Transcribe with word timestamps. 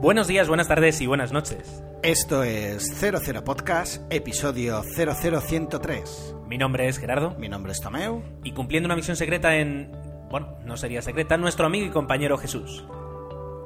Buenos 0.00 0.28
días, 0.28 0.48
buenas 0.48 0.66
tardes 0.66 0.98
y 1.02 1.06
buenas 1.06 1.30
noches. 1.30 1.84
Esto 2.02 2.42
es 2.42 2.98
00 2.98 3.44
Podcast, 3.44 4.02
episodio 4.10 4.82
00103. 4.82 6.36
Mi 6.48 6.56
nombre 6.56 6.88
es 6.88 6.96
Gerardo 6.96 7.36
Mi 7.38 7.50
nombre 7.50 7.72
es 7.72 7.82
Tomeu. 7.82 8.22
y 8.42 8.52
cumpliendo 8.52 8.86
una 8.86 8.96
misión 8.96 9.14
secreta 9.16 9.56
en... 9.58 9.92
Bueno, 10.30 10.56
no 10.64 10.78
sería 10.78 11.02
secreta, 11.02 11.36
nuestro 11.36 11.66
amigo 11.66 11.84
y 11.84 11.90
compañero 11.90 12.38
Jesús. 12.38 12.82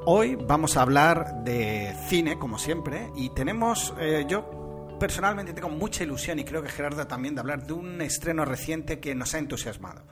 Hoy 0.07 0.35
vamos 0.35 0.77
a 0.77 0.83
hablar 0.83 1.45
de 1.45 1.95
cine, 2.09 2.37
como 2.37 2.59
siempre, 2.59 3.11
y 3.15 3.33
tenemos, 3.33 3.95
eh, 4.01 4.27
yo 4.29 4.97
personalmente 4.99 5.53
tengo 5.53 5.69
mucha 5.69 6.03
ilusión, 6.03 6.41
y 6.41 6.45
creo 6.45 6.65
que 6.65 6.69
Gerardo 6.69 7.07
también, 7.07 7.37
de 7.37 7.43
hablar 7.43 7.65
de 7.65 7.75
un 7.75 8.03
estreno 8.03 8.45
reciente 8.45 8.99
que 8.99 9.15
nos 9.15 9.35
ha 9.35 9.39
entusiasmado. 9.39 10.03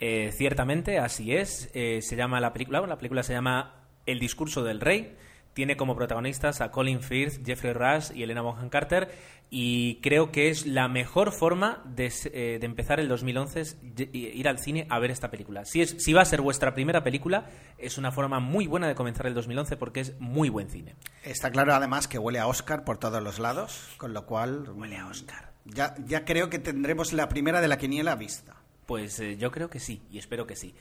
Eh, 0.00 0.32
ciertamente, 0.32 0.98
así 0.98 1.32
es. 1.36 1.70
Eh, 1.74 2.00
se 2.02 2.16
llama 2.16 2.40
la 2.40 2.52
película, 2.52 2.80
bueno, 2.80 2.94
la 2.94 2.98
película 2.98 3.22
se 3.22 3.34
llama 3.34 3.86
El 4.04 4.18
discurso 4.18 4.64
del 4.64 4.80
rey. 4.80 5.16
Tiene 5.54 5.76
como 5.76 5.96
protagonistas 5.96 6.60
a 6.60 6.70
Colin 6.70 7.00
Firth, 7.00 7.44
Jeffrey 7.46 7.72
Rush 7.72 8.10
y 8.14 8.22
Elena 8.22 8.42
Bonham 8.42 8.68
Carter. 8.68 9.10
Y 9.50 10.00
creo 10.00 10.32
que 10.32 10.48
es 10.48 10.66
la 10.66 10.88
mejor 10.88 11.30
forma 11.30 11.80
de, 11.84 12.12
eh, 12.32 12.58
de 12.58 12.66
empezar 12.66 12.98
el 12.98 13.06
2011 13.08 13.60
es 13.60 13.78
y- 13.96 14.18
ir 14.18 14.48
al 14.48 14.58
cine 14.58 14.86
a 14.90 14.98
ver 14.98 15.12
esta 15.12 15.30
película. 15.30 15.64
Si, 15.64 15.80
es, 15.80 15.94
si 15.98 16.12
va 16.12 16.22
a 16.22 16.24
ser 16.24 16.40
vuestra 16.40 16.74
primera 16.74 17.04
película, 17.04 17.46
es 17.78 17.96
una 17.96 18.10
forma 18.10 18.40
muy 18.40 18.66
buena 18.66 18.88
de 18.88 18.96
comenzar 18.96 19.26
el 19.26 19.34
2011 19.34 19.76
porque 19.76 20.00
es 20.00 20.18
muy 20.18 20.48
buen 20.48 20.70
cine. 20.70 20.96
Está 21.22 21.52
claro 21.52 21.72
además 21.72 22.08
que 22.08 22.18
huele 22.18 22.40
a 22.40 22.48
Oscar 22.48 22.82
por 22.84 22.98
todos 22.98 23.22
los 23.22 23.38
lados, 23.38 23.90
con 23.96 24.12
lo 24.12 24.26
cual... 24.26 24.68
Huele 24.74 24.96
a 24.96 25.06
Oscar. 25.06 25.52
Ya, 25.66 25.94
ya 26.04 26.24
creo 26.24 26.50
que 26.50 26.58
tendremos 26.58 27.12
la 27.12 27.28
primera 27.28 27.60
de 27.60 27.68
la 27.68 27.78
quiniela 27.78 28.16
vista. 28.16 28.56
Pues 28.86 29.18
eh, 29.20 29.36
yo 29.38 29.50
creo 29.50 29.70
que 29.70 29.78
sí, 29.80 30.02
y 30.10 30.18
espero 30.18 30.46
que 30.46 30.56
sí. 30.56 30.74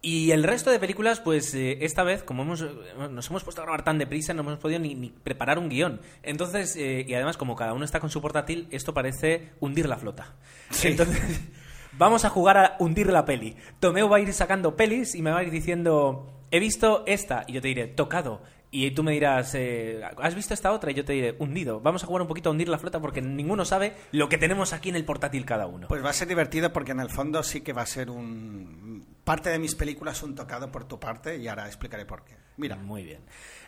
Y 0.00 0.30
el 0.30 0.44
resto 0.44 0.70
de 0.70 0.78
películas, 0.78 1.20
pues 1.20 1.52
eh, 1.54 1.78
esta 1.80 2.04
vez, 2.04 2.22
como 2.22 2.42
hemos, 2.42 2.62
eh, 2.62 2.68
nos 3.10 3.28
hemos 3.30 3.42
puesto 3.42 3.62
a 3.62 3.64
grabar 3.64 3.84
tan 3.84 3.98
deprisa, 3.98 4.32
no 4.32 4.42
hemos 4.42 4.58
podido 4.58 4.78
ni, 4.78 4.94
ni 4.94 5.10
preparar 5.10 5.58
un 5.58 5.68
guion. 5.68 6.00
Entonces, 6.22 6.76
eh, 6.76 7.04
y 7.06 7.14
además, 7.14 7.36
como 7.36 7.56
cada 7.56 7.72
uno 7.72 7.84
está 7.84 7.98
con 7.98 8.10
su 8.10 8.22
portátil, 8.22 8.68
esto 8.70 8.94
parece 8.94 9.50
hundir 9.58 9.88
la 9.88 9.96
flota. 9.96 10.36
Sí. 10.70 10.88
Entonces, 10.88 11.40
vamos 11.98 12.24
a 12.24 12.30
jugar 12.30 12.58
a 12.58 12.76
hundir 12.78 13.08
la 13.08 13.24
peli. 13.24 13.56
Tomeo 13.80 14.08
va 14.08 14.18
a 14.18 14.20
ir 14.20 14.32
sacando 14.32 14.76
pelis 14.76 15.16
y 15.16 15.22
me 15.22 15.32
va 15.32 15.40
a 15.40 15.42
ir 15.42 15.50
diciendo, 15.50 16.44
he 16.52 16.60
visto 16.60 17.02
esta, 17.06 17.44
y 17.48 17.54
yo 17.54 17.60
te 17.60 17.68
diré, 17.68 17.88
tocado. 17.88 18.40
Y 18.70 18.90
tú 18.90 19.02
me 19.02 19.12
dirás, 19.12 19.54
eh, 19.54 20.02
¿has 20.18 20.34
visto 20.34 20.52
esta 20.52 20.72
otra? 20.72 20.90
Y 20.90 20.94
yo 20.94 21.04
te 21.04 21.14
diré, 21.14 21.34
hundido. 21.38 21.80
Vamos 21.80 22.04
a 22.04 22.06
jugar 22.06 22.22
un 22.22 22.28
poquito 22.28 22.50
a 22.50 22.52
hundir 22.52 22.68
la 22.68 22.78
flota 22.78 23.00
porque 23.00 23.22
ninguno 23.22 23.64
sabe 23.64 23.94
lo 24.12 24.28
que 24.28 24.36
tenemos 24.36 24.74
aquí 24.74 24.90
en 24.90 24.96
el 24.96 25.06
portátil 25.06 25.46
cada 25.46 25.66
uno. 25.66 25.88
Pues 25.88 26.04
va 26.04 26.10
a 26.10 26.12
ser 26.12 26.28
divertido 26.28 26.70
porque 26.72 26.92
en 26.92 27.00
el 27.00 27.08
fondo 27.08 27.42
sí 27.42 27.62
que 27.62 27.72
va 27.72 27.82
a 27.82 27.86
ser 27.86 28.10
un... 28.10 29.07
Parte 29.28 29.50
de 29.50 29.58
mis 29.58 29.74
películas 29.74 30.22
un 30.22 30.34
tocado 30.34 30.72
por 30.72 30.84
tu 30.84 30.98
parte 30.98 31.36
y 31.36 31.48
ahora 31.48 31.66
explicaré 31.66 32.06
por 32.06 32.24
qué. 32.24 32.34
Mira, 32.56 32.76
Muy 32.76 33.02
bien. 33.02 33.20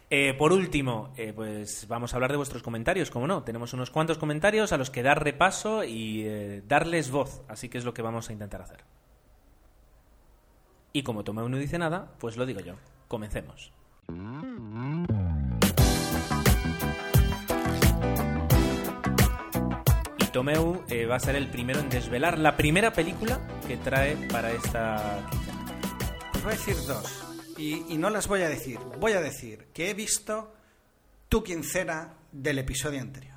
Eh, 0.09 0.33
por 0.33 0.55
último, 0.55 1.13
eh, 1.19 1.35
pues 1.35 1.87
vamos 1.87 2.15
a 2.15 2.17
hablar 2.17 2.31
de 2.31 2.39
vuestros 2.39 2.63
comentarios, 2.63 3.11
como 3.11 3.27
no. 3.27 3.43
Tenemos 3.43 3.75
unos 3.75 3.91
cuantos 3.91 4.17
comentarios 4.17 4.73
a 4.73 4.79
los 4.79 4.89
que 4.89 5.03
dar 5.03 5.23
repaso 5.23 5.85
y 5.85 6.23
eh, 6.25 6.63
darles 6.67 7.11
voz, 7.11 7.43
así 7.47 7.69
que 7.69 7.77
es 7.77 7.85
lo 7.85 7.93
que 7.93 8.01
vamos 8.01 8.31
a 8.31 8.33
intentar 8.33 8.63
hacer. 8.63 8.85
Y 10.95 11.03
como 11.03 11.25
Tomeu 11.25 11.47
no 11.51 11.59
dice 11.59 11.79
nada, 11.79 12.11
pues 12.19 12.39
lo 12.39 12.47
digo 12.47 12.61
yo. 12.61 12.77
Comencemos. 13.07 13.71
Tomeu 20.31 20.85
eh, 20.89 21.07
va 21.07 21.17
a 21.17 21.21
ser 21.21 21.37
el 21.37 21.49
primero 21.49 21.81
en 21.81 21.89
desvelar 21.89 22.39
la 22.39 22.57
primera 22.57 22.93
película 22.93 23.41
que 23.67 23.77
trae 23.77 24.17
para 24.29 24.53
esta 24.53 25.27
quincena. 25.31 25.65
Pues 26.33 26.45
voy 26.45 26.53
a 26.53 26.57
decir 26.57 26.77
dos. 26.87 27.25
Y, 27.59 27.93
y 27.93 27.99
no 27.99 28.11
las 28.11 28.29
voy 28.29 28.43
a 28.43 28.49
decir. 28.49 28.79
Voy 28.99 29.13
a 29.13 29.21
decir 29.21 29.67
que 29.75 29.91
he 29.91 29.95
visto 29.95 30.53
tu 31.29 31.43
quincena 31.43 32.15
del 32.33 32.59
episodio 32.59 33.01
anterior. 33.01 33.37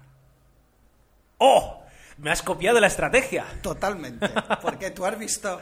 ¡Oh! 1.39 1.83
Me 2.19 2.31
has 2.31 2.43
copiado 2.43 2.79
la 2.79 2.87
estrategia. 2.87 3.45
Totalmente. 3.61 4.29
Porque 4.61 4.91
tú 4.91 5.05
has 5.05 5.17
visto... 5.17 5.59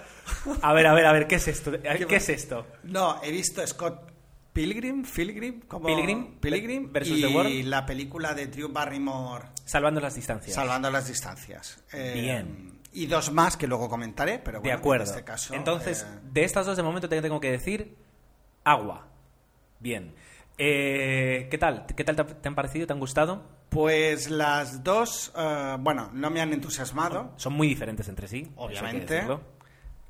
A 0.61 0.73
ver, 0.73 0.85
a 0.85 0.93
ver, 0.93 1.05
a 1.05 1.13
ver, 1.13 1.27
¿qué 1.27 1.35
es 1.35 1.47
esto? 1.47 1.71
¿Qué 1.71 2.15
es 2.15 2.29
esto? 2.29 2.67
No, 2.83 3.21
he 3.23 3.31
visto 3.31 3.65
Scott 3.65 4.10
Pilgrim, 4.53 5.03
Pilgrim, 5.03 5.61
como 5.61 5.87
Pilgrim, 5.87 6.39
Pilgrim 6.39 6.91
versus 6.91 7.17
y 7.17 7.21
The 7.21 7.27
World. 7.27 7.65
la 7.65 7.85
película 7.85 8.33
de 8.33 8.47
Drew 8.47 8.69
Barrymore 8.69 9.45
Salvando 9.65 10.01
las 10.01 10.15
distancias. 10.15 10.53
Salvando 10.53 10.91
las 10.91 11.07
distancias. 11.07 11.81
Eh, 11.93 12.11
Bien. 12.13 12.81
Y 12.91 13.05
dos 13.05 13.31
más 13.31 13.55
que 13.55 13.67
luego 13.67 13.87
comentaré, 13.87 14.39
pero 14.39 14.57
de 14.57 14.63
bueno, 14.63 14.79
acuerdo. 14.79 15.05
en 15.05 15.09
este 15.11 15.23
caso... 15.23 15.53
Entonces, 15.53 16.03
eh, 16.03 16.19
de 16.29 16.43
estas 16.43 16.65
dos 16.65 16.75
de 16.75 16.83
momento 16.83 17.07
te 17.07 17.21
tengo 17.21 17.39
que 17.39 17.51
decir 17.51 17.95
agua. 18.65 19.07
Bien. 19.79 20.13
Eh, 20.57 21.47
¿Qué 21.49 21.57
tal? 21.57 21.85
¿Qué 21.85 22.03
tal 22.03 22.17
te, 22.17 22.47
han 22.49 22.55
parecido? 22.55 22.85
¿Te 22.85 22.91
han 22.91 22.99
gustado? 22.99 23.43
Pues 23.69 24.29
las 24.29 24.83
dos, 24.83 25.31
bueno, 25.79 26.09
no 26.11 26.29
me 26.29 26.41
han 26.41 26.51
entusiasmado, 26.51 27.31
Son 27.37 27.53
muy 27.53 27.67
diferentes 27.67 28.09
entre 28.09 28.27
sí. 28.27 28.51
eso 28.69 28.85
hay 28.85 28.99
que 28.99 29.23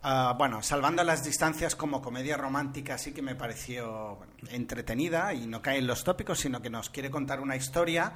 Ah, 0.04 0.34
bueno, 0.36 0.64
salvando 0.64 1.04
las 1.04 1.24
distancias 1.24 1.76
como 1.76 2.02
comedia 2.02 2.36
romántica 2.36 2.98
sí 2.98 3.14
que 3.14 3.22
me 3.22 3.36
pareció 3.36 4.18
entretenida 4.50 5.32
y 5.34 5.46
no 5.46 5.62
cae 5.62 5.78
en 5.78 5.86
los 5.86 6.04
tópicos, 6.04 6.40
sino 6.40 6.60
que 6.60 6.72
nos 6.72 6.90
quiere 6.90 7.12
contar 7.12 7.40
una 7.40 7.56
historia 7.56 8.14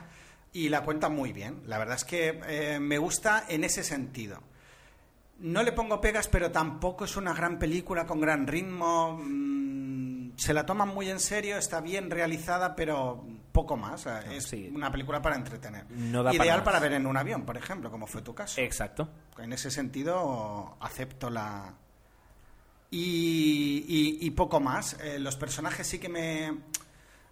y 0.52 0.70
la 0.70 0.82
cuenta 0.84 1.10
muy 1.10 1.32
bien. 1.32 1.62
La 1.68 1.78
verdad 1.78 1.98
es 1.98 2.04
que 2.06 2.42
eh, 2.48 2.80
me 2.80 2.98
gusta 2.98 3.46
en 3.48 3.64
ese 3.64 3.84
sentido. 3.84 4.42
No 5.40 5.62
le 5.62 5.74
pongo 5.74 6.02
pegas, 6.02 6.28
pero 6.28 6.50
tampoco 6.52 7.06
es 7.06 7.18
una 7.18 7.34
gran 7.34 7.60
película 7.60 8.08
con 8.08 8.20
gran 8.20 8.48
ritmo. 8.48 9.20
mm, 9.22 10.05
se 10.38 10.54
la 10.54 10.66
toman 10.66 10.90
muy 10.90 11.10
en 11.10 11.20
serio, 11.20 11.58
está 11.58 11.82
bien 11.82 12.10
realizada, 12.10 12.76
pero 12.76 13.26
poco 13.52 13.78
más. 13.78 14.06
Eh, 14.06 14.38
Es 14.38 14.46
sí. 14.46 14.72
una 14.74 14.92
película 14.92 15.22
para 15.22 15.36
entretener. 15.36 15.86
No 15.92 16.24
da 16.24 16.34
Ideal 16.34 16.64
para 16.64 16.80
ver 16.80 16.94
en 16.94 17.06
un 17.08 17.18
avión, 17.18 17.46
por 17.46 17.58
ejemplo, 17.58 17.90
como 17.92 18.08
fue 18.08 18.22
tu 18.22 18.34
caso. 18.36 18.60
Exacto. 18.62 19.10
En 19.38 19.54
ese 19.54 19.72
sentido, 19.72 20.78
acepto 20.80 21.30
la. 21.30 21.74
Y, 22.92 23.84
y- 23.88 24.26
y 24.26 24.32
poco 24.32 24.60
más. 24.60 24.98
Eh, 25.02 25.20
los 25.20 25.36
personajes 25.36 25.88
sí 25.88 26.00
que 26.00 26.10
me, 26.10 26.58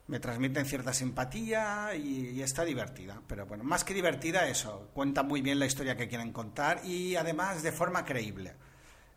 me 0.07 0.19
transmiten 0.19 0.65
cierta 0.65 0.93
simpatía 0.93 1.95
y, 1.95 2.29
y 2.31 2.41
está 2.41 2.65
divertida. 2.65 3.21
Pero 3.27 3.45
bueno, 3.45 3.63
más 3.63 3.83
que 3.83 3.93
divertida, 3.93 4.47
eso. 4.47 4.89
Cuenta 4.93 5.23
muy 5.23 5.41
bien 5.41 5.59
la 5.59 5.65
historia 5.65 5.95
que 5.95 6.07
quieren 6.07 6.31
contar 6.33 6.81
y 6.85 7.15
además 7.15 7.63
de 7.63 7.71
forma 7.71 8.03
creíble. 8.03 8.53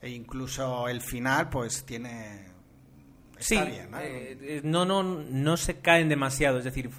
E 0.01 0.11
incluso 0.11 0.89
el 0.89 1.01
final, 1.01 1.49
pues 1.49 1.85
tiene. 1.85 2.55
Está 3.39 3.45
sí, 3.45 3.57
eh, 3.57 4.39
eh, 4.41 4.61
no, 4.65 4.85
no, 4.85 5.03
no 5.03 5.57
se 5.57 5.81
caen 5.81 6.09
demasiado. 6.09 6.59
Es 6.59 6.65
decir, 6.65 6.91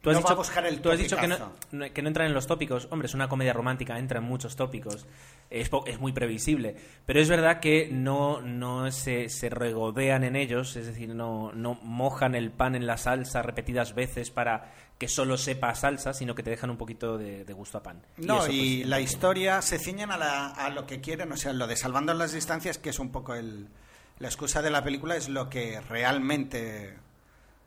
tú 0.00 0.10
has 0.10 0.14
No 0.16 0.20
dicho, 0.20 0.32
a 0.32 0.36
buscar 0.36 0.66
el 0.66 0.80
tú 0.80 0.90
has 0.90 0.98
dicho 0.98 1.16
que 1.16 1.26
no, 1.28 1.92
que 1.92 2.02
no 2.02 2.08
entran 2.08 2.26
en 2.28 2.34
los 2.34 2.46
tópicos. 2.46 2.88
Hombre, 2.90 3.06
es 3.06 3.14
una 3.14 3.28
comedia 3.28 3.52
romántica, 3.52 3.98
entra 3.98 4.18
en 4.18 4.24
muchos 4.24 4.56
tópicos. 4.56 5.06
Es, 5.50 5.70
muy 6.00 6.12
previsible. 6.12 6.76
Pero 7.06 7.20
es 7.20 7.28
verdad 7.28 7.60
que 7.60 7.88
no, 7.92 8.40
no 8.40 8.90
se, 8.90 9.28
se 9.28 9.48
regodean 9.48 10.24
en 10.24 10.34
ellos, 10.34 10.74
es 10.76 10.86
decir, 10.86 11.14
no, 11.14 11.52
no 11.52 11.74
mojan 11.82 12.34
el 12.34 12.50
pan 12.50 12.74
en 12.74 12.86
la 12.86 12.96
salsa 12.96 13.42
repetidas 13.42 13.94
veces 13.94 14.30
para 14.30 14.72
que 14.98 15.08
solo 15.08 15.36
sepa 15.36 15.74
salsa, 15.74 16.14
sino 16.14 16.34
que 16.34 16.42
te 16.42 16.48
dejan 16.50 16.70
un 16.70 16.78
poquito 16.78 17.18
de, 17.18 17.44
de 17.44 17.52
gusto 17.52 17.78
a 17.78 17.82
pan. 17.82 18.00
No, 18.16 18.38
eso, 18.44 18.50
y 18.52 18.78
pues, 18.78 18.88
la 18.88 19.00
historia 19.00 19.60
se 19.60 19.78
ciñen 19.78 20.10
a, 20.10 20.16
la- 20.16 20.48
a 20.48 20.70
lo 20.70 20.86
que 20.86 21.00
quieren, 21.02 21.30
o 21.32 21.36
sea, 21.36 21.52
lo 21.52 21.66
de 21.66 21.76
salvando 21.76 22.14
las 22.14 22.32
distancias, 22.32 22.78
que 22.78 22.88
es 22.90 22.98
un 22.98 23.12
poco 23.12 23.34
el, 23.34 23.68
la 24.18 24.28
excusa 24.28 24.62
de 24.62 24.70
la 24.70 24.82
película, 24.82 25.16
es 25.16 25.28
lo 25.28 25.48
que 25.50 25.80
realmente 25.82 26.96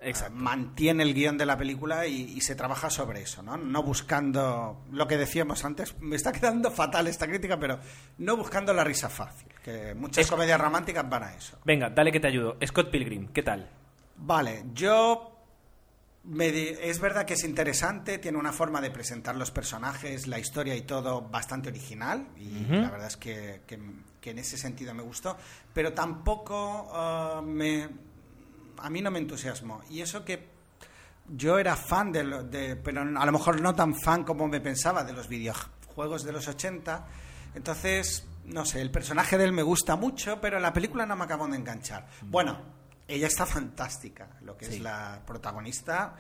Exacto. 0.01 0.33
eh, 0.33 0.37
mantiene 0.37 1.03
el 1.03 1.13
guion 1.13 1.37
de 1.37 1.45
la 1.45 1.57
película 1.57 2.07
y, 2.07 2.21
y 2.21 2.41
se 2.41 2.55
trabaja 2.55 2.89
sobre 2.89 3.21
eso, 3.21 3.43
¿no? 3.43 3.57
No 3.57 3.83
buscando 3.83 4.81
lo 4.91 5.07
que 5.07 5.17
decíamos 5.17 5.65
antes, 5.65 5.95
me 5.99 6.15
está 6.15 6.31
quedando 6.31 6.71
fatal 6.71 7.07
esta 7.07 7.27
crítica, 7.27 7.59
pero 7.59 7.79
no 8.17 8.37
buscando 8.37 8.73
la 8.73 8.83
risa 8.83 9.09
fácil, 9.09 9.47
que 9.63 9.93
muchas 9.95 10.25
Es- 10.25 10.31
comedias 10.31 10.59
románticas 10.59 11.07
van 11.09 11.23
a 11.23 11.35
eso. 11.35 11.57
Venga, 11.65 11.89
dale 11.89 12.11
que 12.11 12.19
te 12.19 12.27
ayudo. 12.27 12.57
Scott 12.65 12.89
Pilgrim, 12.91 13.27
¿qué 13.33 13.43
tal? 13.43 13.69
Vale, 14.17 14.65
yo... 14.73 15.35
me 16.23 16.51
di- 16.51 16.75
es 16.81 16.99
verdad 16.99 17.25
que 17.25 17.33
es 17.35 17.43
interesante, 17.43 18.17
tiene 18.17 18.37
una 18.37 18.51
forma 18.51 18.81
de 18.81 18.91
presentar 18.91 19.35
los 19.35 19.51
personajes, 19.51 20.27
la 20.27 20.39
historia 20.39 20.75
y 20.75 20.81
todo 20.81 21.21
bastante 21.21 21.69
original. 21.69 22.27
Y 22.37 22.65
la 22.75 22.89
verdad 22.89 23.07
es 23.07 23.17
que, 23.17 23.61
que 23.67 23.79
que 24.21 24.31
en 24.31 24.39
ese 24.39 24.57
sentido 24.57 24.93
me 24.93 25.03
gustó, 25.03 25.37
pero 25.73 25.93
tampoco 25.93 26.89
ah, 26.93 27.41
me, 27.45 27.89
a 28.77 28.89
mí 28.89 29.01
no 29.01 29.11
me 29.11 29.19
entusiasmó. 29.19 29.81
Y 29.89 30.01
eso 30.01 30.23
que 30.25 30.47
yo 31.27 31.59
era 31.59 31.75
fan 31.75 32.11
de, 32.11 32.23
lo- 32.23 32.43
de, 32.43 32.75
pero 32.75 33.01
a 33.01 33.25
lo 33.25 33.31
mejor 33.31 33.61
no 33.61 33.75
tan 33.75 33.95
fan 33.95 34.23
como 34.23 34.47
me 34.47 34.59
pensaba 34.61 35.03
de 35.03 35.13
los 35.13 35.27
videojuegos 35.27 36.23
de 36.23 36.31
los 36.31 36.47
80. 36.47 37.05
Entonces, 37.55 38.25
no 38.45 38.65
sé, 38.65 38.81
el 38.81 38.91
personaje 38.91 39.37
de 39.37 39.43
él 39.45 39.51
me 39.53 39.63
gusta 39.63 39.95
mucho, 39.95 40.39
pero 40.41 40.59
la 40.59 40.73
película 40.73 41.05
no 41.05 41.15
me 41.15 41.23
acabó 41.25 41.47
de 41.47 41.55
enganchar. 41.57 42.07
Bueno, 42.21 42.59
ella 43.07 43.27
está 43.27 43.45
fantástica, 43.45 44.27
lo 44.41 44.55
que 44.57 44.65
Sí. 44.65 44.75
es 44.75 44.81
la 44.81 45.21
protagonista, 45.25 46.15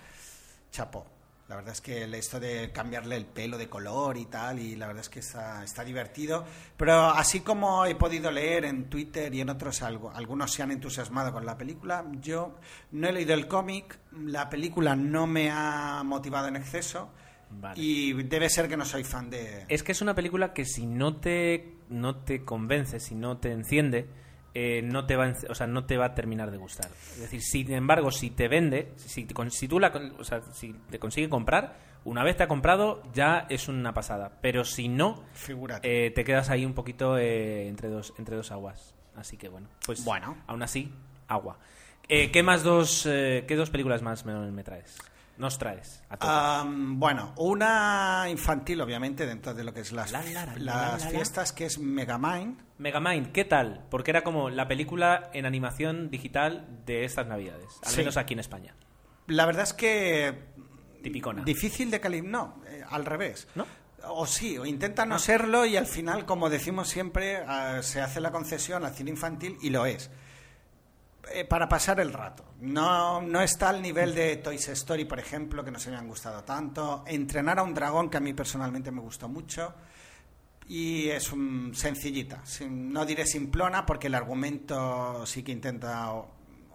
chapó. 0.71 1.05
La 1.49 1.55
verdad 1.55 1.73
es 1.73 1.81
que 1.81 2.03
esto 2.03 2.39
de 2.39 2.71
cambiarle 2.71 3.15
el 3.15 3.25
pelo 3.25 3.57
de 3.57 3.67
color 3.67 4.17
y 4.17 4.25
tal, 4.25 4.59
y 4.59 4.75
la 4.75 4.85
verdad 4.85 5.01
es 5.01 5.09
que 5.09 5.19
está, 5.19 5.63
está 5.63 5.83
divertido. 5.83 6.45
Pero 6.77 7.09
así 7.09 7.39
como 7.39 7.87
he 7.87 7.95
podido 7.95 8.29
leer 8.29 8.65
en 8.65 8.87
Twitter 8.87 9.33
y 9.33 9.41
en 9.41 9.49
otros 9.49 9.81
algo, 9.81 10.11
algunos 10.11 10.53
se 10.53 10.61
han 10.61 10.69
entusiasmado 10.69 11.33
con 11.33 11.47
la 11.47 11.57
película, 11.57 12.05
yo 12.21 12.59
no 12.91 13.07
he 13.07 13.11
leído 13.11 13.33
el 13.33 13.47
cómic, 13.47 13.97
la 14.11 14.47
película 14.47 14.95
no 14.95 15.25
me 15.25 15.49
ha 15.49 16.03
motivado 16.05 16.47
en 16.47 16.55
exceso 16.55 17.09
Vale. 17.49 17.81
y 17.81 18.13
debe 18.13 18.47
ser 18.47 18.69
que 18.69 18.77
no 18.77 18.85
soy 18.85 19.03
fan 19.03 19.31
de... 19.31 19.65
Es 19.69 19.81
que 19.81 19.93
es 19.93 20.03
una 20.03 20.13
película 20.13 20.53
que 20.53 20.65
si 20.65 20.85
no 20.85 21.15
te, 21.15 21.77
no 21.89 22.17
te 22.17 22.45
convence, 22.45 22.99
si 22.99 23.15
no 23.15 23.37
te 23.39 23.51
enciende, 23.51 24.07
eh, 24.53 24.81
no 24.83 25.05
te 25.05 25.15
va 25.15 25.33
o 25.49 25.55
sea, 25.55 25.67
no 25.67 25.85
te 25.85 25.97
va 25.97 26.05
a 26.07 26.15
terminar 26.15 26.51
de 26.51 26.57
gustar. 26.57 26.87
Es 27.13 27.19
decir, 27.19 27.41
sin 27.41 27.71
embargo, 27.73 28.11
si 28.11 28.29
te 28.31 28.47
vende, 28.47 28.91
si, 28.97 29.27
si 29.49 29.67
tú 29.67 29.79
la, 29.79 29.91
o 30.17 30.23
sea, 30.23 30.41
si 30.53 30.73
te 30.89 30.99
consigue 30.99 31.29
comprar, 31.29 31.75
una 32.05 32.23
vez 32.23 32.37
te 32.37 32.43
ha 32.43 32.47
comprado 32.47 33.03
ya 33.13 33.45
es 33.49 33.67
una 33.67 33.93
pasada. 33.93 34.39
Pero 34.41 34.63
si 34.63 34.87
no, 34.87 35.23
eh, 35.83 36.11
te 36.15 36.23
quedas 36.23 36.49
ahí 36.49 36.65
un 36.65 36.73
poquito 36.73 37.17
eh, 37.17 37.67
entre 37.67 37.89
dos 37.89 38.13
entre 38.17 38.35
dos 38.35 38.51
aguas. 38.51 38.95
Así 39.15 39.37
que 39.37 39.49
bueno, 39.49 39.67
pues 39.85 40.03
Bueno. 40.05 40.37
aún 40.47 40.63
así, 40.63 40.93
agua. 41.27 41.57
Eh, 42.07 42.31
¿Qué 42.31 42.41
más 42.41 42.63
dos, 42.63 43.05
eh, 43.05 43.43
qué 43.47 43.55
dos 43.55 43.69
películas 43.69 44.01
más 44.01 44.25
me, 44.25 44.33
me 44.51 44.63
traes? 44.63 44.97
Nos 45.39 45.57
traes 45.57 46.03
a 46.09 46.65
bueno, 46.67 47.33
una 47.37 48.25
infantil, 48.29 48.81
obviamente, 48.81 49.25
dentro 49.25 49.53
de 49.53 49.63
lo 49.63 49.73
que 49.73 49.79
es 49.79 49.91
las, 49.93 50.11
La, 50.11 50.21
la, 50.21 50.31
la, 50.31 50.45
la, 50.45 50.53
las 50.57 50.99
la, 50.99 51.05
la. 51.05 51.09
fiestas, 51.11 51.53
que 51.53 51.65
es 51.65 51.79
Megamind. 51.79 52.59
Megamind, 52.77 53.31
¿qué 53.31 53.45
tal? 53.45 53.85
Porque 53.89 54.11
era 54.11 54.21
como 54.23 54.49
la 54.49 54.67
película 54.67 55.29
en 55.33 55.45
animación 55.45 56.09
digital 56.11 56.67
de 56.85 57.05
estas 57.05 57.25
navidades, 57.25 57.65
al 57.83 57.89
Sí. 57.91 57.97
menos 57.99 58.17
aquí 58.17 58.33
en 58.33 58.39
España. 58.41 58.75
La 59.27 59.45
verdad 59.45 59.63
es 59.63 59.73
que 59.73 60.43
Tipicona. 61.01 61.43
Difícil 61.43 61.89
de 61.89 62.01
calibrar, 62.01 62.29
no, 62.31 62.61
eh, 62.67 62.83
al 62.89 63.05
revés. 63.05 63.47
¿No? 63.55 63.65
O 64.09 64.25
sí, 64.25 64.57
o 64.57 64.65
intenta 64.65 65.05
no 65.05 65.15
Ah. 65.15 65.19
serlo 65.19 65.65
y 65.65 65.77
al 65.77 65.87
final, 65.87 66.25
como 66.25 66.49
decimos 66.49 66.89
siempre, 66.89 67.37
ah, 67.47 67.79
se 67.81 68.01
hace 68.01 68.19
la 68.19 68.31
concesión 68.31 68.83
al 68.85 68.93
cine 68.93 69.11
infantil 69.11 69.57
y 69.61 69.69
lo 69.69 69.85
es. 69.85 70.09
Eh, 71.31 71.45
para 71.45 71.67
pasar 71.69 71.99
el 71.99 72.11
rato. 72.13 72.43
No, 72.61 73.21
no 73.21 73.41
está 73.41 73.69
al 73.69 73.81
nivel 73.81 74.13
de 74.15 74.37
Toy 74.37 74.55
Story, 74.55 75.05
por 75.05 75.19
ejemplo, 75.19 75.63
que 75.63 75.71
nos 75.71 75.85
hayan 75.87 76.07
gustado 76.07 76.43
tanto. 76.43 77.03
Entrenar 77.07 77.59
a 77.59 77.63
un 77.63 77.73
dragón, 77.73 78.09
que 78.09 78.17
a 78.17 78.19
mí 78.19 78.33
personalmente 78.33 78.91
me 78.91 79.01
gustó 79.01 79.27
mucho. 79.29 79.73
Y 80.67 81.09
es 81.09 81.31
un, 81.31 81.73
sencillita. 81.73 82.43
No 82.69 83.05
diré 83.05 83.25
simplona, 83.25 83.85
porque 83.85 84.07
el 84.07 84.15
argumento 84.15 85.25
sí 85.25 85.41
que 85.43 85.51
intenta 85.51 86.11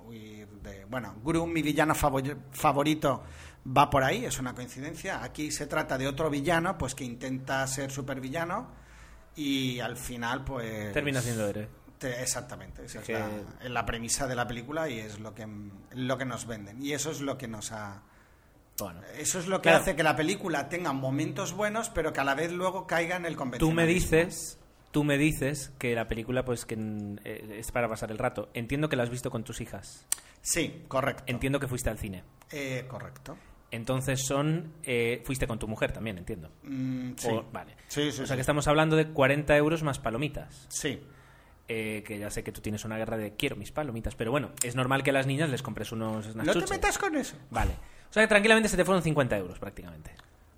huir 0.04 0.48
de. 0.62 0.84
Bueno, 0.86 1.14
Gru, 1.24 1.46
mi 1.46 1.62
villano 1.62 1.94
favor- 1.94 2.36
favorito, 2.50 3.22
va 3.66 3.88
por 3.88 4.02
ahí, 4.02 4.24
es 4.24 4.38
una 4.38 4.54
coincidencia. 4.54 5.22
Aquí 5.22 5.50
se 5.52 5.66
trata 5.66 5.96
de 5.96 6.08
otro 6.08 6.28
villano, 6.28 6.76
pues 6.76 6.94
que 6.94 7.04
intenta 7.04 7.66
ser 7.66 7.90
supervillano 7.92 8.68
y 9.36 9.78
al 9.80 9.96
final, 9.96 10.44
pues. 10.44 10.92
Termina 10.92 11.20
siendo 11.20 11.46
héroe. 11.46 11.68
Te- 11.98 12.22
exactamente, 12.22 12.84
esa 12.84 13.00
es 13.00 13.04
Que- 13.06 13.68
la, 13.68 13.86
premisa 13.86 14.26
de 14.26 14.34
la 14.34 14.46
película 14.46 14.88
y 14.88 14.98
es 14.98 15.18
lo 15.20 15.34
que, 15.34 15.46
lo 15.92 16.18
que 16.18 16.24
nos 16.24 16.46
venden. 16.46 16.82
Y 16.82 16.92
eso 16.92 17.10
es 17.10 17.20
lo 17.20 17.36
que 17.38 17.48
nos 17.48 17.72
ha. 17.72 18.02
Bueno. 18.78 19.00
Eso 19.16 19.38
es 19.38 19.46
lo 19.46 19.58
que 19.58 19.68
Claro. 19.68 19.78
hace 19.82 19.94
que 19.96 20.02
la 20.02 20.16
película 20.16 20.68
tenga 20.68 20.92
momentos 20.92 21.52
buenos, 21.52 21.90
pero 21.90 22.12
que 22.12 22.20
a 22.20 22.24
la 22.24 22.34
vez 22.34 22.50
luego 22.52 22.86
caiga 22.86 23.16
en 23.16 23.24
el 23.26 23.34
Tú 23.34 23.38
convencionalismo. 23.38 23.76
me 23.80 23.86
dices, 23.86 24.58
tú 24.90 25.04
me 25.04 25.16
dices 25.16 25.72
que 25.78 25.94
la 25.94 26.08
película 26.08 26.44
pues 26.44 26.64
que 26.66 26.74
eh, 27.24 27.56
es 27.58 27.70
para 27.70 27.88
pasar 27.88 28.10
el 28.10 28.18
rato. 28.18 28.50
Entiendo 28.52 28.88
que 28.88 28.96
la 28.96 29.04
has 29.04 29.10
visto 29.10 29.30
con 29.30 29.44
tus 29.44 29.60
hijas. 29.60 30.06
Sí, 30.42 30.84
correcto. 30.88 31.22
Entiendo 31.26 31.60
que 31.60 31.68
fuiste 31.68 31.88
al 31.90 31.98
cine. 31.98 32.24
Eh, 32.50 32.84
correcto. 32.88 33.36
Entonces 33.70 34.24
son 34.26 34.72
eh, 34.82 35.22
fuiste 35.24 35.46
con 35.46 35.58
tu 35.58 35.66
mujer 35.68 35.92
también, 35.92 36.18
entiendo. 36.18 36.50
Mm, 36.64 37.12
sí. 37.16 37.28
O- 37.30 37.44
vale. 37.52 37.76
Sí, 37.88 38.10
sí, 38.12 38.22
o 38.22 38.26
sea 38.26 38.26
sí. 38.26 38.34
que 38.34 38.40
estamos 38.40 38.66
hablando 38.68 38.94
de 38.96 39.08
40 39.08 39.56
euros 39.56 39.82
más 39.84 39.98
palomitas. 40.00 40.66
Sí. 40.68 41.00
Eh, 41.66 42.02
que 42.06 42.18
ya 42.18 42.30
sé 42.30 42.44
que 42.44 42.52
tú 42.52 42.60
tienes 42.60 42.84
una 42.84 42.98
guerra 42.98 43.16
de 43.16 43.36
quiero 43.36 43.56
mis 43.56 43.72
palomitas, 43.72 44.14
pero 44.14 44.30
bueno, 44.30 44.50
es 44.62 44.74
normal 44.76 45.02
que 45.02 45.10
a 45.10 45.12
las 45.14 45.26
niñas 45.26 45.48
les 45.48 45.62
compres 45.62 45.92
unos 45.92 46.36
No 46.36 46.52
te 46.52 46.66
metas 46.70 46.98
con 46.98 47.16
eso. 47.16 47.36
Vale. 47.50 47.72
O 48.10 48.12
sea 48.12 48.22
que 48.22 48.28
tranquilamente 48.28 48.68
se 48.68 48.76
te 48.76 48.84
fueron 48.84 49.02
50 49.02 49.36
euros 49.38 49.58
prácticamente. 49.58 50.10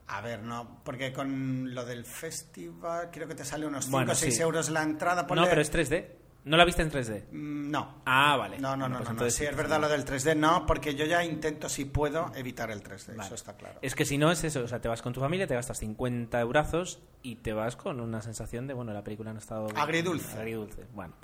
A 0.08 0.20
ver, 0.20 0.42
no, 0.42 0.80
porque 0.84 1.12
con 1.12 1.74
lo 1.74 1.84
del 1.84 2.04
festival 2.04 3.10
creo 3.12 3.26
que 3.28 3.34
te 3.34 3.44
sale 3.44 3.66
unos 3.66 3.84
5 3.86 3.96
Bueno, 3.96 4.12
o 4.12 4.14
6 4.14 4.34
sí. 4.36 4.42
euros 4.42 4.68
la 4.70 4.82
entrada. 4.82 5.22
No, 5.22 5.28
ponle- 5.28 5.48
pero 5.48 5.60
es 5.60 5.72
3D. 5.72 6.06
¿No 6.46 6.56
la 6.56 6.64
viste 6.64 6.80
en 6.80 6.90
3D? 6.90 7.24
Mm, 7.32 7.70
No. 7.70 8.02
Ah, 8.06 8.36
vale. 8.36 8.58
No, 8.58 8.70
no, 8.76 8.84
Bueno, 8.84 8.88
no, 8.88 8.96
pues 8.98 9.08
no, 9.08 9.12
entonces 9.14 9.34
sí, 9.34 9.44
es 9.44 9.56
verdad 9.56 9.80
lo 9.80 9.88
del 9.88 10.04
3D, 10.04 10.36
no, 10.36 10.64
porque 10.64 10.94
yo 10.94 11.04
ya 11.04 11.24
intento, 11.24 11.68
si 11.68 11.84
puedo, 11.84 12.32
evitar 12.36 12.70
el 12.70 12.82
3D, 12.82 13.08
Vale. 13.16 13.26
eso 13.26 13.34
está 13.34 13.56
claro. 13.56 13.78
Es 13.82 13.94
que 13.96 14.04
si 14.04 14.16
no 14.16 14.30
es 14.30 14.42
eso, 14.44 14.62
o 14.62 14.68
sea, 14.68 14.80
te 14.80 14.88
vas 14.88 15.02
con 15.02 15.12
tu 15.12 15.20
familia, 15.20 15.46
te 15.48 15.54
gastas 15.56 15.78
50 15.78 16.40
eurazos 16.40 17.00
y 17.22 17.34
te 17.36 17.52
vas 17.52 17.74
con 17.76 18.00
una 18.00 18.22
sensación 18.22 18.66
de, 18.68 18.74
bueno, 18.74 18.92
la 18.92 19.02
película 19.02 19.32
no 19.32 19.38
ha 19.38 19.42
estado... 19.42 19.66
Agridulce. 19.74 20.38
Agridulce, 20.38 20.84
bueno. 20.94 21.14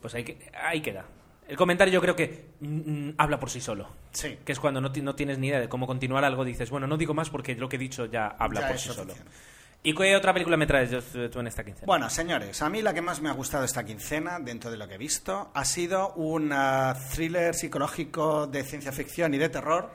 Pues 0.00 0.14
ahí, 0.16 0.24
que- 0.24 0.50
ahí 0.60 0.80
queda. 0.82 1.04
El 1.46 1.56
comentario 1.56 1.94
yo 1.94 2.00
creo 2.00 2.16
que 2.16 2.50
mm, 2.60 2.66
mm, 3.10 3.14
habla 3.18 3.38
por 3.38 3.48
sí 3.50 3.60
solo. 3.60 3.88
Sí. 4.10 4.38
Que 4.44 4.50
es 4.52 4.58
cuando 4.58 4.80
no, 4.80 4.88
no 4.90 5.14
tienes 5.14 5.38
ni 5.38 5.48
idea 5.48 5.60
de 5.60 5.68
cómo 5.68 5.86
continuar 5.86 6.24
algo, 6.24 6.44
dices, 6.44 6.68
bueno, 6.70 6.86
no 6.88 6.96
digo 6.96 7.14
más 7.14 7.30
porque 7.30 7.54
lo 7.54 7.68
que 7.68 7.76
he 7.76 7.78
dicho 7.78 8.06
ya 8.06 8.26
habla 8.26 8.62
Ya 8.62 8.68
por 8.68 8.78
sí 8.78 8.88
solo. 8.88 9.02
suficiente. 9.14 9.32
¿Y 9.84 9.94
qué 9.94 10.14
otra 10.14 10.32
película 10.32 10.56
me 10.56 10.66
traes 10.66 10.90
yo- 10.90 11.30
tú 11.30 11.40
en 11.40 11.48
esta 11.48 11.64
quincena? 11.64 11.86
Bueno, 11.86 12.08
señores, 12.08 12.62
a 12.62 12.68
mí 12.70 12.82
la 12.82 12.94
que 12.94 13.02
más 13.02 13.20
me 13.20 13.28
ha 13.28 13.32
gustado 13.32 13.64
esta 13.64 13.84
quincena, 13.84 14.38
dentro 14.38 14.70
de 14.70 14.76
lo 14.76 14.86
que 14.86 14.94
he 14.94 14.98
visto, 14.98 15.50
ha 15.54 15.64
sido 15.64 16.12
un 16.14 16.50
ah, 16.52 16.94
thriller 17.12 17.54
psicológico 17.54 18.46
de 18.46 18.62
ciencia 18.62 18.92
ficción 18.92 19.34
y 19.34 19.38
de 19.38 19.48
terror 19.48 19.90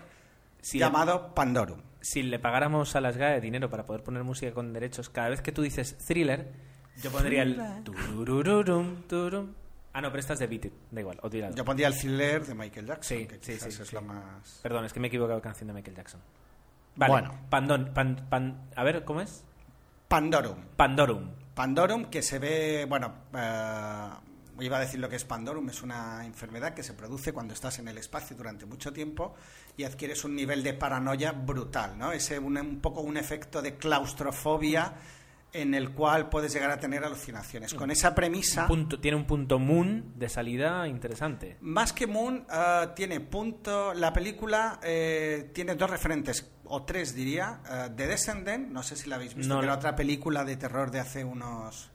Si- 0.62 0.78
llamado 0.78 1.34
Pandorum. 1.34 1.80
si 2.02 2.22
le 2.24 2.38
pagáramos 2.38 2.96
a 2.98 3.02
las 3.02 3.16
GAE 3.16 3.40
dinero 3.40 3.70
para 3.70 3.86
poder 3.86 4.04
poner 4.04 4.24
música 4.26 4.52
con 4.54 4.74
derechos, 4.74 5.10
cada 5.10 5.30
vez 5.30 5.42
que 5.42 5.54
tú 5.54 5.62
dices 5.62 5.98
thriller, 6.06 6.52
yo 7.02 7.10
pondría 7.10 7.44
el... 7.44 7.58
turururum, 7.86 9.04
turum. 9.04 9.54
Ah, 9.94 10.02
no, 10.02 10.10
pero 10.10 10.20
esta 10.20 10.34
es 10.34 10.40
de 10.40 10.48
Beat 10.48 10.66
It, 10.66 10.74
da 10.92 11.00
igual, 11.00 11.18
olvídalo. 11.24 11.56
Yo 11.56 11.64
pondría 11.64 11.88
el 11.88 11.98
thriller 11.98 12.46
de 12.46 12.54
Michael 12.54 12.86
Jackson, 12.88 13.18
Sí, 13.20 13.26
que 13.26 13.36
sí, 13.36 13.58
sí, 13.58 13.70
es 13.70 13.88
sí. 13.88 13.96
lo 13.96 14.02
más... 14.02 14.60
Perdón, 14.62 14.84
es 14.86 14.92
que 14.94 15.00
me 15.00 15.08
he 15.08 15.10
equivocado 15.10 15.42
canción 15.42 15.68
de 15.68 15.74
Michael 15.74 15.96
Jackson. 15.96 16.20
Vale, 16.98 17.12
Bueno. 17.14 17.40
Pandon, 17.50 17.94
pan, 17.94 18.28
pan- 18.30 18.70
a 18.76 18.84
ver, 18.84 19.04
¿cómo 19.06 19.22
es? 19.22 19.44
Pandorum. 20.08 20.58
Pandorum. 20.76 21.32
Pandorum, 21.54 22.06
que 22.06 22.22
se 22.22 22.40
ve, 22.40 22.86
bueno, 22.88 23.14
eh, 23.34 24.10
iba 24.62 24.78
a 24.78 24.80
decir 24.80 25.00
lo 25.00 25.10
que 25.10 25.18
es 25.18 25.26
Pandorum, 25.26 25.70
es 25.70 25.82
una 25.82 26.26
enfermedad 26.26 26.74
que 26.74 26.84
se 26.84 26.94
produce 26.94 27.34
cuando 27.34 27.54
estás 27.54 27.80
en 27.80 27.90
el 27.90 27.98
espacio 27.98 28.38
durante 28.38 28.66
mucho 28.66 28.94
tiempo 28.94 29.36
y 29.76 29.84
adquieres 29.84 30.24
un 30.24 30.36
nivel 30.36 30.64
de 30.64 30.74
paranoia 30.74 31.34
brutal, 31.34 31.98
¿no? 31.98 32.14
Es 32.14 32.32
un, 32.32 32.58
un 32.58 32.80
poco 32.80 33.02
un 33.02 33.18
efecto 33.18 33.62
de 33.62 33.76
claustrofobia 33.76 34.94
en 35.54 35.74
el 35.74 35.92
cual 35.92 36.30
puedes 36.30 36.54
llegar 36.54 36.72
a 36.72 36.80
tener 36.80 37.04
alucinaciones. 37.04 37.74
Con 37.74 37.90
esa 37.90 38.14
premisa... 38.14 38.68
Punto- 38.68 39.00
tiene 39.00 39.18
un 39.18 39.26
punto 39.26 39.60
moon 39.60 40.14
de 40.16 40.30
salida 40.30 40.88
interesante. 40.88 41.58
Más 41.62 41.94
que 41.94 42.06
Moon, 42.08 42.46
eh, 42.52 42.88
tiene 42.96 43.20
punto. 43.22 43.94
La 43.94 44.14
película 44.14 44.80
eh, 44.84 45.50
tiene 45.54 45.76
dos 45.76 45.90
referentes, 45.90 46.52
o 46.66 46.84
tres 46.84 47.16
diría. 47.16 47.62
Eh, 47.70 47.90
The 47.96 48.08
Descendant, 48.08 48.70
no 48.70 48.84
sé 48.84 48.96
si 48.96 49.10
la 49.10 49.16
habéis 49.16 49.34
visto, 49.36 49.54
No 49.54 49.60
que 49.62 49.66
era 49.66 49.76
otra 49.76 49.96
película 49.96 50.44
de 50.44 50.58
terror 50.58 50.92
de 50.92 51.00
hace 51.00 51.24
unos 51.24 51.90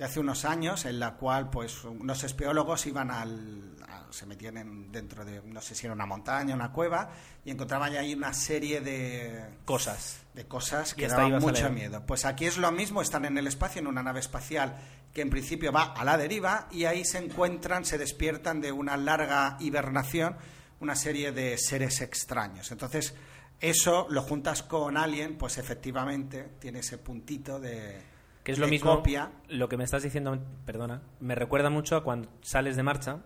de 0.00 0.06
hace 0.06 0.18
unos 0.18 0.46
años, 0.46 0.86
en 0.86 0.98
la 0.98 1.12
cual 1.16 1.50
pues 1.50 1.84
unos 1.84 2.24
espeólogos 2.24 2.86
iban 2.86 3.10
al. 3.10 3.76
a- 3.86 4.06
se 4.10 4.24
metían 4.24 4.56
en- 4.56 4.90
dentro 4.90 5.24
de, 5.26 5.42
no 5.44 5.60
sé 5.60 5.74
si 5.74 5.84
era 5.86 5.92
una 5.94 6.06
montaña, 6.06 6.54
una 6.54 6.72
cueva, 6.72 7.10
y 7.44 7.50
encontraban 7.50 7.94
ahí 7.94 8.14
una 8.14 8.32
serie 8.32 8.80
de 8.80 9.44
Cosas. 9.66 10.20
de 10.34 10.46
cosas 10.46 10.94
que 10.94 11.06
daban 11.06 11.38
mucho 11.40 11.68
miedo. 11.70 12.04
Pues 12.06 12.24
aquí 12.24 12.46
es 12.46 12.56
lo 12.56 12.72
mismo, 12.72 13.02
están 13.02 13.26
en 13.26 13.36
el 13.36 13.46
espacio, 13.46 13.80
en 13.80 13.86
una 13.88 14.02
nave 14.02 14.20
espacial 14.20 14.74
que 15.12 15.20
en 15.20 15.28
principio 15.28 15.70
va 15.70 15.92
a 15.92 16.02
la 16.04 16.16
deriva 16.16 16.66
y 16.70 16.86
ahí 16.86 17.04
se 17.04 17.18
encuentran, 17.18 17.84
se 17.84 17.98
despiertan 17.98 18.60
de 18.62 18.72
una 18.72 18.96
larga 18.96 19.56
hibernación 19.60 20.36
una 20.80 20.96
serie 20.96 21.30
de 21.32 21.58
seres 21.58 22.00
extraños. 22.00 22.70
Entonces, 22.72 23.14
eso 23.60 24.06
lo 24.08 24.22
juntas 24.22 24.62
con 24.62 24.96
Alien, 24.96 25.36
pues 25.36 25.58
efectivamente 25.58 26.52
tiene 26.58 26.78
ese 26.78 26.96
puntito 26.96 27.60
de 27.60 28.00
Que 28.44 28.52
es 28.52 28.58
lo 28.58 28.68
mismo. 28.68 28.96
copia. 28.96 29.30
Lo 29.48 29.68
que 29.68 29.76
me 29.76 29.84
estás 29.84 30.02
diciendo, 30.02 30.38
perdona, 30.64 31.02
me 31.20 31.34
recuerda 31.34 31.70
mucho 31.70 31.96
a 31.96 32.04
cuando 32.04 32.28
sales 32.40 32.76
de 32.76 32.82
marcha, 32.82 33.18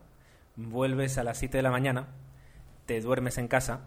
vuelves 0.56 1.18
a 1.18 1.25
las 1.25 1.38
7 1.38 1.56
de 1.56 1.62
la 1.62 1.71
mañana, 1.71 2.09
te 2.87 3.00
duermes 3.00 3.38
en 3.38 3.49
casa 3.49 3.80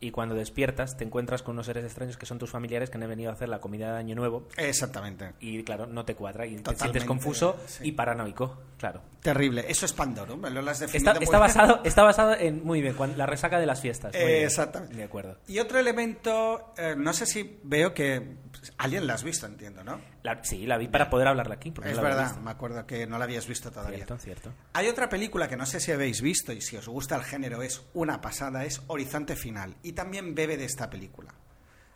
y 0.00 0.10
cuando 0.12 0.34
despiertas 0.34 0.96
te 0.96 1.04
encuentras 1.04 1.42
con 1.42 1.54
unos 1.56 1.66
seres 1.66 1.84
extraños 1.84 2.16
que 2.16 2.26
son 2.26 2.38
tus 2.38 2.50
familiares 2.50 2.88
que 2.90 2.96
han 2.98 3.06
venido 3.08 3.30
a 3.30 3.34
hacer 3.34 3.48
la 3.48 3.60
comida 3.60 3.92
de 3.92 3.98
Año 3.98 4.14
Nuevo 4.14 4.48
Exactamente. 4.56 5.32
y 5.40 5.62
claro, 5.62 5.86
no 5.86 6.04
te 6.04 6.14
cuadra 6.14 6.46
y 6.46 6.50
te 6.56 6.62
Totalmente, 6.62 6.82
sientes 6.84 7.04
confuso 7.04 7.56
sí. 7.66 7.88
y 7.88 7.92
paranoico, 7.92 8.58
claro. 8.78 9.02
Terrible. 9.20 9.66
Eso 9.68 9.84
es 9.84 9.92
Pandorum. 9.92 10.40
Lo 10.46 10.70
has 10.70 10.78
definido 10.80 11.10
Está, 11.10 11.14
muy 11.20 11.24
está 11.24 11.36
bien. 11.36 11.40
basado, 11.48 11.80
está 11.84 12.02
basado 12.02 12.34
en, 12.34 12.64
muy 12.64 12.80
bien, 12.80 12.96
la 13.18 13.26
resaca 13.26 13.60
de 13.60 13.66
las 13.66 13.80
fiestas. 13.82 14.14
Eh, 14.14 14.44
exactamente. 14.44 14.96
De 14.96 15.04
acuerdo. 15.04 15.36
Y 15.46 15.58
otro 15.58 15.78
elemento, 15.78 16.72
eh, 16.78 16.94
no 16.96 17.12
sé 17.12 17.26
si 17.26 17.60
veo 17.62 17.92
que 17.92 18.36
alguien 18.78 19.06
la 19.06 19.12
has 19.14 19.22
visto, 19.22 19.44
entiendo, 19.46 19.84
¿no? 19.84 20.00
La- 20.22 20.42
sí, 20.42 20.66
la 20.66 20.78
vi 20.78 20.88
para 20.88 21.10
poder 21.10 21.28
hablarla 21.28 21.54
aquí. 21.56 21.70
porque 21.70 21.90
es 21.90 21.96
no 21.96 22.02
la 22.02 22.08
verdad, 22.08 22.36
me 22.38 22.50
acuerdo 22.50 22.86
que 22.86 23.06
no 23.06 23.18
la 23.18 23.24
habías 23.24 23.46
visto 23.46 23.70
todavía. 23.70 23.96
Cierto, 23.98 24.16
cierto. 24.18 24.52
Hay 24.72 24.88
otra 24.88 25.10
película 25.10 25.48
que 25.48 25.56
no 25.56 25.66
sé 25.66 25.80
si 25.80 25.92
habéis 25.92 26.22
visto 26.22 26.52
y 26.54 26.62
si 26.62 26.78
os 26.78 26.88
gusta 26.88 27.16
el 27.16 27.22
género 27.24 27.62
es 27.62 27.82
una 27.92 28.22
pasada, 28.22 28.64
es 28.64 28.80
Horizonte 28.86 29.36
Final 29.36 29.74
y 29.82 29.89
también 29.92 30.34
bebe 30.34 30.56
de 30.56 30.64
esta 30.64 30.88
película. 30.90 31.32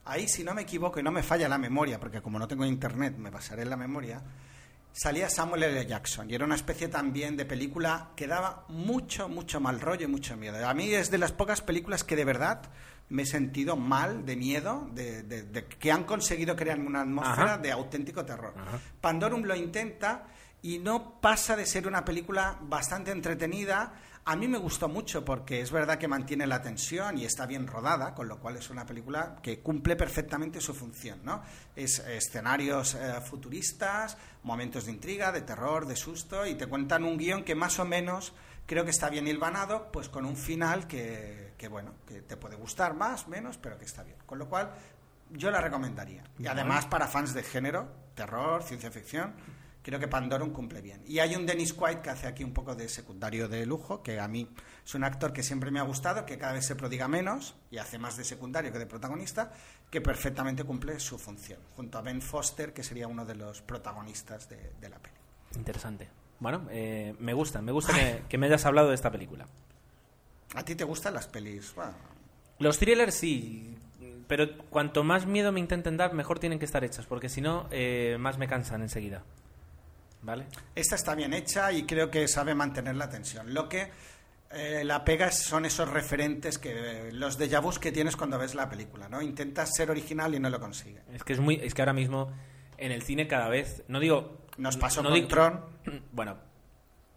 Ahí, 0.06 0.28
si 0.28 0.44
no 0.44 0.54
me 0.54 0.62
equivoco 0.62 1.00
y 1.00 1.02
no 1.02 1.10
me 1.10 1.22
falla 1.22 1.48
la 1.48 1.58
memoria, 1.58 1.98
porque 1.98 2.20
como 2.20 2.38
no 2.38 2.46
tengo 2.48 2.64
internet 2.66 3.16
me 3.16 3.30
basaré 3.30 3.62
en 3.62 3.70
la 3.70 3.76
memoria, 3.76 4.22
salía 4.92 5.28
Samuel 5.30 5.62
L. 5.64 5.86
Jackson 5.86 6.30
y 6.30 6.34
era 6.34 6.44
una 6.44 6.54
especie 6.54 6.88
también 6.88 7.36
de 7.36 7.44
película 7.46 8.10
que 8.14 8.26
daba 8.26 8.64
mucho, 8.68 9.28
mucho 9.28 9.60
mal 9.60 9.80
rollo 9.80 10.04
y 10.04 10.10
mucho 10.10 10.36
miedo. 10.36 10.66
A 10.68 10.74
mí 10.74 10.92
es 10.92 11.10
de 11.10 11.18
las 11.18 11.32
pocas 11.32 11.62
películas 11.62 12.04
que 12.04 12.16
de 12.16 12.24
verdad 12.24 12.62
me 13.08 13.22
he 13.22 13.26
sentido 13.26 13.76
mal, 13.76 14.24
de 14.26 14.36
miedo, 14.36 14.88
de, 14.92 15.22
de- 15.22 15.42
de 15.42 15.64
que 15.66 15.90
han 15.90 16.04
conseguido 16.04 16.54
crear 16.54 16.78
una 16.78 17.00
atmósfera 17.02 17.44
Ajá. 17.54 17.58
de 17.58 17.72
auténtico 17.72 18.24
terror. 18.24 18.54
Ajá. 18.56 18.78
Pandorum 19.00 19.42
lo 19.44 19.54
intenta 19.56 20.26
y 20.62 20.78
no 20.78 21.20
pasa 21.20 21.56
de 21.56 21.66
ser 21.66 21.86
una 21.88 22.04
película 22.04 22.58
bastante 22.62 23.10
entretenida. 23.10 23.92
A 24.26 24.36
mí 24.36 24.48
me 24.48 24.56
gustó 24.56 24.88
mucho 24.88 25.22
porque 25.22 25.60
es 25.60 25.70
verdad 25.70 25.98
que 25.98 26.08
mantiene 26.08 26.46
la 26.46 26.62
tensión 26.62 27.18
y 27.18 27.26
está 27.26 27.44
bien 27.44 27.66
rodada, 27.66 28.14
con 28.14 28.26
lo 28.26 28.38
cual 28.38 28.56
es 28.56 28.70
una 28.70 28.86
película 28.86 29.36
que 29.42 29.60
cumple 29.60 29.96
perfectamente 29.96 30.62
su 30.62 30.72
función, 30.72 31.20
¿no? 31.22 31.42
Es 31.76 31.98
escenarios 31.98 32.94
eh, 32.94 33.20
futuristas, 33.20 34.16
momentos 34.42 34.86
de 34.86 34.92
intriga, 34.92 35.30
de 35.30 35.42
terror, 35.42 35.86
de 35.86 35.94
susto 35.94 36.46
y 36.46 36.54
te 36.54 36.66
cuentan 36.66 37.04
un 37.04 37.18
guion 37.18 37.44
que 37.44 37.54
más 37.54 37.78
o 37.78 37.84
menos 37.84 38.32
creo 38.64 38.84
que 38.84 38.92
está 38.92 39.10
bien 39.10 39.28
hilvanado, 39.28 39.92
pues 39.92 40.08
con 40.08 40.24
un 40.24 40.38
final 40.38 40.86
que, 40.86 41.52
que, 41.58 41.68
bueno, 41.68 41.92
que 42.08 42.22
te 42.22 42.38
puede 42.38 42.56
gustar 42.56 42.94
más, 42.94 43.28
menos, 43.28 43.58
pero 43.58 43.76
que 43.78 43.84
está 43.84 44.02
bien. 44.02 44.16
Con 44.24 44.38
lo 44.38 44.48
cual 44.48 44.70
yo 45.32 45.50
la 45.50 45.60
recomendaría. 45.60 46.24
Y 46.38 46.46
además 46.46 46.86
para 46.86 47.08
fans 47.08 47.34
de 47.34 47.42
género, 47.42 47.88
terror, 48.14 48.62
ciencia 48.62 48.90
ficción, 48.90 49.34
creo 49.84 50.00
que 50.00 50.08
Pandorum 50.08 50.50
cumple 50.50 50.80
bien. 50.80 51.02
Y 51.06 51.18
hay 51.18 51.36
un 51.36 51.44
Dennis 51.44 51.74
Quaid 51.74 51.98
que 51.98 52.08
hace 52.08 52.26
aquí 52.26 52.42
un 52.42 52.54
poco 52.54 52.74
de 52.74 52.88
secundario 52.88 53.48
de 53.48 53.66
lujo, 53.66 54.02
que 54.02 54.18
a 54.18 54.26
mí 54.26 54.48
es 54.84 54.94
un 54.94 55.04
actor 55.04 55.32
que 55.32 55.42
siempre 55.42 55.70
me 55.70 55.78
ha 55.78 55.82
gustado, 55.82 56.24
que 56.24 56.38
cada 56.38 56.54
vez 56.54 56.64
se 56.66 56.74
prodiga 56.74 57.06
menos 57.06 57.54
y 57.70 57.76
hace 57.76 57.98
más 57.98 58.16
de 58.16 58.24
secundario 58.24 58.72
que 58.72 58.78
de 58.78 58.86
protagonista, 58.86 59.52
que 59.90 60.00
perfectamente 60.00 60.64
cumple 60.64 60.98
su 60.98 61.18
función, 61.18 61.60
junto 61.76 61.98
a 61.98 62.00
Ben 62.02 62.22
Foster, 62.22 62.72
que 62.72 62.82
sería 62.82 63.06
uno 63.06 63.26
de 63.26 63.34
los 63.34 63.60
protagonistas 63.60 64.48
de, 64.48 64.72
de 64.80 64.88
la 64.88 64.98
peli. 64.98 65.14
Interesante. 65.56 66.08
Bueno, 66.40 66.66
eh, 66.70 67.14
me 67.20 67.34
gusta, 67.34 67.60
me 67.60 67.70
gusta 67.70 67.92
que, 67.92 68.22
que 68.28 68.38
me 68.38 68.46
hayas 68.46 68.64
hablado 68.64 68.88
de 68.88 68.94
esta 68.94 69.10
película. 69.12 69.46
¿A 70.54 70.64
ti 70.64 70.74
te 70.74 70.84
gustan 70.84 71.12
las 71.12 71.28
pelis? 71.28 71.74
Bueno, 71.74 71.92
Los 72.58 72.78
thrillers 72.78 73.14
sí, 73.14 73.76
pero 74.26 74.56
cuanto 74.70 75.04
más 75.04 75.26
miedo 75.26 75.52
me 75.52 75.60
intenten 75.60 75.98
dar, 75.98 76.14
mejor 76.14 76.38
tienen 76.38 76.58
que 76.58 76.64
estar 76.64 76.84
hechas, 76.84 77.04
porque 77.04 77.28
si 77.28 77.42
no, 77.42 77.68
eh, 77.70 78.16
más 78.18 78.38
me 78.38 78.48
cansan 78.48 78.80
enseguida. 78.80 79.22
¿Vale? 80.24 80.46
Esta 80.74 80.94
está 80.96 81.14
bien 81.14 81.32
hecha 81.34 81.70
y 81.72 81.84
creo 81.84 82.10
que 82.10 82.26
sabe 82.28 82.54
mantener 82.54 82.96
la 82.96 83.08
tensión. 83.10 83.52
Lo 83.52 83.68
que 83.68 83.90
eh, 84.50 84.82
la 84.84 85.04
pega 85.04 85.30
son 85.30 85.64
esos 85.66 85.88
referentes 85.88 86.58
que 86.58 87.08
eh, 87.08 87.12
los 87.12 87.38
déjà 87.38 87.60
vus 87.60 87.78
que 87.78 87.92
tienes 87.92 88.16
cuando 88.16 88.38
ves 88.38 88.54
la 88.54 88.68
película, 88.68 89.08
¿no? 89.08 89.20
Intentas 89.20 89.70
ser 89.74 89.90
original 89.90 90.34
y 90.34 90.40
no 90.40 90.48
lo 90.50 90.60
consigue. 90.60 91.00
Es 91.12 91.24
que 91.24 91.32
es 91.34 91.40
muy, 91.40 91.56
es 91.56 91.74
que 91.74 91.82
ahora 91.82 91.92
mismo 91.92 92.32
en 92.78 92.90
el 92.92 93.02
cine 93.02 93.26
cada 93.28 93.48
vez, 93.48 93.82
no 93.88 94.00
digo, 94.00 94.38
Nos 94.56 94.76
pasó 94.76 95.02
no 95.02 95.10
con 95.10 95.16
digo- 95.16 95.28
Tron. 95.28 95.60
Bueno, 96.12 96.38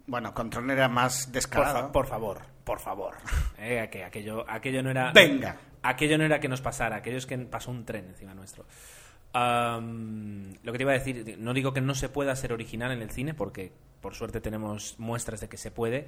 Bueno, 0.08 0.34
con 0.34 0.50
Tron 0.50 0.70
era 0.72 0.88
más 0.90 1.26
por, 1.26 1.34
descarado. 1.34 1.80
fa- 1.88 1.92
por 1.92 2.08
favor, 2.08 2.42
por 2.64 2.80
favor, 2.80 3.16
Eh, 3.58 3.88
que 3.92 4.04
aquello, 4.04 4.46
aquello 4.50 4.84
no 4.84 4.90
era, 4.92 5.12
Venga. 5.14 5.56
aquello 5.84 6.18
no 6.18 6.26
era 6.26 6.40
que 6.40 6.48
nos 6.48 6.62
pasara, 6.62 6.98
aquello 6.98 7.18
es 7.18 7.26
que 7.26 7.38
pasó 7.38 7.72
un 7.72 7.86
tren 7.86 8.08
encima 8.08 8.34
nuestro. 8.34 8.66
Am, 9.40 10.56
lo 10.64 10.72
que 10.72 10.80
te 10.80 10.84
iba 10.84 10.94
a 10.94 10.98
decir, 10.98 11.38
no 11.38 11.54
digo 11.54 11.72
que 11.72 11.80
no 11.80 11.94
se 11.94 12.10
pueda 12.10 12.36
ser 12.36 12.54
original 12.54 12.92
en 12.92 13.04
el 13.04 13.12
cine, 13.12 13.36
porque 13.36 13.72
por 14.02 14.16
suerte 14.16 14.42
tenemos 14.42 14.96
muestras 14.98 15.42
de 15.42 15.48
que 15.48 15.58
se 15.58 15.70
puede, 15.70 16.08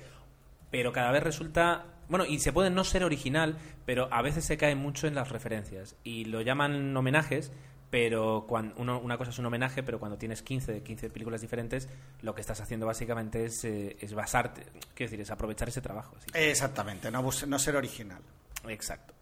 pero 0.71 0.91
cada 0.91 1.11
vez 1.11 1.21
resulta, 1.21 1.85
bueno, 2.07 2.25
y 2.25 2.39
se 2.39 2.51
puede 2.51 2.71
no 2.71 2.83
ser 2.83 3.03
original, 3.03 3.59
pero 3.85 4.11
a 4.11 4.23
veces 4.23 4.45
se 4.45 4.57
cae 4.57 4.73
mucho 4.73 5.05
en 5.05 5.13
las 5.13 5.29
referencias 5.29 5.95
y 6.03 6.25
lo 6.25 6.41
llaman 6.41 6.97
homenajes, 6.97 7.51
pero 7.91 8.45
cuando 8.47 8.73
uno, 8.77 8.99
una 8.99 9.19
cosa 9.19 9.29
es 9.29 9.37
un 9.37 9.45
homenaje, 9.45 9.83
pero 9.83 9.99
cuando 9.99 10.17
tienes 10.17 10.41
15 10.41 10.71
de 10.73 10.81
15 10.81 11.11
películas 11.11 11.41
diferentes, 11.41 11.87
lo 12.23 12.33
que 12.33 12.41
estás 12.41 12.59
haciendo 12.61 12.87
básicamente 12.87 13.45
es, 13.45 13.63
eh, 13.63 13.95
es 13.99 14.15
basarte, 14.15 14.63
quiero 14.95 15.11
decir, 15.11 15.21
es 15.21 15.29
aprovechar 15.29 15.69
ese 15.69 15.81
trabajo. 15.81 16.15
así 16.17 16.31
Exactamente, 16.33 17.11
no, 17.11 17.21
no 17.21 17.59
ser 17.59 17.75
original. 17.75 18.21
Exacto. 18.67 19.18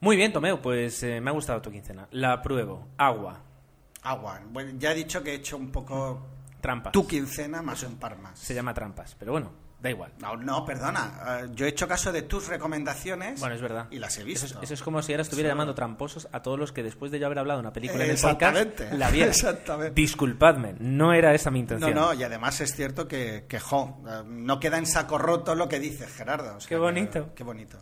Muy 0.00 0.16
bien, 0.16 0.32
Tomeo, 0.32 0.60
pues 0.60 1.02
eh, 1.02 1.20
me 1.20 1.30
ha 1.30 1.32
gustado 1.32 1.60
tu 1.62 1.70
quincena. 1.70 2.06
La 2.10 2.32
apruebo. 2.34 2.88
Agua. 2.98 3.40
Agua. 4.02 4.40
Bueno, 4.50 4.72
ya 4.78 4.92
he 4.92 4.94
dicho 4.94 5.22
que 5.22 5.32
he 5.32 5.34
hecho 5.36 5.56
un 5.56 5.72
poco 5.72 6.26
Trampas. 6.60 6.92
tu 6.92 7.06
quincena 7.06 7.62
más 7.62 7.82
un 7.82 7.96
par 7.96 8.18
más. 8.18 8.38
Se 8.38 8.54
llama 8.54 8.72
trampas, 8.74 9.16
pero 9.18 9.32
bueno, 9.32 9.50
da 9.80 9.90
igual. 9.90 10.12
No, 10.20 10.36
no, 10.36 10.64
perdona. 10.64 11.40
eh, 11.44 11.48
yo 11.54 11.66
he 11.66 11.70
hecho 11.70 11.88
caso 11.88 12.12
de 12.12 12.22
tus 12.22 12.46
recomendaciones. 12.46 13.40
Bueno, 13.40 13.54
es 13.56 13.60
verdad. 13.62 13.88
Y 13.90 13.98
las 13.98 14.16
he 14.18 14.22
visto. 14.24 14.46
Eso 14.46 14.58
es, 14.58 14.64
eso 14.64 14.74
es 14.74 14.82
como 14.82 15.02
si 15.02 15.12
ahora 15.12 15.22
estuviera 15.22 15.48
llamando 15.48 15.74
tramposos 15.74 16.28
a 16.30 16.40
todos 16.42 16.58
los 16.58 16.72
que 16.72 16.82
después 16.84 17.10
de 17.10 17.18
yo 17.18 17.26
haber 17.26 17.38
hablado 17.40 17.58
de 17.58 17.62
una 17.62 17.72
película 17.72 18.04
en 18.04 18.10
el 18.10 18.18
podcast 18.20 18.80
la 18.92 19.10
vieran. 19.10 19.30
Exactamente. 19.34 19.94
Disculpadme, 20.00 20.76
no 20.78 21.12
era 21.12 21.34
esa 21.34 21.50
mi 21.50 21.60
No, 21.60 21.62
intención. 21.62 21.94
no, 21.94 22.14
y 22.14 22.22
además 22.22 22.60
es 22.60 22.74
cierto 22.76 23.08
que, 23.08 23.46
que 23.48 23.58
jo, 23.58 24.02
eh, 24.08 24.22
no 24.26 24.60
queda 24.60 24.78
en 24.78 24.86
saco 24.86 25.18
roto 25.18 25.54
lo 25.56 25.68
que 25.68 25.80
dice 25.80 26.06
Gerardo. 26.06 26.56
o 26.56 26.60
sea 26.60 26.68
Qué 26.68 26.74
que- 26.76 26.80
bonito. 26.80 27.30
qué 27.34 27.42
bonito. 27.44 27.78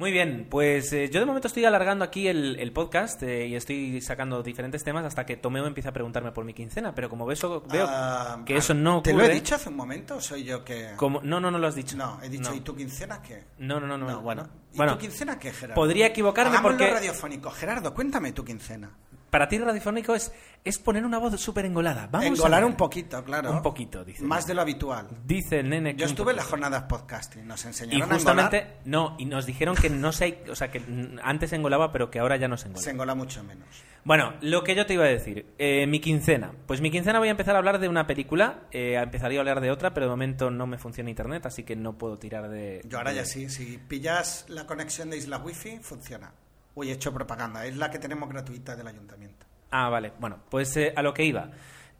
Muy 0.00 0.12
bien, 0.12 0.46
pues 0.48 0.94
eh, 0.94 1.10
yo 1.12 1.20
de 1.20 1.26
momento 1.26 1.46
estoy 1.46 1.66
alargando 1.66 2.06
aquí 2.06 2.26
el, 2.26 2.58
el 2.58 2.72
podcast 2.72 3.22
eh, 3.22 3.46
y 3.48 3.54
estoy 3.54 4.00
sacando 4.00 4.42
diferentes 4.42 4.82
temas 4.82 5.04
hasta 5.04 5.26
que 5.26 5.36
Tomeo 5.36 5.66
empieza 5.66 5.90
a 5.90 5.92
preguntarme 5.92 6.32
por 6.32 6.46
mi 6.46 6.54
quincena, 6.54 6.94
pero 6.94 7.10
como 7.10 7.26
ves, 7.26 7.42
veo 7.70 7.86
Ah, 7.86 8.40
que 8.46 8.56
eso 8.56 8.72
no 8.72 9.02
¿Te 9.02 9.10
ocurre... 9.10 9.26
lo 9.26 9.30
he 9.30 9.34
dicho 9.34 9.56
hace 9.56 9.68
un 9.68 9.76
momento 9.76 10.16
o 10.16 10.20
soy 10.22 10.42
yo 10.44 10.64
que.? 10.64 10.92
como- 10.96 11.20
No, 11.22 11.38
no, 11.38 11.50
no 11.50 11.58
lo 11.58 11.66
has 11.66 11.74
dicho. 11.74 11.98
No, 11.98 12.18
he 12.22 12.30
dicho, 12.30 12.48
No. 12.48 12.56
¿y 12.56 12.60
tu 12.60 12.74
quincena 12.74 13.20
qué? 13.20 13.44
No, 13.58 13.78
no, 13.78 13.86
no, 13.86 13.98
no, 13.98 14.22
bueno. 14.22 14.48
¿Y 14.72 14.78
bueno, 14.78 14.94
tu 14.94 15.00
quincena 15.00 15.38
qué, 15.38 15.52
Gerardo? 15.52 15.74
podría 15.74 16.06
equivocarme 16.06 16.52
Hagámoslo 16.52 16.78
porque- 16.78 16.92
radiofónico. 16.94 17.50
Gerardo, 17.50 17.92
cuéntame 17.92 18.32
tu 18.32 18.42
quincena. 18.42 18.90
Para 19.30 19.48
ti 19.48 19.58
radiofónico 19.58 20.14
es, 20.14 20.32
es 20.64 20.78
poner 20.78 21.04
una 21.04 21.18
voz 21.18 21.40
súper 21.40 21.64
engolada. 21.64 22.08
Vamos 22.10 22.26
a 22.26 22.28
Engolar 22.28 22.62
ver. 22.62 22.70
un 22.70 22.76
poquito, 22.76 23.22
claro. 23.24 23.50
Un 23.52 23.62
poquito, 23.62 24.04
dice. 24.04 24.22
Más 24.24 24.46
de 24.46 24.54
lo 24.54 24.60
habitual. 24.62 25.08
Dice 25.24 25.60
el 25.60 25.68
nene 25.70 25.94
Yo 25.96 26.06
estuve 26.06 26.32
en 26.32 26.36
las 26.38 26.46
jornadas 26.46 26.82
podcasting, 26.84 27.46
nos 27.46 27.64
Y 27.64 27.68
enseñaron 27.68 28.10
a 28.10 28.14
justamente, 28.14 28.58
engolar. 28.58 28.80
no, 28.84 29.16
y 29.18 29.24
nos 29.26 29.46
dijeron 29.46 29.76
que 29.76 29.88
no 29.90 30.12
se, 30.12 30.42
o 30.50 30.54
sea, 30.54 30.70
que 30.70 30.82
antes 31.22 31.52
engolaba, 31.52 31.92
pero 31.92 32.10
que 32.10 32.18
ahora 32.18 32.36
ya 32.36 32.48
no 32.48 32.56
se 32.56 32.68
engola. 32.68 32.82
Se 32.82 32.90
engola 32.90 33.14
mucho 33.14 33.42
menos. 33.44 33.66
Bueno, 34.02 34.32
lo 34.40 34.64
que 34.64 34.74
yo 34.74 34.86
te 34.86 34.94
iba 34.94 35.04
a 35.04 35.08
decir, 35.08 35.46
eh, 35.58 35.86
mi 35.86 36.00
quincena. 36.00 36.52
Pues 36.66 36.80
mi 36.80 36.90
quincena 36.90 37.18
voy 37.18 37.28
a 37.28 37.32
empezar 37.32 37.54
a 37.54 37.58
hablar 37.58 37.78
de 37.80 37.88
una 37.88 38.06
película, 38.06 38.60
eh, 38.72 38.94
empezaría 38.94 39.38
a 39.38 39.42
hablar 39.42 39.60
de 39.60 39.70
otra, 39.70 39.92
pero 39.92 40.06
de 40.06 40.10
momento 40.10 40.50
no 40.50 40.66
me 40.66 40.78
funciona 40.78 41.10
internet, 41.10 41.44
así 41.46 41.64
que 41.64 41.76
no 41.76 41.98
puedo 41.98 42.18
tirar 42.18 42.48
de... 42.48 42.80
Yo 42.86 42.96
ahora 42.98 43.10
de- 43.10 43.16
ya 43.16 43.24
sí, 43.26 43.50
si 43.50 43.76
pillas 43.76 44.46
la 44.48 44.66
conexión 44.66 45.10
de 45.10 45.18
Isla 45.18 45.36
Wi-Fi, 45.38 45.80
funciona. 45.82 46.32
Uy, 46.74 46.90
he 46.90 46.92
hecho 46.92 47.12
propaganda, 47.12 47.66
es 47.66 47.76
la 47.76 47.90
que 47.90 47.98
tenemos 47.98 48.28
gratuita 48.28 48.76
del 48.76 48.86
ayuntamiento. 48.86 49.46
Ah, 49.70 49.88
vale. 49.88 50.12
Bueno, 50.18 50.38
pues 50.48 50.76
eh, 50.76 50.92
a 50.94 51.02
lo 51.02 51.14
que 51.14 51.24
iba. 51.24 51.50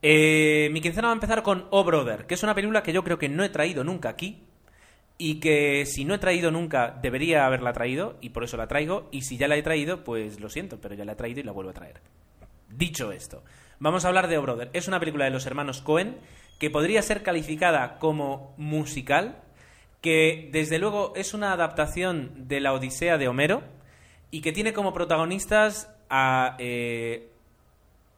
Eh, 0.03 0.71
mi 0.73 0.81
quincena 0.81 1.09
va 1.09 1.13
a 1.13 1.15
empezar 1.15 1.43
con 1.43 1.67
Oh 1.71 1.85
Brother, 1.85 2.27
que 2.27 2.35
es 2.35 2.43
una 2.43 2.55
película 2.55 2.83
que 2.83 2.93
yo 2.93 3.05
creo 3.05 3.19
que 3.19 3.29
no 3.29 3.45
he 3.45 3.51
traído 3.51 3.85
nunca 3.85 4.09
aquí 4.09 4.43
y 5.19 5.41
que 5.41 5.85
si 5.85 6.07
no 6.07 6.15
he 6.15 6.19
traído 6.19 6.51
nunca 6.51 6.99
debería 7.03 7.45
haberla 7.45 7.75
traído 7.75 8.17
y 8.23 8.31
por 8.31 8.43
eso 8.43 8.57
la 8.57 8.67
traigo 8.67 9.09
y 9.13 9.23
si 9.23 9.37
ya 9.37 9.49
la 9.49 9.57
he 9.57 9.63
traído 9.63 10.03
pues 10.03 10.41
lo 10.41 10.49
siento, 10.49 10.81
pero 10.81 10.95
ya 10.95 11.05
la 11.05 11.13
he 11.13 11.17
traído 11.17 11.41
y 11.41 11.43
la 11.43 11.53
vuelvo 11.53 11.71
a 11.71 11.75
traer. 11.75 12.01
Dicho 12.71 13.13
esto, 13.13 13.43
vamos 13.79 14.05
a 14.05 14.09
hablar 14.09 14.29
de 14.29 14.39
Oh 14.39 14.43
Brother. 14.43 14.71
Es 14.73 14.89
una 14.89 14.99
película 14.99 15.27
de 15.27 15.33
los 15.33 15.45
hermanos 15.45 15.83
Cohen 15.83 16.17
que 16.59 16.71
podría 16.71 17.03
ser 17.03 17.23
calificada 17.23 17.99
como 17.99 18.55
musical, 18.57 19.43
que 20.01 20.49
desde 20.53 20.79
luego 20.79 21.13
es 21.15 21.35
una 21.35 21.53
adaptación 21.53 22.49
de 22.49 22.61
la 22.61 22.73
Odisea 22.73 23.19
de 23.19 23.29
Homero 23.29 23.63
y 24.31 24.41
que 24.41 24.53
tiene 24.53 24.73
como 24.73 24.93
protagonistas 24.93 25.89
a... 26.09 26.57
eh, 26.59 27.29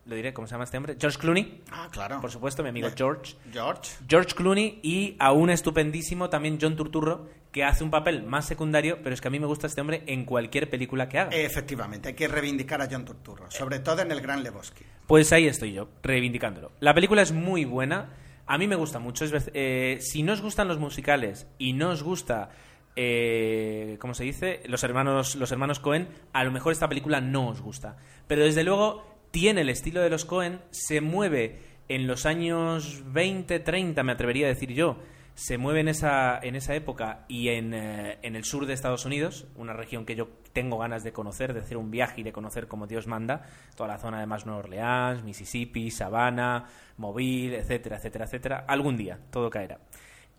lo 0.04 0.16
diré, 0.16 0.32
¿cómo 0.34 0.48
se 0.48 0.52
llama 0.52 0.64
este 0.64 0.76
hombre? 0.76 0.96
George 0.98 1.16
Clooney, 1.18 1.62
Ah, 1.70 1.88
claro. 1.92 2.20
por 2.20 2.30
supuesto, 2.30 2.62
mi 2.64 2.70
amigo 2.70 2.88
Eh, 2.88 2.92
George. 2.96 3.36
George. 3.52 3.92
George 4.08 4.34
Clooney 4.34 4.80
y 4.82 5.14
a 5.20 5.30
un 5.30 5.48
estupendísimo 5.48 6.28
también 6.28 6.58
John 6.60 6.74
Turturro, 6.74 7.28
que 7.52 7.62
hace 7.62 7.84
un 7.84 7.90
papel 7.90 8.24
más 8.24 8.46
secundario, 8.46 8.98
pero 9.02 9.14
es 9.14 9.20
que 9.20 9.28
a 9.28 9.30
mí 9.30 9.38
me 9.38 9.46
gusta 9.46 9.68
este 9.68 9.80
hombre 9.80 10.02
en 10.06 10.24
cualquier 10.24 10.68
película 10.68 11.08
que 11.08 11.18
haga. 11.20 11.30
Efectivamente, 11.36 12.08
hay 12.08 12.14
que 12.14 12.26
reivindicar 12.26 12.82
a 12.82 12.88
John 12.90 13.04
Turturro, 13.04 13.48
sobre 13.50 13.78
todo 13.78 14.02
en 14.02 14.10
el 14.10 14.20
Gran 14.20 14.42
Lebowski. 14.42 14.84
Pues 15.06 15.32
ahí 15.32 15.46
estoy 15.46 15.72
yo, 15.72 15.88
reivindicándolo. 16.02 16.72
La 16.80 16.94
película 16.94 17.22
es 17.22 17.30
muy 17.30 17.64
buena, 17.64 18.08
a 18.46 18.58
mí 18.58 18.66
me 18.66 18.74
gusta 18.74 18.98
mucho. 18.98 19.24
Es, 19.24 19.50
eh, 19.54 19.98
si 20.00 20.24
no 20.24 20.32
os 20.32 20.40
gustan 20.40 20.66
los 20.66 20.78
musicales 20.80 21.46
y 21.58 21.74
no 21.74 21.90
os 21.90 22.02
gusta 22.02 22.50
eh, 22.96 23.96
¿cómo 24.00 24.14
se 24.14 24.24
dice? 24.24 24.62
Los 24.66 24.84
hermanos, 24.84 25.36
los 25.36 25.52
hermanos 25.52 25.80
Cohen, 25.80 26.08
a 26.32 26.44
lo 26.44 26.50
mejor 26.50 26.72
esta 26.72 26.88
película 26.88 27.20
no 27.20 27.48
os 27.48 27.60
gusta. 27.60 27.96
Pero 28.26 28.44
desde 28.44 28.64
luego 28.64 29.26
tiene 29.30 29.62
el 29.62 29.68
estilo 29.68 30.00
de 30.00 30.10
los 30.10 30.24
Cohen, 30.24 30.60
se 30.70 31.00
mueve 31.00 31.60
en 31.88 32.06
los 32.06 32.26
años 32.26 33.02
20, 33.06 33.60
30, 33.60 34.02
me 34.02 34.12
atrevería 34.12 34.46
a 34.46 34.50
decir 34.50 34.72
yo, 34.72 34.98
se 35.34 35.58
mueve 35.58 35.80
en 35.80 35.88
esa, 35.88 36.38
en 36.42 36.56
esa 36.56 36.74
época 36.74 37.24
y 37.28 37.48
en, 37.48 37.72
eh, 37.72 38.18
en, 38.22 38.36
el 38.36 38.44
sur 38.44 38.66
de 38.66 38.74
Estados 38.74 39.06
Unidos, 39.06 39.46
una 39.56 39.72
región 39.72 40.04
que 40.04 40.14
yo 40.14 40.28
tengo 40.52 40.78
ganas 40.78 41.02
de 41.04 41.12
conocer, 41.12 41.54
de 41.54 41.60
hacer 41.60 41.78
un 41.78 41.90
viaje 41.90 42.20
y 42.20 42.24
de 42.24 42.32
conocer 42.32 42.68
como 42.68 42.86
Dios 42.86 43.06
manda, 43.06 43.46
toda 43.74 43.88
la 43.88 43.98
zona 43.98 44.20
de 44.20 44.26
más 44.26 44.44
Nueva 44.44 44.60
Orleans, 44.60 45.24
Mississippi, 45.24 45.90
Savannah, 45.90 46.66
Mobile, 46.98 47.58
etcétera, 47.58 47.96
etcétera, 47.96 48.26
etcétera. 48.26 48.64
Algún 48.68 48.96
día 48.96 49.18
todo 49.30 49.48
caerá. 49.48 49.78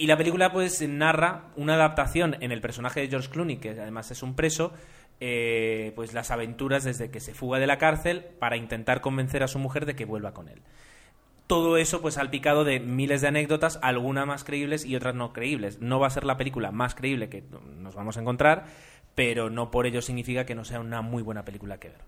Y 0.04 0.08
la 0.08 0.18
película 0.18 0.52
pues 0.52 0.86
narra 0.86 1.46
una 1.56 1.76
adaptación 1.76 2.36
en 2.42 2.52
el 2.52 2.60
personaje 2.60 3.00
de 3.00 3.08
George 3.08 3.30
Clooney, 3.30 3.56
que 3.56 3.70
además 3.70 4.12
es 4.12 4.22
un 4.22 4.36
preso, 4.36 4.74
eh, 5.22 5.94
pues 5.96 6.14
las 6.14 6.30
aventuras 6.30 6.84
desde 6.84 7.10
que 7.10 7.22
se 7.22 7.34
fuga 7.34 7.58
de 7.58 7.68
la 7.68 7.78
cárcel 7.78 8.26
para 8.38 8.58
intentar 8.58 9.00
convencer 9.00 9.44
a 9.44 9.48
su 9.48 9.60
mujer 9.60 9.86
de 9.86 9.96
que 9.96 10.04
vuelva 10.04 10.34
con 10.34 10.50
él 10.50 10.62
todo 11.48 11.78
eso 11.78 12.02
pues 12.02 12.16
salpicado 12.16 12.66
de 12.66 12.82
miles 12.82 13.22
de 13.22 13.30
anécdotas, 13.30 13.80
algunas 13.82 14.28
más 14.28 14.44
creíbles 14.44 14.84
y 14.84 14.98
otras 14.98 15.16
no 15.16 15.32
creíbles. 15.32 15.80
No 15.80 16.02
va 16.02 16.08
a 16.08 16.10
ser 16.10 16.26
la 16.26 16.36
película 16.36 16.72
más 16.72 16.96
creíble 16.96 17.30
que 17.30 17.44
nos 17.78 17.96
vamos 17.96 18.18
a 18.18 18.22
encontrar, 18.22 18.66
pero 19.16 19.50
no 19.50 19.72
por 19.72 19.86
ello 19.86 20.02
significa 20.02 20.46
que 20.46 20.56
no 20.56 20.66
sea 20.66 20.82
una 20.82 21.02
muy 21.02 21.24
buena 21.24 21.46
película 21.46 21.80
que 21.80 21.90
ver. 21.90 22.02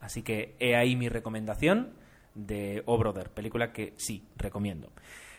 Así 0.00 0.22
que 0.22 0.54
he 0.58 0.74
ahí 0.74 0.96
mi 0.96 1.10
recomendación 1.10 1.90
de 2.34 2.82
Oh 2.86 2.96
Brother, 2.96 3.28
película 3.28 3.72
que 3.72 3.92
sí, 3.98 4.24
recomiendo. 4.36 4.90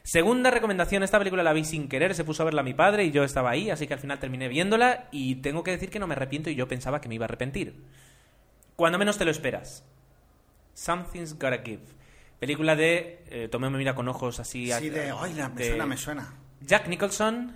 Segunda 0.07 0.51
recomendación, 0.51 1.03
esta 1.03 1.17
película 1.17 1.43
la 1.43 1.51
vi 1.51 1.65
sin 1.65 1.89
querer, 1.89 2.15
se 2.15 2.23
puso 2.23 2.41
a 2.41 2.45
verla 2.45 2.63
mi 2.63 2.73
padre 2.73 3.03
y 3.03 3.11
yo 3.11 3.25
estaba 3.25 3.49
ahí, 3.49 3.69
así 3.69 3.87
que 3.87 3.93
al 3.93 3.99
final 3.99 4.19
terminé 4.19 4.47
viéndola 4.47 5.09
y 5.11 5.35
tengo 5.35 5.63
que 5.63 5.71
decir 5.71 5.89
que 5.89 5.99
no 5.99 6.07
me 6.07 6.13
arrepiento 6.13 6.49
y 6.49 6.55
yo 6.55 6.65
pensaba 6.65 7.01
que 7.01 7.09
me 7.09 7.15
iba 7.15 7.25
a 7.25 7.27
arrepentir. 7.27 7.83
Cuando 8.77 8.97
menos 8.97 9.17
te 9.17 9.25
lo 9.25 9.31
esperas. 9.31 9.85
Something's 10.73 11.33
Gotta 11.33 11.61
Give. 11.61 11.83
Película 12.39 12.77
de. 12.77 13.25
Eh, 13.29 13.49
Tomé 13.51 13.69
me 13.69 13.79
mira 13.79 13.95
con 13.95 14.07
ojos 14.07 14.39
así. 14.39 14.71
Sí, 14.71 14.89
de. 14.89 15.11
Ay, 15.11 15.33
me 15.53 15.65
suena, 15.65 15.85
me 15.85 15.97
suena. 15.97 16.33
Jack 16.61 16.87
Nicholson, 16.87 17.53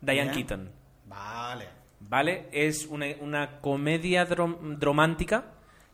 Diane 0.00 0.32
Keaton. 0.32 0.72
Vale. 1.06 1.68
Vale, 2.00 2.48
es 2.50 2.86
una, 2.86 3.06
una 3.20 3.60
comedia 3.60 4.24
romántica. 4.24 5.44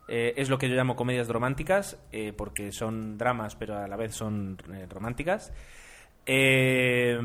Eh, 0.08 0.32
es 0.38 0.48
lo 0.48 0.56
que 0.56 0.66
yo 0.66 0.74
llamo 0.74 0.96
comedias 0.96 1.28
románticas, 1.28 1.98
eh, 2.10 2.32
porque 2.34 2.72
son 2.72 3.18
dramas, 3.18 3.54
pero 3.54 3.76
a 3.76 3.86
la 3.86 3.96
vez 3.96 4.14
son 4.14 4.56
eh, 4.72 4.86
románticas. 4.88 5.52
Eh 6.26 7.18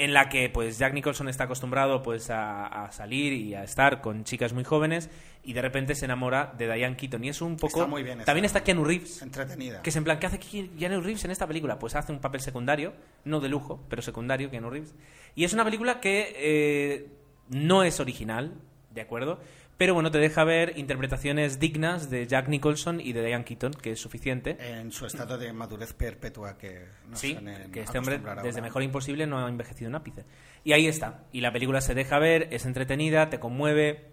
en 0.00 0.14
la 0.14 0.30
que 0.30 0.48
pues 0.48 0.78
Jack 0.78 0.94
Nicholson 0.94 1.28
está 1.28 1.44
acostumbrado 1.44 2.02
pues 2.02 2.30
a, 2.30 2.88
salir 2.90 3.34
y 3.34 3.54
a 3.54 3.64
estar 3.64 4.00
con 4.00 4.24
chicas 4.24 4.54
muy 4.54 4.64
jóvenes 4.64 5.10
y 5.44 5.52
de 5.52 5.60
repente 5.60 5.94
se 5.94 6.06
enamora 6.06 6.54
de 6.56 6.72
Diane 6.72 6.96
Keaton. 6.96 7.22
Y 7.22 7.28
es 7.28 7.42
un 7.42 7.56
poco 7.56 7.80
está 7.80 7.86
muy 7.86 8.02
bien, 8.02 8.24
también 8.24 8.46
está 8.46 8.64
Keanu 8.64 8.82
Reeves 8.82 9.20
entretenida. 9.20 9.82
que 9.82 9.90
es 9.90 9.96
en 9.96 10.04
plan 10.04 10.18
¿qué 10.18 10.26
hace 10.26 10.38
Keanu 10.38 11.02
Reeves 11.02 11.26
en 11.26 11.32
esta 11.32 11.46
película? 11.46 11.78
pues 11.78 11.94
hace 11.96 12.12
un 12.12 12.18
papel 12.18 12.40
secundario 12.40 12.94
no 13.24 13.40
de 13.40 13.50
lujo 13.50 13.84
pero 13.90 14.00
secundario 14.00 14.50
Keanu 14.50 14.70
Reeves. 14.70 14.94
Y 15.34 15.44
es 15.44 15.52
una 15.52 15.66
película 15.66 16.00
que 16.00 16.32
eh, 16.34 17.08
no 17.50 17.82
es 17.82 18.00
original 18.00 18.54
de 18.90 19.02
acuerdo 19.02 19.38
pero 19.80 19.94
bueno, 19.94 20.10
te 20.10 20.18
deja 20.18 20.44
ver 20.44 20.76
interpretaciones 20.76 21.58
dignas 21.58 22.10
de 22.10 22.26
Jack 22.26 22.48
Nicholson 22.48 23.00
y 23.00 23.14
de 23.14 23.24
Diane 23.24 23.46
Keaton, 23.46 23.72
que 23.72 23.92
es 23.92 23.98
suficiente. 23.98 24.58
En 24.60 24.92
su 24.92 25.06
estado 25.06 25.38
de 25.38 25.54
madurez 25.54 25.94
perpetua 25.94 26.58
que 26.58 26.84
Sí, 27.14 27.34
que 27.72 27.80
este 27.80 27.96
hombre 27.96 28.20
desde 28.42 28.60
Mejor 28.60 28.82
Imposible 28.82 29.26
no 29.26 29.38
ha 29.38 29.48
envejecido 29.48 29.88
un 29.88 29.94
ápice. 29.94 30.26
Y 30.64 30.74
ahí 30.74 30.86
está. 30.86 31.24
Y 31.32 31.40
la 31.40 31.50
película 31.50 31.80
se 31.80 31.94
deja 31.94 32.18
ver, 32.18 32.48
es 32.50 32.66
entretenida, 32.66 33.30
te 33.30 33.40
conmueve, 33.40 34.12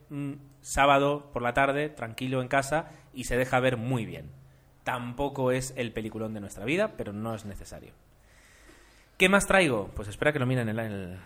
sábado 0.61 1.31
por 1.33 1.41
la 1.41 1.53
tarde, 1.53 1.89
tranquilo 1.89 2.41
en 2.41 2.47
casa, 2.47 2.87
y 3.13 3.25
se 3.25 3.35
deja 3.35 3.59
ver 3.59 3.75
muy 3.75 4.05
bien. 4.05 4.31
Tampoco 4.85 5.51
es 5.51 5.73
el 5.75 5.91
peliculón 5.91 6.33
de 6.33 6.39
nuestra 6.39 6.63
vida, 6.63 6.93
pero 6.95 7.11
no 7.11 7.35
es 7.35 7.43
necesario. 7.43 7.91
¿Qué 9.17 9.27
más 9.27 9.47
traigo? 9.47 9.91
Pues 9.93 10.07
espera 10.07 10.31
que 10.31 10.39
lo 10.39 10.45
miren 10.45 10.69
en 10.69 10.79
el, 10.79 10.85
en 10.85 10.91
el 10.93 11.17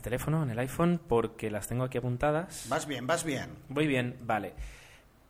teléfono, 0.00 0.42
en 0.42 0.50
el 0.50 0.58
iPhone, 0.58 1.00
porque 1.08 1.50
las 1.50 1.68
tengo 1.68 1.84
aquí 1.84 1.98
apuntadas. 1.98 2.66
Vas 2.68 2.86
bien, 2.86 3.06
vas 3.06 3.24
bien. 3.24 3.50
Voy 3.68 3.86
bien, 3.86 4.16
vale. 4.22 4.54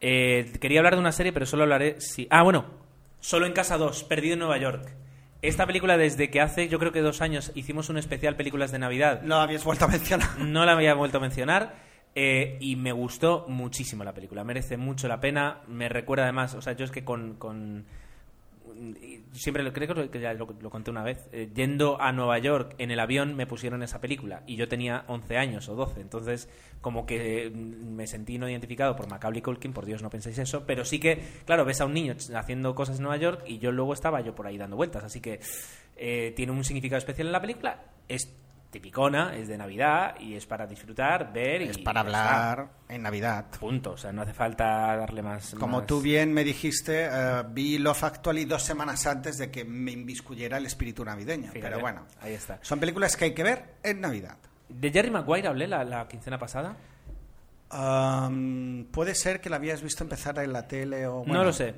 Eh, 0.01 0.53
quería 0.61 0.81
hablar 0.81 0.95
de 0.95 1.01
una 1.01 1.13
serie, 1.13 1.33
pero 1.33 1.47
solo 1.47 1.63
hablaré 1.63 2.01
si... 2.01 2.27
Ah, 2.31 2.43
bueno, 2.43 2.83
Solo 3.23 3.47
en 3.47 3.53
Casa 3.53 3.79
2, 3.79 4.03
Perdido 4.03 4.33
en 4.33 4.41
Nueva 4.41 4.59
York. 4.59 4.97
Esta 5.43 5.65
película 5.65 5.97
desde 5.97 6.29
que 6.29 6.41
hace, 6.41 6.69
yo 6.69 6.81
creo 6.81 6.91
que 6.91 7.03
dos 7.03 7.21
años, 7.21 7.53
hicimos 7.55 7.89
un 7.89 7.97
especial 7.97 8.35
películas 8.35 8.73
de 8.73 8.81
Navidad. 8.81 9.23
No 9.23 9.37
la 9.37 9.45
habías 9.45 9.63
vuelto 9.63 9.85
a 9.85 9.89
mencionar. 9.89 10.41
No 10.41 10.65
la 10.65 10.73
había 10.73 10.95
vuelto 10.95 11.19
a 11.19 11.21
mencionar. 11.21 11.77
Eh, 12.17 12.59
y 12.61 12.75
me 12.75 12.91
gustó 12.91 13.45
muchísimo 13.47 14.03
la 14.03 14.13
película. 14.13 14.43
Merece 14.43 14.77
mucho 14.77 15.07
la 15.07 15.21
pena. 15.21 15.61
Me 15.69 15.89
recuerda 15.89 16.25
además, 16.25 16.55
o 16.55 16.63
sea, 16.63 16.73
yo 16.73 16.85
es 16.85 16.91
que 16.91 17.05
con 17.05 17.87
siempre 19.33 19.71
creo 19.73 20.11
que 20.11 20.21
ya 20.21 20.35
lo, 20.35 20.47
conté 20.47 20.91
una 20.91 21.03
vez, 21.03 21.29
eh, 21.33 21.51
yendo 21.55 22.01
a 22.01 22.13
Nueva 22.13 22.39
York 22.39 22.75
en 22.79 22.91
el 22.91 23.01
avión 23.01 23.35
me 23.35 23.47
pusieron 23.47 23.83
esa 23.83 24.01
película 24.01 24.43
y 24.47 24.57
yo 24.57 24.69
tenía 24.69 25.05
11 25.09 25.37
años 25.37 25.69
o 25.69 25.75
12, 25.75 26.01
entonces 26.01 26.49
como 26.81 27.07
que 27.07 27.51
mm, 27.51 27.95
me 27.95 28.07
sentí 28.07 28.39
no 28.39 28.49
identificado 28.49 28.97
por 28.97 29.09
Macaulay 29.09 29.43
Culkin, 29.43 29.73
por 29.73 29.87
Dios 29.87 30.03
no 30.03 30.11
penséis 30.11 30.39
eso, 30.39 30.65
pero 30.67 30.85
sí 30.85 30.99
que, 30.99 31.21
claro, 31.45 31.65
ves 31.65 31.81
a 31.81 31.87
un 31.87 31.95
niño 31.95 32.15
haciendo 32.35 32.75
cosas 32.75 32.97
en 32.97 33.03
Nueva 33.03 33.17
York 33.17 33.45
y 33.47 33.59
yo 33.59 33.73
luego 33.73 33.95
estaba 33.95 34.21
yo 34.21 34.35
por 34.35 34.47
ahí 34.47 34.59
dando 34.59 34.77
vueltas, 34.77 35.05
así 35.05 35.21
que 35.21 35.41
eh, 35.97 36.33
tiene 36.37 36.53
un 36.53 36.65
significado 36.65 36.99
especial 36.99 37.29
en 37.29 37.33
la 37.33 37.41
película, 37.41 37.83
tipicona, 38.73 39.37
es 39.37 39.49
de 39.49 39.59
Navidad 39.59 40.19
y 40.19 40.35
es 40.35 40.47
para 40.47 40.67
disfrutar, 40.67 41.31
ver 41.33 41.63
y... 41.63 41.69
Es 41.69 41.79
para 41.79 42.01
hablar 42.01 42.71
en 42.89 43.03
Navidad. 43.03 43.47
Punto, 43.61 43.93
o 43.93 43.97
sea, 43.99 44.13
no 44.13 44.23
hace 44.23 44.33
falta 44.33 44.97
darle 44.97 45.23
más... 45.23 45.55
Como 45.55 45.85
tú 45.85 46.01
bien 46.01 46.33
me 46.33 46.43
dijiste, 46.43 47.07
uh, 47.07 47.45
vi 47.49 47.79
Love 47.79 48.03
Actually 48.03 48.47
dos 48.47 48.63
semanas 48.63 49.07
antes 49.07 49.37
de 49.37 49.51
que 49.51 49.65
me 49.65 49.93
inviscuyera 49.93 50.57
el 50.57 50.67
espíritu 50.67 51.05
navideño, 51.05 51.51
pero 51.53 51.79
bueno, 51.79 52.07
ahí 52.23 52.33
está. 52.33 52.59
Son 52.63 52.81
películas 52.81 53.17
que 53.17 53.27
hay 53.27 53.35
que 53.35 53.43
ver 53.43 53.75
en 53.83 54.01
Navidad. 54.01 54.39
¿De 54.69 54.91
Jerry 54.91 55.11
Maguire 55.11 55.49
hablé 55.49 55.69
la, 55.69 56.09
quincena 56.09 56.39
pasada? 56.39 56.75
puede 58.91 59.15
ser 59.15 59.41
que 59.41 59.49
la 59.49 59.57
habías 59.57 59.83
visto 59.83 60.03
empezar 60.03 60.39
en 60.39 60.53
la 60.53 60.67
tele 60.67 61.07
o... 61.07 61.25
No 61.27 61.45
lo 61.45 61.53
sé. 61.53 61.75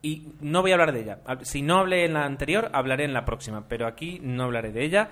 Y 0.00 0.34
no 0.40 0.60
voy 0.60 0.70
a 0.70 0.74
hablar 0.74 0.92
de 0.92 1.00
ella. 1.00 1.18
Si 1.42 1.62
no 1.62 1.78
hablé 1.78 2.04
en 2.04 2.14
la 2.14 2.24
anterior, 2.24 2.70
hablaré 2.72 3.04
en 3.04 3.14
la 3.14 3.24
próxima, 3.24 3.66
pero 3.68 3.86
aquí 3.86 4.20
no 4.22 4.44
hablaré 4.44 4.72
de 4.72 4.84
ella. 4.84 5.08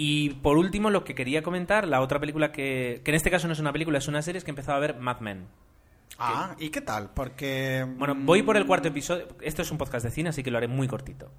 Y 0.00 0.30
por 0.30 0.58
último, 0.58 0.90
lo 0.90 1.02
que 1.02 1.16
quería 1.16 1.42
comentar, 1.42 1.88
la 1.88 2.00
otra 2.00 2.20
película 2.20 2.52
que, 2.52 3.02
que 3.04 3.10
en 3.10 3.16
este 3.16 3.32
caso 3.32 3.48
no 3.48 3.52
es 3.52 3.58
una 3.58 3.72
película, 3.72 3.98
es 3.98 4.06
una 4.06 4.22
serie, 4.22 4.38
es 4.38 4.44
que 4.44 4.50
he 4.50 4.52
empezado 4.52 4.76
a 4.76 4.80
ver 4.80 4.96
Mad 5.00 5.18
Men. 5.18 5.48
Ah, 6.20 6.54
¿y 6.56 6.70
qué 6.70 6.80
tal? 6.80 7.10
Porque... 7.10 7.84
Bueno, 7.96 8.14
voy 8.16 8.44
por 8.44 8.56
el 8.56 8.64
cuarto 8.64 8.86
episodio. 8.86 9.26
Esto 9.40 9.62
es 9.62 9.72
un 9.72 9.76
podcast 9.76 10.04
de 10.04 10.12
cine, 10.12 10.28
así 10.28 10.44
que 10.44 10.52
lo 10.52 10.58
haré 10.58 10.68
muy 10.68 10.86
cortito. 10.86 11.32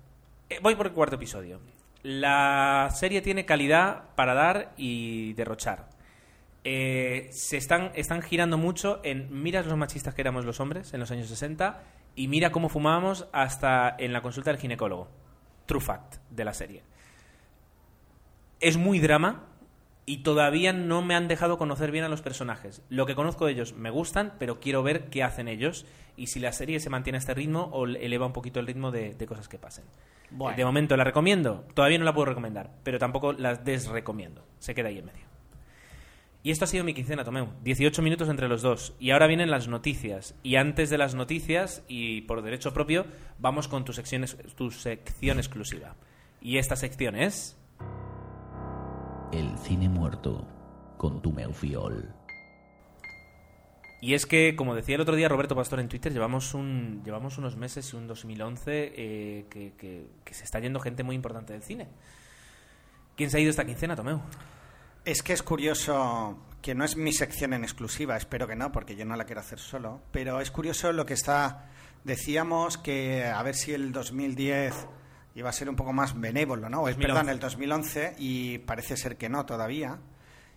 Eh, 0.50 0.60
voy 0.62 0.76
por 0.76 0.88
el 0.88 0.92
cuarto 0.92 1.16
episodio. 1.16 1.62
La 2.04 2.90
serie 2.94 3.22
tiene 3.22 3.46
calidad 3.46 4.14
para 4.16 4.34
dar 4.34 4.74
y 4.76 5.32
derrochar. 5.36 5.88
Eh, 6.66 7.30
se 7.32 7.56
están, 7.56 7.92
están 7.96 8.22
girando 8.22 8.58
mucho 8.58 9.00
en 9.06 9.42
miras 9.42 9.68
los 9.68 9.78
machistas 9.78 10.14
que 10.14 10.20
éramos 10.20 10.44
los 10.44 10.60
hombres 10.60 10.94
en 10.94 11.00
los 11.00 11.12
años 11.12 11.30
60 11.30 11.82
y 12.16 12.28
mira 12.28 12.52
cómo 12.52 12.68
fumábamos 12.68 13.30
hasta 13.32 13.96
en 13.98 14.12
la 14.12 14.22
consulta 14.22 14.52
del 14.52 14.60
ginecólogo. 14.60 15.08
True 15.66 15.80
fact 15.80 16.18
de 16.30 16.44
la 16.44 16.54
serie 16.54 16.84
es 18.60 18.78
muy 18.78 19.00
drama 19.00 19.46
y 20.06 20.24
todavía 20.24 20.74
no 20.74 21.04
me 21.04 21.16
han 21.16 21.28
dejado 21.28 21.58
conocer 21.58 21.92
bien 21.92 22.04
a 22.04 22.10
los 22.10 22.22
personajes. 22.22 22.82
Lo 22.90 23.06
que 23.06 23.16
conozco 23.16 23.46
de 23.46 23.52
ellos 23.52 23.74
me 23.74 23.92
gustan, 23.92 24.34
pero 24.40 24.60
quiero 24.60 24.82
ver 24.82 25.10
qué 25.10 25.24
hacen 25.24 25.48
ellos 25.48 25.86
y 26.18 26.28
si 26.28 26.40
la 26.40 26.52
serie 26.52 26.80
se 26.80 26.90
mantiene 26.90 27.18
a 27.18 27.20
este 27.20 27.36
ritmo 27.36 27.70
o 27.72 27.86
eleva 27.86 28.26
un 28.26 28.34
poquito 28.34 28.60
el 28.60 28.68
ritmo 28.68 28.92
de, 28.92 29.16
cosas 29.28 29.48
que 29.48 29.60
pasen. 29.60 29.86
De 30.56 30.66
momento 30.66 30.98
la 30.98 31.04
recomiendo, 31.04 31.66
todavía 31.74 32.00
no 32.00 32.06
la 32.06 32.14
puedo 32.14 32.26
recomendar, 32.26 32.72
pero 32.84 32.98
tampoco 32.98 33.34
la 33.34 33.56
desrecomiendo. 33.56 34.44
Se 34.58 34.74
queda 34.74 34.90
ahí 34.90 34.98
en 34.98 35.06
medio. 35.06 35.30
Y 36.42 36.52
esto 36.52 36.66
ha 36.66 36.68
sido 36.68 36.84
mi 36.84 36.94
quincena, 36.94 37.24
Tomeu. 37.24 37.50
18 37.64 38.02
minutos 38.02 38.30
entre 38.30 38.48
los 38.48 38.62
dos. 38.62 38.96
Y 39.00 39.12
ahora 39.12 39.28
vienen 39.28 39.52
las 39.52 39.68
noticias. 39.68 40.36
Y 40.42 40.56
antes 40.56 40.90
de 40.90 40.98
las 40.98 41.14
noticias, 41.14 41.84
y 41.88 42.22
por 42.22 42.42
derecho 42.42 42.74
propio, 42.74 43.06
vamos 43.40 43.68
con 43.68 43.84
tu 43.84 43.92
sección, 43.92 44.26
tu 44.56 44.72
sección 44.72 45.38
exclusiva. 45.38 45.96
Y 46.42 46.58
esta 46.58 46.76
sección 46.76 47.16
es... 47.16 47.59
El 49.32 49.56
cine 49.60 49.88
muerto 49.88 50.48
con 50.98 51.22
tu 51.22 51.32
Fiol. 51.54 52.12
Y 54.02 54.16
es 54.16 54.26
que, 54.26 54.56
como 54.56 54.74
decía 54.74 54.96
el 54.96 55.02
otro 55.02 55.16
día 55.16 55.30
Roberto 55.30 55.56
Pastor 55.56 55.80
en 55.80 55.88
Twitter, 55.88 56.12
llevamos, 56.12 56.56
un, 56.56 57.04
llevamos 57.06 57.38
unos 57.38 57.56
meses 57.56 57.94
y 57.94 57.96
un 57.96 58.08
2011 58.08 58.94
eh, 58.96 59.46
que, 59.48 59.74
que, 59.78 60.34
se 60.34 60.46
está 60.46 60.60
yendo 60.60 60.80
gente 60.80 61.04
muy 61.04 61.16
importante 61.16 61.54
del 61.54 61.62
cine. 61.62 61.90
¿Quién 63.16 63.30
se 63.30 63.38
ha 63.38 63.40
ido 63.40 63.52
esta 63.52 63.66
quincena, 63.66 63.96
Tomeu? 63.96 64.20
Es 65.06 65.22
que 65.22 65.34
es 65.34 65.44
curioso, 65.44 66.40
que 66.64 66.74
no 66.74 66.84
es 66.84 66.98
mi 66.98 67.14
sección 67.14 67.54
en 67.54 67.64
exclusiva, 67.64 68.18
espero 68.18 68.48
que 68.48 68.56
no, 68.56 68.72
porque 68.72 68.96
yo 68.96 69.06
no 69.06 69.16
la 69.16 69.26
quiero 69.26 69.42
hacer 69.42 69.60
solo, 69.60 70.02
pero 70.12 70.42
es 70.42 70.50
curioso 70.50 70.92
lo 70.92 71.06
que 71.06 71.14
está... 71.14 71.70
Decíamos 72.04 72.80
que 72.80 73.26
a 73.26 73.44
ver 73.44 73.54
si 73.54 73.74
el 73.74 73.92
2010 73.92 74.88
iba 75.36 75.50
a 75.50 75.54
ser 75.54 75.70
un 75.70 75.76
poco 75.76 75.94
más 75.94 76.20
benévolo, 76.20 76.70
¿no? 76.70 76.88
Es 76.88 76.96
perdón, 76.96 77.30
el 77.30 77.40
2011 77.40 78.16
y 78.20 78.58
parece 78.60 78.98
ser 78.98 79.18
que 79.18 79.30
no 79.30 79.46
todavía. 79.46 79.98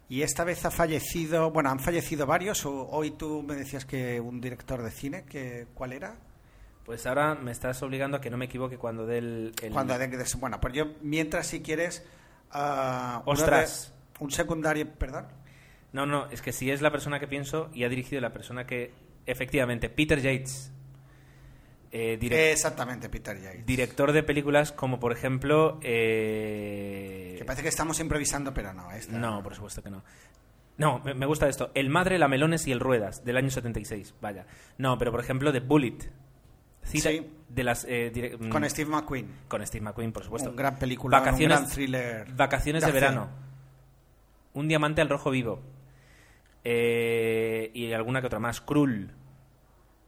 Y 0.08 0.22
esta 0.22 0.44
vez 0.44 0.64
ha 0.64 0.70
fallecido, 0.70 1.50
bueno, 1.50 1.70
han 1.70 1.80
fallecido 1.80 2.26
varios. 2.26 2.64
Hoy 2.66 3.12
tú 3.12 3.42
me 3.42 3.54
decías 3.54 3.85
que 3.87 4.20
un 4.20 4.40
director 4.40 4.82
de 4.82 4.90
cine, 4.90 5.24
que, 5.24 5.66
¿cuál 5.74 5.92
era? 5.92 6.16
Pues 6.85 7.06
ahora 7.06 7.35
me 7.35 7.52
estás 7.52 7.82
obligando 7.82 8.16
a 8.16 8.20
que 8.20 8.28
no 8.28 8.37
me 8.37 8.46
equivoque 8.46 8.76
cuando 8.76 9.06
dé 9.06 9.18
el... 9.18 9.52
Cuando 9.72 9.96
de- 9.96 10.24
bueno, 10.38 10.61
pues 10.61 10.74
yo, 10.74 10.87
mientras 11.00 11.46
si 11.46 11.62
quieres... 11.62 12.04
uno 12.52 13.22
Ostras. 13.24 13.92
de- 14.18 14.24
un 14.24 14.30
secundario, 14.30 14.90
perdón. 14.98 15.26
No, 15.92 16.06
no, 16.06 16.26
es 16.30 16.42
que 16.42 16.52
si 16.52 16.70
es 16.70 16.82
la 16.82 16.90
persona 16.90 17.20
que 17.20 17.28
pienso 17.28 17.70
y 17.72 17.85
ha 17.85 17.88
dirigido 17.88 18.20
la 18.20 18.32
persona 18.32 18.66
que... 18.66 18.92
Efectivamente, 19.26 19.88
Peter 19.88 20.20
Yates. 20.20 20.72
Eh, 21.92 22.18
Exactamente, 22.52 23.09
Peter 23.11 23.38
Yates. 23.40 23.66
director 23.66 24.12
de 24.12 24.22
películas 24.22 24.72
como, 24.72 24.98
por 24.98 25.12
ejemplo... 25.12 25.78
eh, 25.83 27.35
Que 27.38 27.44
parece 27.44 27.62
que 27.62 27.68
estamos 27.68 28.00
improvisando, 28.00 28.52
pero 28.55 28.72
no. 28.72 28.90
Esta... 28.92 29.12
No, 29.18 29.42
por 29.42 29.55
supuesto 29.55 29.83
que 29.83 29.90
no. 29.90 30.02
No, 30.78 31.00
me, 31.05 31.12
me 31.14 31.26
gusta 31.26 31.48
esto. 31.48 31.70
El 31.74 31.90
Madre, 31.90 32.18
la 32.18 32.28
Melones 32.28 32.66
y 32.66 32.72
el 32.72 32.81
Ruedas, 32.81 33.24
del 33.24 33.37
año 33.37 33.50
76. 33.50 34.14
Vaya. 34.22 34.46
No, 34.78 34.96
pero 34.98 35.11
por 35.11 35.20
ejemplo, 35.20 35.52
The 35.52 35.61
Bullet. 35.61 35.98
Cita 36.83 37.11
Sí. 37.11 37.31
de 37.48 37.62
las... 37.64 37.85
eh, 37.88 38.11
dire- 38.12 38.37
mm, 38.38 38.48
Con 38.48 38.68
Steve 38.68 38.90
McQueen. 38.90 39.28
con 39.46 39.64
Steve 39.66 39.85
McQueen, 39.85 40.12
por 40.12 40.24
supuesto. 40.24 40.48
Un 40.50 40.57
gran 40.57 40.78
película, 40.78 41.18
Vacaciones, 41.20 41.59
un 41.59 41.64
gran 41.64 41.74
thriller. 41.74 42.33
Vacaciones 42.35 42.83
de 42.83 42.87
de, 42.87 42.92
verano. 42.92 43.28
Un 44.55 44.66
diamante 44.66 45.00
al 45.02 45.09
rojo 45.11 45.31
vivo. 45.31 45.61
Eh, 46.64 47.70
y 47.74 47.92
alguna 47.92 48.20
que 48.20 48.26
otra 48.28 48.38
más. 48.38 48.61
Cruel. 48.61 49.11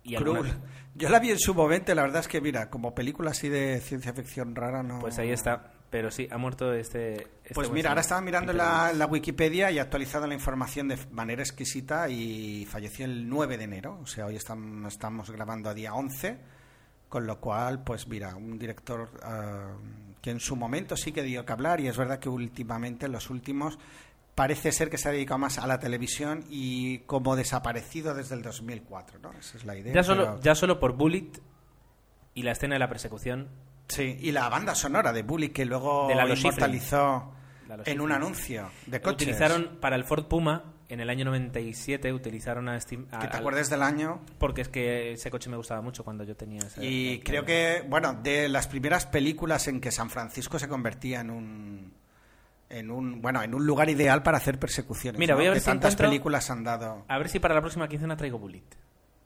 Y 0.02 0.16
alguna- 0.16 0.40
Cruel. 0.40 0.54
Yo 0.94 1.08
la 1.08 1.18
vi 1.18 1.30
en 1.30 1.38
su 1.38 1.54
momento, 1.54 1.94
la 1.94 2.02
verdad 2.02 2.20
es 2.20 2.28
que, 2.28 2.40
mira, 2.40 2.70
como 2.70 2.94
película 2.94 3.32
así 3.32 3.48
de 3.48 3.80
ciencia 3.80 4.12
ficción 4.12 4.54
rara, 4.54 4.82
no. 4.82 5.00
Pues 5.00 5.18
ahí 5.18 5.30
está. 5.30 5.72
Pero 5.90 6.10
sí, 6.10 6.28
ha 6.30 6.38
muerto 6.38 6.72
este... 6.72 7.12
este 7.12 7.54
Pues 7.54 7.70
mira, 7.70 7.90
ahora 7.90 8.00
estaba 8.00 8.20
mirando 8.20 8.52
la, 8.52 8.92
la 8.92 9.06
Wikipedia 9.06 9.70
y 9.70 9.78
ha 9.78 9.82
actualizado 9.82 10.26
la 10.26 10.34
información 10.34 10.88
de 10.88 10.98
manera 11.12 11.42
exquisita 11.42 12.08
y 12.08 12.66
falleció 12.66 13.04
el 13.04 13.28
9 13.28 13.58
de 13.58 13.64
enero, 13.64 14.00
o 14.02 14.06
sea, 14.06 14.26
hoy 14.26 14.36
estamos, 14.36 14.92
estamos 14.92 15.30
grabando 15.30 15.70
a 15.70 15.74
día 15.74 15.94
11, 15.94 16.36
con 17.08 17.26
lo 17.26 17.40
cual, 17.40 17.84
pues 17.84 18.08
mira, 18.08 18.34
un 18.34 18.58
director 18.58 19.08
ah, 19.22 19.76
que 20.20 20.30
en 20.30 20.40
su 20.40 20.56
momento 20.56 20.96
sí 20.96 21.12
que 21.12 21.22
dio 21.22 21.44
que 21.44 21.52
hablar 21.52 21.80
y 21.80 21.86
es 21.86 21.96
verdad 21.96 22.18
que 22.18 22.28
últimamente, 22.28 23.06
en 23.06 23.12
los 23.12 23.30
últimos, 23.30 23.78
parece 24.34 24.72
ser 24.72 24.90
que 24.90 24.98
se 24.98 25.08
ha 25.08 25.12
dedicado 25.12 25.38
más 25.38 25.58
a 25.58 25.66
la 25.66 25.78
televisión 25.78 26.44
y 26.48 26.98
como 27.00 27.36
desaparecido 27.36 28.14
desde 28.14 28.34
el 28.34 28.42
2004, 28.42 29.18
¿no? 29.20 29.32
Esa 29.32 29.56
es 29.58 29.64
la 29.64 29.76
idea. 29.76 29.94
Ya 29.94 30.02
solo, 30.02 30.24
pero- 30.24 30.40
ya 30.40 30.54
solo 30.54 30.80
por 30.80 30.92
Bullet 30.94 31.30
y 32.34 32.42
la 32.42 32.52
escena 32.52 32.74
de 32.74 32.78
la 32.80 32.88
persecución 32.88 33.48
Sí, 33.88 34.16
y 34.20 34.32
la 34.32 34.48
banda 34.48 34.74
sonora 34.74 35.12
de 35.12 35.22
Bully 35.22 35.50
que 35.50 35.64
luego 35.66 36.08
De 36.08 36.14
Schifrin. 36.14 36.38
inmortalizó 36.38 37.32
Lalo 37.68 37.82
en 37.86 38.00
un 38.00 38.12
anuncio 38.12 38.70
de 38.86 39.00
coches. 39.00 39.22
utilizaron 39.28 39.78
para 39.80 39.94
el 39.96 40.04
Ford 40.04 40.24
Puma 40.26 40.72
en 40.88 41.00
el 41.00 41.10
año 41.10 41.26
97 41.26 42.12
utilizaron 42.12 42.68
a 42.68 42.78
Que 42.78 42.96
te 42.96 43.16
al- 43.16 43.36
acuerdes 43.36 43.68
del 43.70 43.82
año. 43.82 44.20
porque 44.38 44.62
es 44.62 44.68
que 44.68 45.12
ese 45.12 45.30
coche 45.30 45.48
me 45.50 45.56
gustaba 45.58 45.80
mucho 45.82 46.02
cuando 46.02 46.24
yo 46.24 46.34
tenía 46.34 46.60
esa 46.60 46.82
Y 46.82 47.20
creo 47.20 47.44
que, 47.44 47.84
bueno, 47.88 48.14
de 48.14 48.48
las 48.48 48.68
primeras 48.68 49.06
películas 49.06 49.68
en 49.68 49.80
que 49.80 49.90
San 49.92 50.08
Francisco 50.10 50.58
se 50.58 50.66
convertía 50.68 51.20
en 51.20 51.30
un 51.30 51.94
en 52.70 52.90
un 52.90 53.20
bueno 53.22 53.42
en 53.42 53.54
un 53.54 53.66
lugar 53.66 53.88
ideal 53.90 54.22
para 54.22 54.38
hacer 54.38 54.58
persecuciones. 54.58 55.18
Mira, 55.18 55.34
¿no? 55.34 55.38
voy 55.38 55.46
a 55.46 55.50
ver 55.50 55.56
que 55.56 55.60
si 55.60 55.66
tantas 55.66 55.92
encuentro- 55.94 56.08
películas 56.08 56.50
han 56.50 56.64
dado. 56.64 57.04
a 57.08 57.18
ver 57.18 57.28
si 57.28 57.38
para 57.38 57.54
la 57.54 57.60
próxima 57.60 57.88
quincena 57.88 58.16
traigo 58.16 58.38
Bullet 58.38 58.64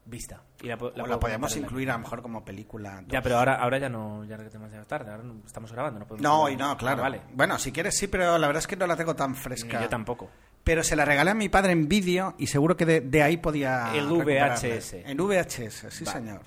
vista 0.05 0.43
y 0.63 0.69
la, 0.69 0.77
la 0.77 1.05
o 1.05 1.07
la 1.07 1.21
podemos 1.21 1.55
incluir 1.57 1.91
a 1.91 1.93
lo 1.93 1.99
mejor 1.99 2.23
como 2.23 2.43
película. 2.43 3.03
ya 3.07 3.19
dos. 3.19 3.23
pero 3.23 3.37
ahora 3.39 3.57
ahora 3.57 3.77
ya 3.79 3.91
no 3.91 4.25
ya 4.25 4.37
es 4.37 4.53
demasiado 4.53 4.87
tarde 4.87 5.11
ahora 5.11 5.23
no- 5.23 5.43
estamos 5.47 5.71
grabando 5.71 5.99
no 6.01 6.07
podemos 6.07 6.23
No, 6.23 6.49
y 6.49 6.57
no, 6.57 6.77
claro. 6.79 7.01
Ah, 7.01 7.03
vale 7.03 7.21
Bueno, 7.35 7.59
si 7.59 7.73
quieres 7.73 7.95
sí, 7.97 8.07
pero 8.07 8.39
la 8.39 8.47
verdad 8.47 8.61
es 8.63 8.67
que 8.67 8.77
no 8.77 8.87
la 8.87 8.97
tengo 8.97 9.15
tan 9.15 9.33
Ni 9.33 9.37
fresca. 9.37 9.83
yo 9.83 9.89
tampoco 9.91 10.31
Pero 10.65 10.83
se 10.83 10.97
la 10.97 11.05
regalé 11.05 11.33
a 11.33 11.35
mi 11.35 11.49
padre 11.51 11.73
en 11.73 11.89
vídeo 11.89 12.35
y 12.39 12.47
seguro 12.47 12.75
que 12.77 12.87
de, 12.87 13.01
de 13.03 13.23
ahí 13.23 13.37
podía. 13.37 13.93
El. 13.95 14.07
VHS. 14.09 14.95
En 15.05 15.17
VHS, 15.19 15.91
sí, 15.91 16.05
Vale. 16.05 16.19
señor. 16.19 16.41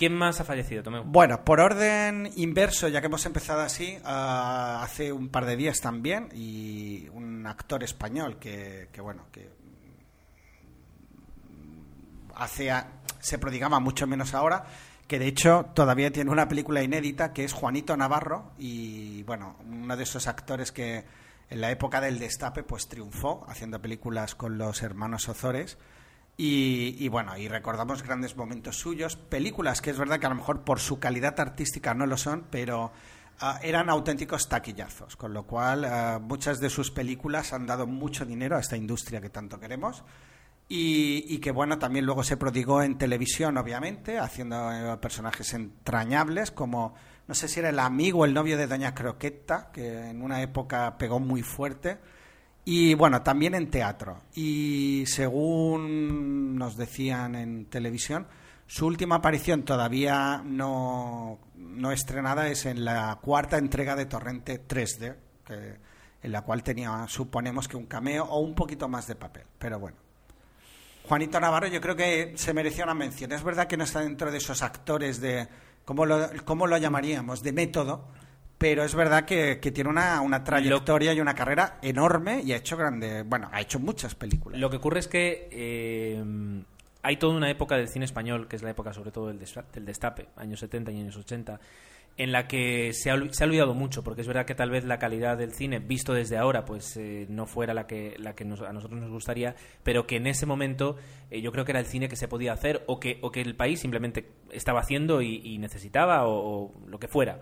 Quién 0.00 0.14
más 0.14 0.40
ha 0.40 0.44
fallecido 0.44 0.82
Tomeu? 0.82 1.04
Bueno, 1.04 1.44
por 1.44 1.60
orden 1.60 2.30
inverso, 2.36 2.88
ya 2.88 3.02
que 3.02 3.08
hemos 3.08 3.26
empezado 3.26 3.60
así, 3.60 3.98
ah, 4.02 4.80
hace 4.82 5.12
un 5.12 5.28
par 5.28 5.44
de 5.44 5.56
días 5.56 5.82
también, 5.82 6.30
y 6.34 7.06
un 7.12 7.46
actor 7.46 7.84
español 7.84 8.38
que, 8.38 8.88
que, 8.92 9.02
bueno, 9.02 9.26
que 9.30 9.50
hace 12.34 12.70
a- 12.70 12.92
se 13.18 13.38
prodigaba 13.38 13.78
mucho 13.78 14.06
menos 14.06 14.32
ahora, 14.32 14.64
que 15.06 15.18
de 15.18 15.26
hecho 15.26 15.66
todavía 15.74 16.10
tiene 16.10 16.30
una 16.30 16.48
película 16.48 16.82
inédita 16.82 17.34
que 17.34 17.44
es 17.44 17.52
Juanito 17.52 17.94
Navarro, 17.94 18.52
y 18.56 19.22
bueno, 19.24 19.56
uno 19.68 19.98
de 19.98 20.02
esos 20.04 20.26
actores 20.28 20.72
que 20.72 21.04
en 21.50 21.60
la 21.60 21.70
época 21.70 22.00
del 22.00 22.18
destape 22.18 22.62
pues 22.62 22.88
triunfó 22.88 23.44
haciendo 23.50 23.82
películas 23.82 24.34
con 24.34 24.56
los 24.56 24.82
hermanos 24.82 25.28
Ozores. 25.28 25.76
Y, 26.42 26.96
y 26.98 27.08
bueno, 27.10 27.36
y 27.36 27.48
recordamos 27.48 28.02
grandes 28.02 28.34
momentos 28.34 28.78
suyos, 28.78 29.14
películas 29.14 29.82
que 29.82 29.90
es 29.90 29.98
verdad 29.98 30.18
que 30.18 30.24
a 30.24 30.30
lo 30.30 30.36
mejor 30.36 30.64
por 30.64 30.80
su 30.80 30.98
calidad 30.98 31.38
artística 31.38 31.92
no 31.92 32.06
lo 32.06 32.16
son, 32.16 32.46
pero 32.50 32.92
ah, 33.40 33.60
eran 33.62 33.90
auténticos 33.90 34.48
taquillazos, 34.48 35.16
con 35.16 35.34
lo 35.34 35.42
cual 35.42 35.84
ah, 35.84 36.18
muchas 36.18 36.58
de 36.58 36.70
sus 36.70 36.90
películas 36.90 37.52
han 37.52 37.66
dado 37.66 37.86
mucho 37.86 38.24
dinero 38.24 38.56
a 38.56 38.60
esta 38.60 38.74
industria 38.74 39.20
que 39.20 39.28
tanto 39.28 39.60
queremos. 39.60 40.02
Y, 40.66 41.26
y 41.28 41.40
que 41.40 41.50
bueno, 41.50 41.78
también 41.78 42.06
luego 42.06 42.24
se 42.24 42.38
prodigó 42.38 42.80
en 42.80 42.96
televisión, 42.96 43.58
obviamente, 43.58 44.18
haciendo 44.18 44.72
eh, 44.72 44.96
personajes 44.96 45.52
entrañables 45.52 46.52
como, 46.52 46.94
no 47.28 47.34
sé 47.34 47.48
si 47.48 47.60
era 47.60 47.68
el 47.68 47.78
amigo 47.80 48.20
o 48.20 48.24
el 48.24 48.32
novio 48.32 48.56
de 48.56 48.66
Doña 48.66 48.94
Croqueta, 48.94 49.70
que 49.70 50.08
en 50.08 50.22
una 50.22 50.40
época 50.40 50.96
pegó 50.96 51.20
muy 51.20 51.42
fuerte. 51.42 51.98
Y 52.64 52.94
bueno, 52.94 53.22
también 53.22 53.54
en 53.54 53.70
teatro. 53.70 54.22
Y 54.34 55.04
según 55.06 56.56
nos 56.56 56.76
decían 56.76 57.34
en 57.34 57.66
televisión, 57.66 58.26
su 58.66 58.86
última 58.86 59.16
aparición 59.16 59.64
todavía 59.64 60.42
no, 60.44 61.38
no 61.56 61.92
estrenada 61.92 62.48
es 62.48 62.66
en 62.66 62.84
la 62.84 63.18
cuarta 63.20 63.58
entrega 63.58 63.96
de 63.96 64.06
Torrente 64.06 64.66
3D, 64.66 65.16
que, 65.44 65.76
en 66.22 66.32
la 66.32 66.42
cual 66.42 66.62
tenía, 66.62 67.06
suponemos 67.08 67.66
que 67.66 67.76
un 67.76 67.86
cameo 67.86 68.24
o 68.24 68.40
un 68.40 68.54
poquito 68.54 68.88
más 68.88 69.06
de 69.06 69.16
papel. 69.16 69.44
Pero 69.58 69.78
bueno. 69.78 69.96
Juanito 71.08 71.40
Navarro 71.40 71.66
yo 71.66 71.80
creo 71.80 71.96
que 71.96 72.34
se 72.36 72.54
merecía 72.54 72.84
una 72.84 72.94
mención. 72.94 73.32
Es 73.32 73.42
verdad 73.42 73.66
que 73.66 73.76
no 73.76 73.84
está 73.84 74.00
dentro 74.00 74.30
de 74.30 74.38
esos 74.38 74.62
actores 74.62 75.20
de, 75.20 75.48
¿cómo 75.84 76.04
cómo 76.44 76.66
lo 76.68 76.76
llamaríamos? 76.76 77.42
De 77.42 77.52
método, 77.52 78.06
pero 78.60 78.84
es 78.84 78.94
verdad 78.94 79.24
que, 79.24 79.58
que 79.58 79.70
tiene 79.72 79.88
una, 79.88 80.20
una 80.20 80.44
trayectoria 80.44 81.14
y 81.14 81.20
una 81.20 81.34
carrera 81.34 81.78
enorme 81.80 82.42
y 82.44 82.52
ha 82.52 82.56
hecho 82.58 82.76
grande, 82.76 83.22
bueno, 83.22 83.48
ha 83.52 83.60
hecho 83.62 83.78
muchas 83.80 84.14
películas. 84.14 84.60
Lo 84.60 84.68
que 84.68 84.76
ocurre 84.76 85.00
es 85.00 85.08
que 85.08 85.48
eh, 85.50 86.22
hay 87.02 87.16
toda 87.16 87.34
una 87.34 87.48
época 87.50 87.76
del 87.78 87.88
cine 87.88 88.04
español, 88.04 88.48
que 88.48 88.56
es 88.56 88.62
la 88.62 88.68
época 88.70 88.92
sobre 88.92 89.12
todo 89.12 89.28
del, 89.28 89.38
del 89.38 89.84
destape, 89.86 90.28
años 90.36 90.60
70 90.60 90.92
y 90.92 91.00
años 91.00 91.16
80, 91.16 91.58
en 92.18 92.32
la 92.32 92.46
que 92.48 92.92
se 92.92 93.08
ha, 93.10 93.14
ol- 93.14 93.32
se 93.32 93.44
ha 93.44 93.46
olvidado 93.46 93.72
mucho, 93.72 94.04
porque 94.04 94.20
es 94.20 94.26
verdad 94.26 94.44
que 94.44 94.54
tal 94.54 94.68
vez 94.68 94.84
la 94.84 94.98
calidad 94.98 95.38
del 95.38 95.52
cine, 95.54 95.78
visto 95.78 96.12
desde 96.12 96.36
ahora, 96.36 96.66
pues 96.66 96.94
eh, 96.98 97.24
no 97.30 97.46
fuera 97.46 97.72
la 97.72 97.86
que, 97.86 98.14
la 98.18 98.34
que 98.34 98.44
nos- 98.44 98.60
a 98.60 98.74
nosotros 98.74 99.00
nos 99.00 99.08
gustaría, 99.10 99.54
pero 99.84 100.06
que 100.06 100.16
en 100.16 100.26
ese 100.26 100.44
momento 100.44 100.96
eh, 101.30 101.40
yo 101.40 101.50
creo 101.50 101.64
que 101.64 101.72
era 101.72 101.80
el 101.80 101.86
cine 101.86 102.08
que 102.10 102.16
se 102.16 102.28
podía 102.28 102.52
hacer 102.52 102.84
o 102.88 103.00
que, 103.00 103.18
o 103.22 103.30
que 103.32 103.40
el 103.40 103.54
país 103.56 103.80
simplemente 103.80 104.28
estaba 104.52 104.80
haciendo 104.80 105.22
y, 105.22 105.40
y 105.42 105.56
necesitaba 105.56 106.26
o, 106.26 106.64
o 106.66 106.74
lo 106.86 106.98
que 106.98 107.08
fuera. 107.08 107.40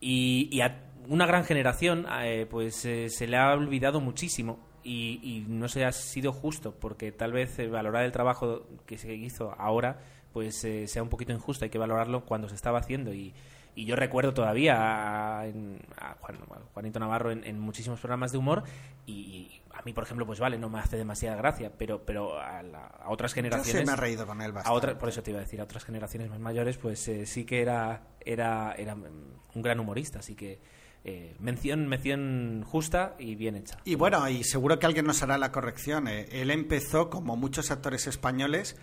Y, 0.00 0.48
y 0.52 0.60
a 0.60 0.82
una 1.08 1.26
gran 1.26 1.44
generación 1.44 2.06
eh, 2.22 2.46
pues 2.50 2.84
eh, 2.84 3.08
se 3.08 3.26
le 3.26 3.36
ha 3.36 3.52
olvidado 3.52 4.00
muchísimo. 4.00 4.58
Y, 4.88 5.44
no 5.48 5.66
se 5.68 5.84
ha 5.84 5.90
sido 5.90 6.32
justo 6.32 6.72
porque 6.78 7.10
tal 7.10 7.32
vez 7.32 7.58
eh, 7.58 7.66
valorar 7.66 8.04
el 8.04 8.12
trabajo 8.12 8.68
que 8.86 8.98
se 8.98 9.14
hizo 9.16 9.52
ahora 9.58 9.98
pues 10.32 10.62
eh, 10.64 10.86
sea 10.86 11.02
un 11.02 11.08
poquito 11.08 11.32
injusto. 11.32 11.64
Hay 11.64 11.70
que 11.70 11.78
valorarlo 11.78 12.24
cuando 12.24 12.48
se 12.48 12.54
estaba 12.54 12.78
haciendo. 12.78 13.12
Y, 13.12 13.34
y 13.74 13.84
yo 13.84 13.96
recuerdo 13.96 14.32
todavía 14.32 14.76
a, 14.76 15.40
a 15.42 16.16
Juan- 16.20 16.38
Juanito 16.72 17.00
Navarro 17.00 17.32
en, 17.32 17.42
en 17.44 17.58
muchísimos 17.58 17.98
programas 17.98 18.30
de 18.30 18.38
humor 18.38 18.62
y 19.06 19.60
a 19.78 19.82
mí 19.84 19.92
por 19.92 20.04
ejemplo 20.04 20.24
pues 20.26 20.40
vale 20.40 20.58
no 20.58 20.68
me 20.68 20.78
hace 20.78 20.96
demasiada 20.96 21.36
gracia 21.36 21.70
pero 21.76 22.04
pero 22.04 22.40
a, 22.40 22.62
la- 22.62 22.86
a 22.86 23.10
otras 23.10 23.32
Yo 23.32 23.36
generaciones 23.36 23.82
sí 23.82 23.86
me 23.86 23.92
he 23.92 23.96
reído 23.96 24.26
con 24.26 24.40
él 24.40 24.50
a 24.50 24.54
bastante. 24.54 24.76
otra, 24.76 24.98
por 24.98 25.08
eso 25.08 25.22
te 25.22 25.30
iba 25.30 25.38
a 25.40 25.42
decir, 25.42 25.60
a 25.60 25.64
otras 25.64 25.84
generaciones 25.84 26.28
más 26.30 26.40
mayores, 26.40 26.76
pues 26.78 27.06
eh, 27.08 27.26
sí 27.26 27.44
que 27.44 27.60
era, 27.62 28.02
era, 28.20 28.74
era 28.76 28.94
un 28.94 29.62
gran 29.62 29.78
humorista, 29.80 30.18
así 30.20 30.34
que 30.34 30.60
eh, 31.04 31.36
mención, 31.38 31.86
mención 31.86 32.64
justa 32.66 33.14
y 33.18 33.36
bien 33.36 33.54
hecha. 33.54 33.78
Y 33.84 33.94
bueno, 33.94 34.28
y 34.28 34.42
seguro 34.42 34.78
que 34.80 34.86
alguien 34.86 35.06
nos 35.06 35.22
hará 35.22 35.38
la 35.38 35.52
corrección. 35.52 36.08
eh, 36.08 36.26
Él 36.32 36.50
empezó, 36.50 37.10
como 37.10 37.36
muchos 37.36 37.70
actores 37.70 38.08
españoles, 38.08 38.76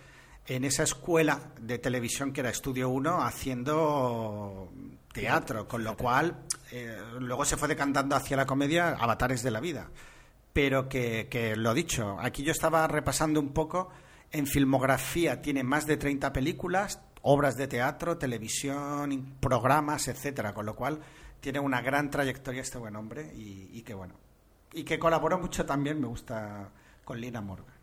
en 0.46 0.64
esa 0.64 0.82
escuela 0.84 1.52
de 1.60 1.78
televisión 1.78 2.32
que 2.32 2.40
era 2.40 2.48
Estudio 2.50 2.88
1, 2.88 3.22
haciendo 3.22 4.72
teatro, 5.12 5.68
con 5.68 5.84
lo 5.84 5.96
cual 5.96 6.38
eh, 6.72 6.96
luego 7.20 7.44
se 7.44 7.56
fue 7.56 7.68
decantando 7.68 8.16
hacia 8.16 8.36
la 8.36 8.46
comedia 8.46 8.90
Avatares 8.98 9.42
de 9.42 9.50
la 9.50 9.60
Vida. 9.60 9.90
Pero 10.54 10.88
que, 10.88 11.28
que 11.28 11.54
lo 11.54 11.74
dicho, 11.74 12.16
aquí 12.18 12.42
yo 12.42 12.52
estaba 12.52 12.86
repasando 12.86 13.40
un 13.40 13.52
poco, 13.52 13.90
en 14.30 14.46
filmografía 14.46 15.42
tiene 15.42 15.62
más 15.62 15.86
de 15.86 15.98
30 15.98 16.32
películas, 16.32 17.02
obras 17.20 17.56
de 17.58 17.68
teatro, 17.68 18.16
televisión, 18.16 19.36
programas, 19.40 20.08
etcétera, 20.08 20.54
con 20.54 20.64
lo 20.64 20.74
cual 20.74 21.00
tiene 21.40 21.60
una 21.60 21.82
gran 21.82 22.10
trayectoria 22.10 22.62
este 22.62 22.78
buen 22.78 22.96
hombre 22.96 23.30
y, 23.34 23.68
y 23.72 23.82
que 23.82 23.92
bueno, 23.92 24.14
y 24.72 24.84
que 24.84 24.98
colaboró 24.98 25.38
mucho 25.38 25.66
también, 25.66 26.00
me 26.00 26.06
gusta, 26.06 26.70
con 27.04 27.20
Lina 27.20 27.40
Morgan. 27.40 27.74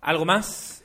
¿Algo 0.00 0.24
más? 0.24 0.84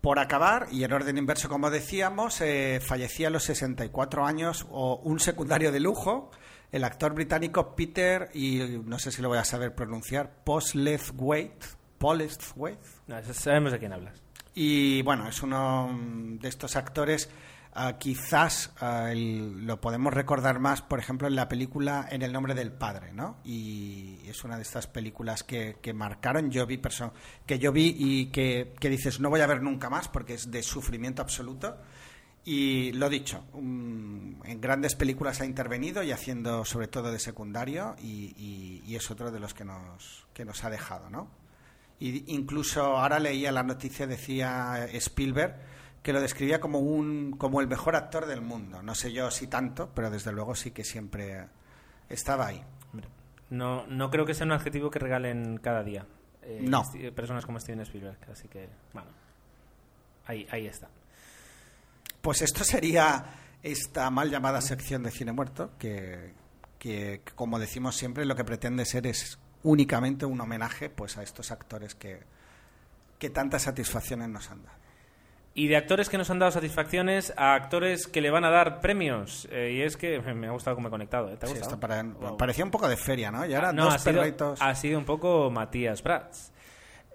Por 0.00 0.18
acabar, 0.18 0.68
y 0.70 0.84
en 0.84 0.92
orden 0.92 1.18
inverso, 1.18 1.48
como 1.48 1.70
decíamos, 1.70 2.40
eh, 2.40 2.80
fallecía 2.80 3.28
a 3.28 3.30
los 3.30 3.44
64 3.44 4.24
años 4.24 4.66
o 4.70 4.96
un 4.96 5.20
secundario 5.20 5.72
de 5.72 5.80
lujo, 5.80 6.30
el 6.72 6.84
actor 6.84 7.14
británico 7.14 7.74
Peter, 7.74 8.30
y 8.34 8.80
no 8.84 8.98
sé 8.98 9.10
si 9.10 9.22
lo 9.22 9.28
voy 9.28 9.38
a 9.38 9.44
saber 9.44 9.74
pronunciar, 9.74 10.30
Postlethwaite. 10.44 11.66
Postlethwaite. 11.98 12.86
No, 13.06 13.22
sabemos 13.32 13.72
de 13.72 13.78
quién 13.78 13.92
hablas. 13.92 14.22
Y 14.54 15.02
bueno, 15.02 15.28
es 15.28 15.42
uno 15.42 15.98
de 16.40 16.48
estos 16.48 16.76
actores 16.76 17.28
Ah, 17.78 17.98
quizás 17.98 18.72
ah, 18.80 19.12
lo 19.14 19.82
podemos 19.82 20.14
recordar 20.14 20.60
más, 20.60 20.80
por 20.80 20.98
ejemplo, 20.98 21.28
en 21.28 21.36
la 21.36 21.46
película 21.46 22.08
En 22.10 22.22
el 22.22 22.32
nombre 22.32 22.54
del 22.54 22.72
padre, 22.72 23.12
¿no? 23.12 23.36
Y 23.44 24.18
es 24.26 24.44
una 24.44 24.56
de 24.56 24.62
estas 24.62 24.86
películas 24.86 25.42
que, 25.42 25.76
marcaron, 25.92 26.50
yo 26.50 26.66
vi 26.66 26.80
que 27.44 27.58
yo 27.58 27.72
vi 27.72 27.94
y 27.98 28.26
que, 28.26 28.72
dices 28.80 29.20
no 29.20 29.28
voy 29.28 29.42
a 29.42 29.46
ver 29.46 29.62
nunca 29.62 29.90
más 29.90 30.08
porque 30.08 30.32
es 30.34 30.50
de 30.50 30.62
sufrimiento 30.62 31.20
absoluto. 31.20 31.76
Y 32.48 32.92
lo 32.92 33.08
dicho, 33.08 33.44
en 33.54 34.60
grandes 34.60 34.94
películas 34.94 35.40
ha 35.40 35.44
intervenido 35.44 36.04
y 36.04 36.12
haciendo 36.12 36.64
sobre 36.64 36.86
todo 36.86 37.10
de 37.10 37.18
secundario 37.18 37.96
y, 38.00 38.80
y, 38.86 38.94
es 38.94 39.10
otro 39.10 39.32
de 39.32 39.40
los 39.40 39.52
que 39.52 39.64
nos, 39.64 40.28
que 40.32 40.44
nos 40.44 40.62
ha 40.62 40.70
dejado, 40.70 41.10
¿no? 41.10 41.28
Y 41.98 42.32
incluso 42.32 42.98
ahora 42.98 43.18
leía 43.18 43.50
la 43.50 43.64
noticia, 43.64 44.06
decía 44.06 44.86
Spielberg, 44.92 45.56
que 46.04 46.12
lo 46.12 46.20
describía 46.20 46.60
como 46.60 46.78
un 46.78 47.32
como 47.32 47.60
el 47.60 47.66
mejor 47.66 47.96
actor 47.96 48.26
del 48.26 48.42
mundo. 48.42 48.80
No 48.80 48.94
sé 48.94 49.12
yo 49.12 49.28
si 49.32 49.48
tanto, 49.48 49.90
pero 49.92 50.08
desde 50.08 50.30
luego 50.30 50.54
sí 50.54 50.70
que 50.70 50.84
siempre 50.84 51.48
estaba 52.08 52.46
ahí. 52.46 52.62
No, 53.50 53.88
no 53.88 54.08
creo 54.08 54.24
que 54.24 54.34
sea 54.34 54.46
un 54.46 54.52
adjetivo 54.52 54.88
que 54.88 55.00
regalen 55.00 55.58
cada 55.58 55.82
día. 55.82 56.06
Eh, 56.42 56.60
no. 56.62 56.84
Personas 57.12 57.44
como 57.44 57.58
Steven 57.58 57.80
Spielberg, 57.80 58.18
así 58.30 58.46
que, 58.46 58.68
bueno, 58.92 59.08
ahí, 60.26 60.46
ahí 60.52 60.68
está. 60.68 60.88
Pues 62.26 62.42
esto 62.42 62.64
sería 62.64 63.24
esta 63.62 64.10
mal 64.10 64.28
llamada 64.28 64.60
sección 64.60 65.04
de 65.04 65.12
cine 65.12 65.30
muerto, 65.30 65.70
que, 65.78 66.32
que, 66.76 67.20
como 67.36 67.60
decimos 67.60 67.94
siempre, 67.94 68.24
lo 68.24 68.34
que 68.34 68.42
pretende 68.42 68.84
ser 68.84 69.06
es 69.06 69.38
únicamente 69.62 70.26
un 70.26 70.40
homenaje 70.40 70.90
pues 70.90 71.16
a 71.18 71.22
estos 71.22 71.52
actores 71.52 71.94
que, 71.94 72.18
que 73.20 73.30
tantas 73.30 73.62
satisfacciones 73.62 74.28
nos 74.28 74.50
han 74.50 74.64
dado. 74.64 74.76
Y 75.54 75.68
de 75.68 75.76
actores 75.76 76.08
que 76.08 76.18
nos 76.18 76.28
han 76.28 76.40
dado 76.40 76.50
satisfacciones 76.50 77.32
a 77.36 77.54
actores 77.54 78.08
que 78.08 78.20
le 78.20 78.30
van 78.30 78.44
a 78.44 78.50
dar 78.50 78.80
premios. 78.80 79.46
Eh, 79.52 79.74
y 79.76 79.82
es 79.82 79.96
que 79.96 80.20
me 80.34 80.48
ha 80.48 80.50
gustado 80.50 80.74
como 80.74 80.88
he 80.88 80.90
conectado. 80.90 81.30
¿eh? 81.30 81.36
¿Te 81.36 81.46
ha 81.46 81.48
gustado? 81.48 81.78
parecía 82.36 82.64
un 82.64 82.72
poco 82.72 82.88
de 82.88 82.96
feria, 82.96 83.30
¿no? 83.30 83.46
Y 83.46 83.54
ahora 83.54 83.72
no, 83.72 83.88
ha 83.88 84.00
sido, 84.00 84.20
ha 84.58 84.74
sido, 84.74 84.98
un 84.98 85.04
poco 85.04 85.48
Matías 85.52 86.02
Prats. 86.02 86.50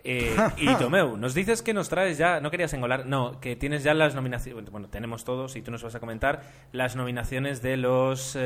Eh, 0.03 0.35
y 0.57 0.73
Tomeu, 0.75 1.17
nos 1.17 1.33
dices 1.33 1.61
que 1.61 1.73
nos 1.73 1.89
traes 1.89 2.17
ya, 2.17 2.39
no 2.41 2.51
querías 2.51 2.73
engolar, 2.73 3.05
no, 3.05 3.39
que 3.39 3.55
tienes 3.55 3.83
ya 3.83 3.93
las 3.93 4.15
nominaciones, 4.15 4.69
bueno, 4.71 4.87
tenemos 4.89 5.23
todos 5.23 5.55
y 5.55 5.61
tú 5.61 5.71
nos 5.71 5.83
vas 5.83 5.95
a 5.95 5.99
comentar 5.99 6.41
las 6.71 6.95
nominaciones 6.95 7.61
de 7.61 7.77
los 7.77 8.37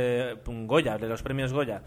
Goya, 0.46 0.98
de 0.98 1.08
los 1.08 1.24
premios 1.24 1.54
Goya. 1.54 1.82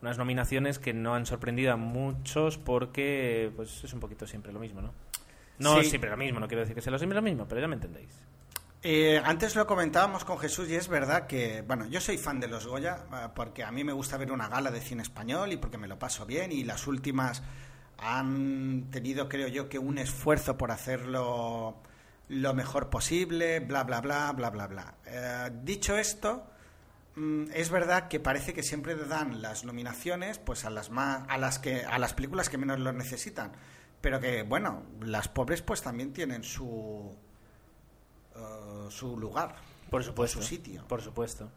Unas 0.00 0.16
nominaciones 0.16 0.78
que 0.78 0.94
no 0.94 1.14
han 1.14 1.26
sorprendido 1.26 1.72
a 1.72 1.76
muchos 1.76 2.56
porque 2.56 3.50
pues 3.56 3.82
es 3.82 3.92
un 3.92 3.98
poquito 3.98 4.28
siempre 4.28 4.52
lo 4.52 4.60
mismo, 4.60 4.80
¿no? 4.80 4.92
No 5.58 5.82
siempre 5.82 6.08
lo 6.08 6.16
mismo, 6.16 6.38
no 6.38 6.46
quiero 6.46 6.60
decir 6.60 6.74
que 6.74 6.82
sea 6.82 6.92
lo 6.92 6.98
siempre 6.98 7.16
lo 7.16 7.22
mismo, 7.22 7.46
pero 7.48 7.60
ya 7.60 7.66
me 7.66 7.74
entendéis. 7.74 8.10
Eh, 8.80 9.20
antes 9.24 9.56
lo 9.56 9.66
comentábamos 9.66 10.24
con 10.24 10.38
Jesús 10.38 10.68
y 10.68 10.76
es 10.76 10.86
verdad 10.86 11.26
que, 11.26 11.62
bueno, 11.62 11.86
yo 11.88 12.00
soy 12.00 12.16
fan 12.16 12.38
de 12.38 12.46
los 12.46 12.68
Goya 12.68 13.00
eh, 13.12 13.28
porque 13.34 13.64
a 13.64 13.72
mí 13.72 13.82
me 13.82 13.92
gusta 13.92 14.16
ver 14.16 14.30
una 14.30 14.48
gala 14.48 14.70
de 14.70 14.80
cine 14.80 15.02
español 15.02 15.52
y 15.52 15.56
porque 15.56 15.78
me 15.78 15.88
lo 15.88 15.98
paso 15.98 16.26
bien 16.26 16.52
y 16.52 16.62
las 16.62 16.86
últimas 16.86 17.42
han 17.98 18.90
tenido, 18.90 19.28
creo 19.28 19.48
yo, 19.48 19.68
que 19.68 19.78
un 19.78 19.98
esfuerzo 19.98 20.56
por 20.56 20.70
hacerlo 20.70 21.76
lo 22.28 22.54
mejor 22.54 22.90
posible, 22.90 23.60
bla, 23.60 23.84
bla, 23.84 24.00
bla, 24.00 24.32
bla, 24.32 24.50
bla, 24.50 24.66
bla. 24.66 24.94
Eh, 25.06 25.50
dicho 25.62 25.96
esto, 25.96 26.46
mm, 27.16 27.46
es 27.52 27.70
verdad 27.70 28.08
que 28.08 28.20
parece 28.20 28.54
que 28.54 28.62
siempre 28.62 28.94
dan 28.94 29.42
las 29.42 29.64
nominaciones 29.64 30.38
pues 30.38 30.64
a 30.64 30.70
las 30.70 30.90
más, 30.90 31.24
a 31.28 31.38
las 31.38 31.58
que 31.58 31.84
a 31.84 31.98
las 31.98 32.14
películas 32.14 32.48
que 32.48 32.58
menos 32.58 32.78
lo 32.78 32.92
necesitan. 32.92 33.52
Pero 34.00 34.20
que 34.20 34.42
bueno 34.42 34.84
las 35.00 35.28
pobres 35.28 35.62
pues 35.62 35.82
también 35.82 36.12
tienen 36.12 36.44
su 36.44 36.64
uh, 38.36 38.90
su 38.90 39.18
lugar 39.18 39.56
por 39.90 40.04
supuesto 40.04 40.40
su 40.40 40.46
sitio. 40.46 40.84
por 40.86 41.02
supuesto. 41.02 41.50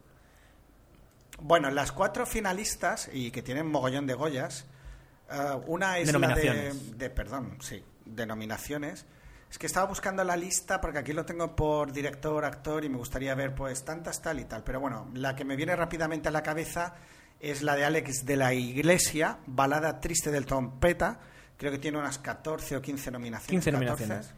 Bueno 1.40 1.70
las 1.70 1.92
cuatro 1.92 2.26
finalistas 2.26 3.10
y 3.14 3.30
que 3.30 3.44
tienen 3.44 3.68
mogollón 3.68 4.08
de 4.08 4.16
goyas 4.16 4.66
uh, 5.32 5.72
una 5.72 5.98
es 5.98 6.12
la 6.12 6.36
de, 6.36 6.74
de 6.96 7.10
perdón 7.10 7.58
sí 7.62 7.84
de 8.06 8.26
nominaciones 8.26 9.06
es 9.50 9.58
que 9.58 9.67
estaba 9.67 9.86
buscando 9.86 10.24
la 10.24 10.38
lista 10.38 10.80
porque 10.80 11.00
aquí 11.00 11.12
lo 11.12 11.26
tengo 11.26 11.56
por 11.56 11.91
director, 11.91 12.46
actor 12.46 12.86
y 12.86 12.89
me 12.89 12.98
gustaría 12.98 13.36
ver 13.36 13.54
pues 13.54 13.84
tantas 13.84 14.22
tal 14.22 14.39
y 14.39 14.46
tal. 14.46 14.63
Pero 14.63 14.80
bueno, 14.80 15.10
la 15.13 15.36
que 15.36 15.44
me 15.44 15.58
viene 15.58 15.76
rápidamente 15.76 16.30
a 16.30 16.32
la 16.32 16.41
cabeza 16.41 16.96
es 17.38 17.62
la 17.62 17.76
de 17.76 17.84
Alex 17.84 18.26
de 18.26 18.38
la 18.38 18.54
Iglesia, 18.54 19.39
Balada 19.48 20.00
Triste 20.00 20.32
del 20.32 20.46
Trompeta, 20.46 21.20
Creo 21.62 21.72
que 21.72 21.78
tiene 21.78 22.00
unas 22.00 22.17
14 22.17 22.78
o 22.78 22.82
15 22.82 23.12
nominaciones. 23.12 23.63
15 23.63 23.72
nominaciones. 23.72 24.34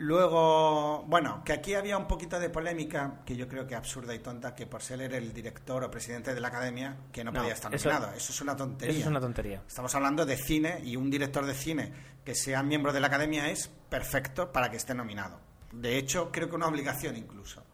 Luego, 0.00 1.02
bueno, 1.08 1.42
que 1.44 1.52
aquí 1.52 1.74
había 1.74 1.98
un 1.98 2.06
poquito 2.06 2.38
de 2.38 2.50
polémica, 2.50 3.20
que 3.26 3.34
yo 3.34 3.48
creo 3.48 3.66
que 3.66 3.74
absurda 3.74 4.14
y 4.14 4.20
tonta, 4.20 4.54
que 4.54 4.64
por 4.64 4.80
ser 4.80 5.02
el 5.02 5.32
director 5.32 5.82
o 5.82 5.90
presidente 5.90 6.32
de 6.32 6.40
la 6.40 6.48
academia, 6.48 6.96
que 7.10 7.24
no, 7.24 7.32
podía 7.32 7.54
estar 7.54 7.68
nominado. 7.68 8.12
Eso, 8.14 8.32
es 8.32 8.40
una 8.40 8.56
tontería. 8.56 8.92
Eso 8.92 9.00
es 9.00 9.06
una 9.08 9.20
tontería. 9.20 9.60
Estamos 9.66 9.92
hablando 9.96 10.24
de 10.24 10.36
cine 10.36 10.80
y 10.84 10.94
un 10.94 11.10
director 11.10 11.44
de 11.44 11.54
cine 11.54 11.92
que 12.24 12.36
sea 12.36 12.62
miembro 12.62 12.92
de 12.92 13.00
la 13.00 13.08
academia 13.08 13.50
es 13.50 13.66
perfecto 13.88 14.52
para 14.52 14.70
que 14.70 14.76
esté 14.76 14.94
nominado. 14.94 15.40
De 15.72 15.98
hecho, 15.98 16.30
creo 16.30 16.48
que 16.48 16.54
una 16.54 16.68
obligación 16.68 17.16
incluso. 17.16 17.64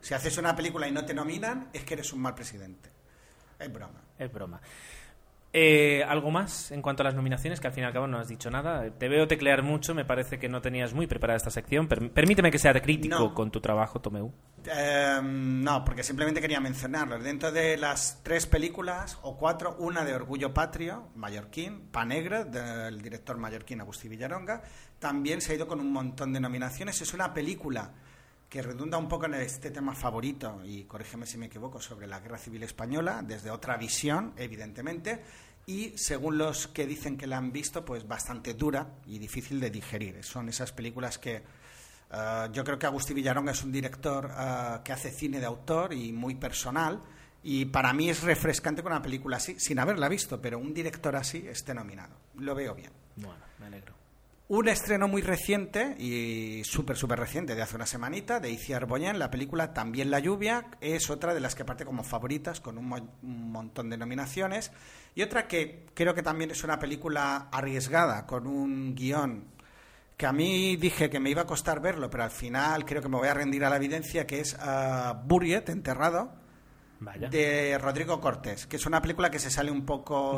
Si 0.00 0.14
haces 0.14 0.36
una 0.36 0.56
película 0.56 0.88
y 0.88 0.90
no 0.90 1.04
te 1.04 1.14
nominan, 1.14 1.70
es 1.72 1.84
que 1.84 1.94
eres 1.94 2.12
un 2.12 2.22
mal 2.22 2.34
presidente. 2.34 2.90
Es 3.56 3.72
broma. 3.72 4.02
Es 4.18 4.32
broma. 4.32 4.60
Eh, 5.52 6.04
¿Algo 6.06 6.30
más 6.30 6.70
en 6.72 6.82
cuanto 6.82 7.02
a 7.02 7.04
las 7.04 7.14
nominaciones? 7.14 7.58
Que 7.60 7.68
al 7.68 7.72
fin 7.72 7.84
y 7.84 7.86
al 7.86 7.92
cabo 7.92 8.06
no 8.06 8.18
has 8.18 8.28
dicho 8.28 8.50
nada. 8.50 8.90
Te 8.90 9.08
veo 9.08 9.26
teclear 9.26 9.62
mucho, 9.62 9.94
me 9.94 10.04
parece 10.04 10.38
que 10.38 10.48
no 10.48 10.60
tenías 10.60 10.92
muy 10.92 11.06
preparada 11.06 11.38
esta 11.38 11.50
sección. 11.50 11.88
permíteme 11.88 12.50
que 12.50 12.58
sea 12.58 12.74
crítico 12.74 13.32
con 13.32 13.50
tu 13.50 13.60
trabajo, 13.60 14.00
Tomeu. 14.00 14.32
Em, 14.66 15.62
no, 15.62 15.84
porque 15.84 16.02
simplemente 16.02 16.40
quería 16.40 16.60
mencionarlo. 16.60 17.18
Dentro 17.18 17.50
de 17.50 17.76
las 17.78 18.20
tres 18.22 18.46
películas, 18.46 19.18
o 19.22 19.38
cuatro, 19.38 19.76
una 19.78 20.04
de 20.04 20.14
Orgullo 20.14 20.52
Patrio, 20.52 21.08
Mallorquín, 21.14 21.88
Panegra, 21.90 22.44
del 22.44 23.00
director 23.00 23.38
mallorquín 23.38 23.80
Agustín 23.80 24.10
Villaronga, 24.10 24.62
también 24.98 25.40
se 25.40 25.52
ha 25.52 25.54
ido 25.56 25.66
con 25.66 25.80
un 25.80 25.92
montón 25.92 26.32
de 26.32 26.40
nominaciones. 26.40 27.00
Es 27.00 27.14
una 27.14 27.32
película 27.32 27.94
que 28.48 28.62
redunda 28.62 28.96
un 28.96 29.08
poco 29.08 29.26
en 29.26 29.34
este 29.34 29.70
tema 29.70 29.94
favorito, 29.94 30.62
y 30.64 30.84
corrígeme 30.84 31.26
si 31.26 31.36
me 31.36 31.46
equivoco, 31.46 31.80
sobre 31.80 32.06
la 32.06 32.20
Guerra 32.20 32.38
Civil 32.38 32.62
Española, 32.62 33.22
desde 33.22 33.50
otra 33.50 33.76
visión, 33.76 34.32
evidentemente, 34.36 35.22
y 35.66 35.92
según 35.98 36.38
los 36.38 36.66
que 36.68 36.86
dicen 36.86 37.18
que 37.18 37.26
la 37.26 37.36
han 37.36 37.52
visto, 37.52 37.84
pues 37.84 38.08
bastante 38.08 38.54
dura 38.54 38.94
y 39.06 39.18
difícil 39.18 39.60
de 39.60 39.70
digerir. 39.70 40.24
Son 40.24 40.48
esas 40.48 40.72
películas 40.72 41.18
que 41.18 41.42
eh, 42.10 42.48
yo 42.52 42.64
creo 42.64 42.78
que 42.78 42.86
Agustín 42.86 43.16
Villarón 43.16 43.50
es 43.50 43.62
un 43.62 43.70
director 43.70 44.30
eh, 44.30 44.78
que 44.82 44.92
hace 44.92 45.10
cine 45.10 45.40
de 45.40 45.46
autor 45.46 45.92
y 45.92 46.10
muy 46.12 46.36
personal, 46.36 47.02
y 47.42 47.66
para 47.66 47.92
mí 47.92 48.08
es 48.08 48.22
refrescante 48.22 48.82
con 48.82 48.92
una 48.92 49.02
película 49.02 49.36
así, 49.36 49.60
sin 49.60 49.78
haberla 49.78 50.08
visto, 50.08 50.40
pero 50.40 50.58
un 50.58 50.72
director 50.72 51.14
así 51.16 51.46
esté 51.46 51.74
nominado. 51.74 52.16
Lo 52.36 52.54
veo 52.54 52.74
bien. 52.74 52.92
Bueno, 53.16 53.44
me 53.58 53.66
alegro. 53.66 53.97
Un 54.50 54.66
estreno 54.66 55.08
muy 55.08 55.20
reciente 55.20 55.94
y 55.98 56.64
súper, 56.64 56.96
súper 56.96 57.18
reciente, 57.18 57.54
de 57.54 57.60
hace 57.60 57.76
una 57.76 57.84
semanita, 57.84 58.40
de 58.40 58.50
Iciar 58.50 58.86
Boyen, 58.86 59.18
la 59.18 59.30
película 59.30 59.74
También 59.74 60.10
la 60.10 60.20
lluvia, 60.20 60.68
es 60.80 61.10
otra 61.10 61.34
de 61.34 61.40
las 61.40 61.54
que 61.54 61.66
parte 61.66 61.84
como 61.84 62.02
favoritas, 62.02 62.58
con 62.58 62.78
un, 62.78 62.88
montón 63.20 63.90
de 63.90 63.98
nominaciones. 63.98 64.72
Y 65.14 65.20
otra 65.20 65.46
que 65.46 65.84
creo 65.92 66.14
que 66.14 66.22
también 66.22 66.50
es 66.50 66.64
una 66.64 66.78
película 66.78 67.48
arriesgada, 67.52 68.24
con 68.24 68.46
un 68.46 68.94
guion 68.94 69.44
que 70.16 70.26
a 70.26 70.32
mí 70.32 70.76
dije 70.76 71.10
que 71.10 71.20
me 71.20 71.30
iba 71.30 71.42
a 71.42 71.46
costar 71.46 71.80
verlo, 71.80 72.08
pero 72.08 72.24
al 72.24 72.30
final 72.30 72.86
creo 72.86 73.02
que 73.02 73.08
me 73.08 73.18
voy 73.18 73.28
a 73.28 73.34
rendir 73.34 73.64
a 73.66 73.70
la 73.70 73.76
evidencia, 73.76 74.26
que 74.26 74.40
es 74.40 74.54
uh, 74.54 75.14
Buriet, 75.26 75.68
Enterrado, 75.68 76.32
de 77.30 77.78
Rodrigo 77.78 78.20
Cortés, 78.20 78.66
que 78.66 78.76
es 78.76 78.86
una 78.86 79.00
película 79.00 79.30
que 79.30 79.38
se 79.38 79.50
sale 79.50 79.70
un 79.70 79.84
poco 79.84 80.36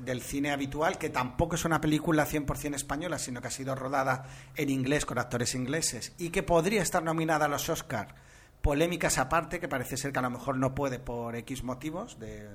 del 0.00 0.22
cine 0.22 0.50
habitual, 0.50 0.98
que 0.98 1.08
tampoco 1.08 1.54
es 1.54 1.64
una 1.64 1.80
película 1.80 2.26
100% 2.26 2.74
española, 2.74 3.18
sino 3.18 3.40
que 3.40 3.48
ha 3.48 3.50
sido 3.52 3.74
rodada 3.74 4.24
en 4.54 4.70
inglés 4.70 5.06
con 5.06 5.18
actores 5.18 5.54
ingleses 5.54 6.14
y 6.18 6.30
que 6.30 6.42
podría 6.42 6.82
estar 6.82 7.02
nominada 7.02 7.46
a 7.46 7.48
los 7.48 7.68
Oscar. 7.68 8.14
Polémicas 8.60 9.18
aparte, 9.18 9.60
que 9.60 9.68
parece 9.68 9.96
ser 9.96 10.12
que 10.12 10.18
a 10.18 10.22
lo 10.22 10.30
mejor 10.30 10.56
no 10.56 10.74
puede 10.74 10.98
por 10.98 11.36
X 11.36 11.62
motivos. 11.62 12.18
De, 12.18 12.48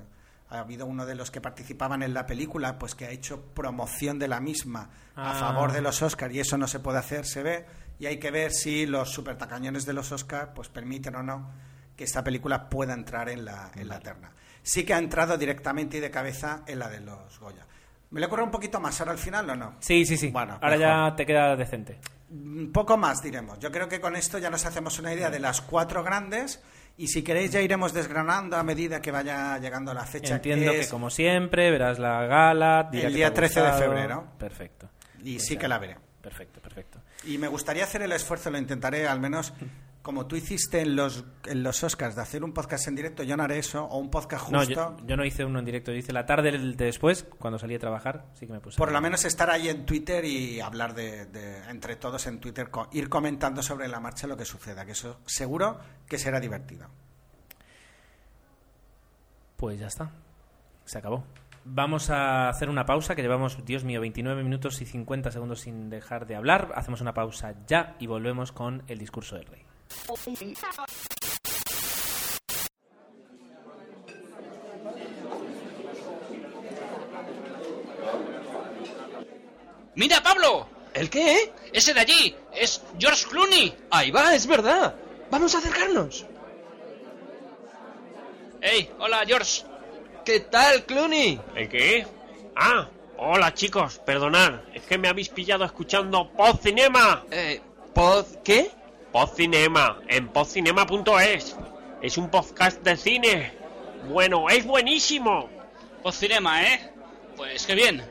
ha 0.50 0.60
habido 0.60 0.86
uno 0.86 1.06
de 1.06 1.14
los 1.14 1.30
que 1.30 1.40
participaban 1.40 2.02
en 2.02 2.14
la 2.14 2.26
película, 2.26 2.78
pues 2.78 2.94
que 2.94 3.06
ha 3.06 3.10
hecho 3.10 3.42
promoción 3.54 4.18
de 4.18 4.28
la 4.28 4.40
misma 4.40 4.90
a 5.16 5.30
ah. 5.30 5.34
favor 5.34 5.72
de 5.72 5.80
los 5.80 6.02
Oscar 6.02 6.30
y 6.30 6.40
eso 6.40 6.58
no 6.58 6.68
se 6.68 6.78
puede 6.78 6.98
hacer, 6.98 7.26
se 7.26 7.42
ve. 7.42 7.66
Y 7.98 8.06
hay 8.06 8.18
que 8.18 8.30
ver 8.30 8.52
si 8.52 8.86
los 8.86 9.10
supertacañones 9.10 9.86
de 9.86 9.94
los 9.94 10.12
Oscar 10.12 10.52
pues 10.54 10.68
permiten 10.68 11.16
o 11.16 11.22
no 11.22 11.50
que 11.96 12.04
esta 12.04 12.22
película 12.24 12.68
pueda 12.68 12.92
entrar 12.94 13.28
en 13.28 13.44
la, 13.44 13.70
en 13.74 13.88
la 13.88 14.00
terna. 14.00 14.32
sí 14.62 14.84
que 14.84 14.94
ha 14.94 14.98
entrado 14.98 15.36
directamente 15.38 15.98
y 15.98 16.00
de 16.00 16.10
cabeza 16.10 16.62
en 16.66 16.78
la 16.78 16.88
de 16.88 17.00
los 17.00 17.38
Goya. 17.38 17.66
¿Me 18.10 18.20
le 18.20 18.26
ocurre 18.26 18.42
un 18.44 18.50
poquito 18.50 18.78
más 18.80 19.00
ahora 19.00 19.12
al 19.12 19.18
final 19.18 19.48
o 19.50 19.56
no? 19.56 19.74
Sí, 19.80 20.04
sí, 20.06 20.16
sí. 20.16 20.30
Bueno, 20.30 20.54
Ahora 20.62 20.76
mejor. 20.76 21.10
ya 21.10 21.16
te 21.16 21.26
queda 21.26 21.56
decente. 21.56 21.98
Un 22.30 22.70
poco 22.72 22.96
más 22.96 23.22
diremos. 23.22 23.58
Yo 23.58 23.70
creo 23.72 23.88
que 23.88 24.00
con 24.00 24.14
esto 24.16 24.38
ya 24.38 24.50
nos 24.50 24.64
hacemos 24.66 24.98
una 24.98 25.12
idea 25.12 25.30
de 25.30 25.40
las 25.40 25.60
cuatro 25.60 26.02
grandes 26.04 26.62
y 26.96 27.08
si 27.08 27.22
queréis 27.22 27.50
ya 27.50 27.60
iremos 27.60 27.92
desgranando 27.92 28.56
a 28.56 28.62
medida 28.62 29.00
que 29.02 29.10
vaya 29.10 29.58
llegando 29.58 29.92
la 29.94 30.04
fecha. 30.04 30.36
Entiendo 30.36 30.70
que 30.72 30.88
como 30.88 31.10
siempre 31.10 31.70
verás 31.72 31.98
la 31.98 32.24
gala. 32.26 32.88
El 32.92 33.14
día 33.14 33.26
te 33.28 33.32
ha 33.32 33.34
13 33.34 33.60
de 33.62 33.72
febrero. 33.72 34.26
Perfecto. 34.38 34.88
Y 35.24 35.34
Pues 35.34 35.46
sí 35.46 35.54
ya. 35.54 35.60
que 35.60 35.68
la 35.68 35.78
veré. 35.78 35.96
Perfecto, 36.20 36.60
perfecto. 36.60 37.00
Y 37.24 37.36
me 37.38 37.48
gustaría 37.48 37.82
hacer 37.84 38.02
el 38.02 38.12
esfuerzo, 38.12 38.48
lo 38.50 38.58
intentaré 38.58 39.06
al 39.08 39.18
menos, 39.20 39.52
como 40.04 40.26
tú 40.26 40.36
hiciste 40.36 40.82
en 40.82 40.94
los, 40.94 41.24
en 41.46 41.62
los 41.62 41.82
Oscars, 41.82 42.14
de 42.14 42.20
hacer 42.22 42.44
un 42.44 42.52
podcast 42.52 42.86
en 42.88 42.94
directo, 42.94 43.22
yo 43.22 43.36
no 43.36 43.42
haré 43.42 43.58
eso, 43.58 43.84
o 43.84 43.98
un 43.98 44.10
podcast 44.10 44.50
No, 44.50 44.58
justo. 44.60 44.96
yo, 45.00 45.06
yo 45.06 45.16
no 45.16 45.24
hice 45.24 45.44
uno 45.44 45.58
en 45.58 45.64
directo, 45.64 45.90
yo 45.90 45.96
hice 45.98 46.12
la 46.12 46.26
tarde 46.26 46.52
de 46.52 46.74
después, 46.84 47.26
cuando 47.38 47.58
salí 47.58 47.74
a 47.74 47.78
trabajar, 47.78 48.26
sí 48.34 48.46
que 48.46 48.52
me 48.52 48.60
puse. 48.60 48.76
Por 48.76 48.92
lo 48.92 49.00
menos 49.00 49.24
estar 49.24 49.48
ahí 49.50 49.68
en 49.68 49.86
Twitter 49.86 50.24
y 50.26 50.60
hablar 50.60 50.94
de, 50.94 51.24
de- 51.26 51.64
entre 51.70 51.96
todos 51.96 52.26
en 52.26 52.38
Twitter, 52.38 52.70
co- 52.70 52.88
ir 52.92 53.08
comentando 53.08 53.62
sobre 53.62 53.88
la 53.88 53.98
marcha 53.98 54.26
lo 54.26 54.36
que 54.36 54.44
suceda, 54.44 54.84
que 54.84 54.92
eso 54.92 55.20
seguro 55.26 55.80
que 56.06 56.18
será 56.18 56.38
divertido. 56.38 56.86
Pues 59.56 59.78
ya 59.78 59.86
está. 59.86 60.10
Se 60.84 60.98
acabó. 60.98 61.24
Vamos 61.64 62.10
a 62.10 62.50
hacer 62.50 62.68
una 62.68 62.84
pausa, 62.84 63.14
que 63.14 63.22
llevamos, 63.22 63.64
Dios 63.64 63.84
mío, 63.84 64.00
29 64.02 64.42
minutos 64.44 64.82
y 64.82 64.84
50 64.84 65.30
segundos 65.30 65.60
sin 65.60 65.88
dejar 65.88 66.26
de 66.26 66.36
hablar. 66.36 66.72
Hacemos 66.74 67.00
una 67.00 67.14
pausa 67.14 67.54
ya 67.66 67.96
y 67.98 68.06
volvemos 68.06 68.52
con 68.52 68.82
el 68.86 68.98
discurso 68.98 69.36
del 69.36 69.46
rey. 69.46 69.62
¡Mira, 79.96 80.22
Pablo! 80.22 80.68
¿El 80.92 81.08
qué? 81.10 81.52
¡Ese 81.72 81.94
de 81.94 82.00
allí! 82.00 82.36
¡Es 82.52 82.82
George 82.98 83.26
Clooney! 83.28 83.76
Ahí 83.90 84.10
va, 84.10 84.34
es 84.34 84.46
verdad. 84.46 84.94
Vamos 85.30 85.54
a 85.54 85.58
acercarnos. 85.58 86.26
¡Ey! 88.60 88.90
Hola, 88.98 89.24
George. 89.26 89.62
¿Qué 90.24 90.40
tal, 90.40 90.84
Clooney? 90.84 91.40
¿El 91.54 91.68
qué? 91.68 92.06
Ah, 92.56 92.88
hola 93.18 93.52
chicos, 93.52 93.98
perdonad, 93.98 94.60
es 94.72 94.82
que 94.84 94.96
me 94.96 95.08
habéis 95.08 95.28
pillado 95.28 95.64
escuchando 95.64 96.30
Pod 96.30 96.60
Cinema. 96.62 97.24
Eh, 97.30 97.60
¿pod 97.92 98.24
qué? 98.42 98.70
Pod 99.14 99.30
Cinema, 99.36 100.00
en 100.08 100.26
podcinema.es. 100.26 101.54
Es 102.02 102.18
un 102.18 102.30
podcast 102.32 102.82
de 102.82 102.96
cine. 102.96 103.52
Bueno, 104.08 104.50
es 104.50 104.66
buenísimo. 104.66 105.48
Post 106.02 106.18
Cinema, 106.18 106.64
¿eh? 106.64 106.90
Pues 107.36 107.64
qué 107.64 107.76
bien. 107.76 108.04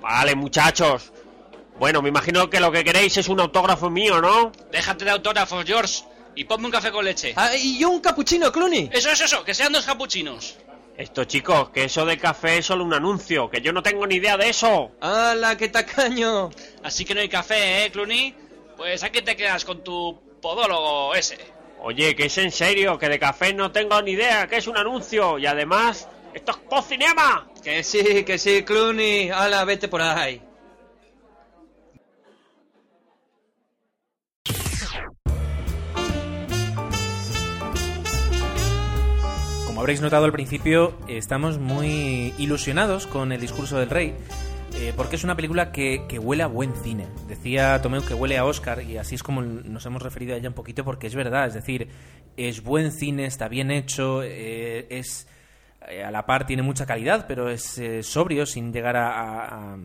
Vale, 0.00 0.34
muchachos. 0.34 1.12
Bueno, 1.78 2.00
me 2.00 2.08
imagino 2.08 2.48
que 2.48 2.58
lo 2.58 2.72
que 2.72 2.82
queréis 2.82 3.18
es 3.18 3.28
un 3.28 3.38
autógrafo 3.38 3.90
mío, 3.90 4.22
¿no? 4.22 4.50
Déjate 4.72 5.04
de 5.04 5.10
autógrafos, 5.10 5.62
George. 5.66 6.04
Y 6.34 6.44
ponme 6.44 6.64
un 6.64 6.72
café 6.72 6.90
con 6.90 7.04
leche. 7.04 7.34
Ah, 7.36 7.54
y 7.54 7.78
yo 7.78 7.90
un 7.90 8.00
capuchino, 8.00 8.50
Clooney. 8.50 8.88
Eso, 8.94 9.10
eso, 9.10 9.26
eso. 9.26 9.44
Que 9.44 9.52
sean 9.52 9.74
dos 9.74 9.84
capuchinos. 9.84 10.56
Esto, 10.96 11.24
chicos, 11.24 11.68
que 11.68 11.84
eso 11.84 12.06
de 12.06 12.16
café 12.16 12.56
es 12.56 12.64
solo 12.64 12.82
un 12.82 12.94
anuncio, 12.94 13.50
que 13.50 13.60
yo 13.60 13.74
no 13.74 13.82
tengo 13.82 14.06
ni 14.06 14.14
idea 14.14 14.38
de 14.38 14.48
eso. 14.48 14.92
¡Hala, 15.02 15.58
qué 15.58 15.68
tacaño! 15.68 16.48
Así 16.82 17.04
que 17.04 17.14
no 17.14 17.20
hay 17.20 17.28
café, 17.28 17.84
¿eh, 17.84 17.90
Clooney? 17.90 18.34
Pues 18.78 19.02
aquí 19.02 19.20
te 19.20 19.36
quedas 19.36 19.66
con 19.66 19.84
tu 19.84 20.29
podólogo 20.40 21.14
ese. 21.14 21.38
Oye, 21.82 22.14
que 22.14 22.26
es 22.26 22.38
en 22.38 22.50
serio, 22.50 22.98
que 22.98 23.08
de 23.08 23.18
café 23.18 23.54
no 23.54 23.72
tengo 23.72 24.00
ni 24.02 24.12
idea, 24.12 24.46
que 24.46 24.56
es 24.56 24.66
un 24.66 24.76
anuncio. 24.76 25.38
Y 25.38 25.46
además, 25.46 26.08
esto 26.34 26.52
es 26.52 26.58
Pod 26.58 26.84
Cinema. 26.84 27.48
Que 27.62 27.82
sí, 27.82 28.24
que 28.24 28.38
sí, 28.38 28.62
Clooney. 28.64 29.30
¡Hala, 29.30 29.64
vete 29.64 29.88
por 29.88 30.02
ahí! 30.02 30.42
Como 39.66 39.80
habréis 39.80 40.02
notado 40.02 40.26
al 40.26 40.32
principio, 40.32 40.98
estamos 41.08 41.58
muy 41.58 42.34
ilusionados 42.36 43.06
con 43.06 43.32
el 43.32 43.40
discurso 43.40 43.78
del 43.78 43.88
rey, 43.88 44.14
eh, 44.74 44.92
porque 44.96 45.16
es 45.16 45.24
una 45.24 45.34
película 45.36 45.72
que, 45.72 46.04
que 46.08 46.18
huele 46.18 46.42
a 46.42 46.46
buen 46.46 46.74
cine. 46.74 47.06
Decía 47.28 47.80
Tomeu 47.82 48.04
que 48.04 48.14
huele 48.14 48.38
a 48.38 48.44
Oscar, 48.44 48.82
y 48.82 48.96
así 48.96 49.14
es 49.14 49.22
como 49.22 49.42
nos 49.42 49.84
hemos 49.86 50.02
referido 50.02 50.34
a 50.34 50.38
ella 50.38 50.48
un 50.48 50.54
poquito, 50.54 50.84
porque 50.84 51.06
es 51.06 51.14
verdad, 51.14 51.46
es 51.46 51.54
decir, 51.54 51.88
es 52.36 52.62
buen 52.62 52.92
cine, 52.92 53.26
está 53.26 53.48
bien 53.48 53.70
hecho, 53.70 54.22
eh, 54.22 54.86
es 54.90 55.26
eh, 55.88 56.04
a 56.04 56.10
la 56.10 56.26
par 56.26 56.46
tiene 56.46 56.62
mucha 56.62 56.86
calidad, 56.86 57.26
pero 57.26 57.48
es 57.50 57.80
sobrio 58.02 58.46
sin 58.46 58.72
llegar 58.72 58.96
a, 58.96 59.08
a- 59.10 59.74
a, 59.74 59.78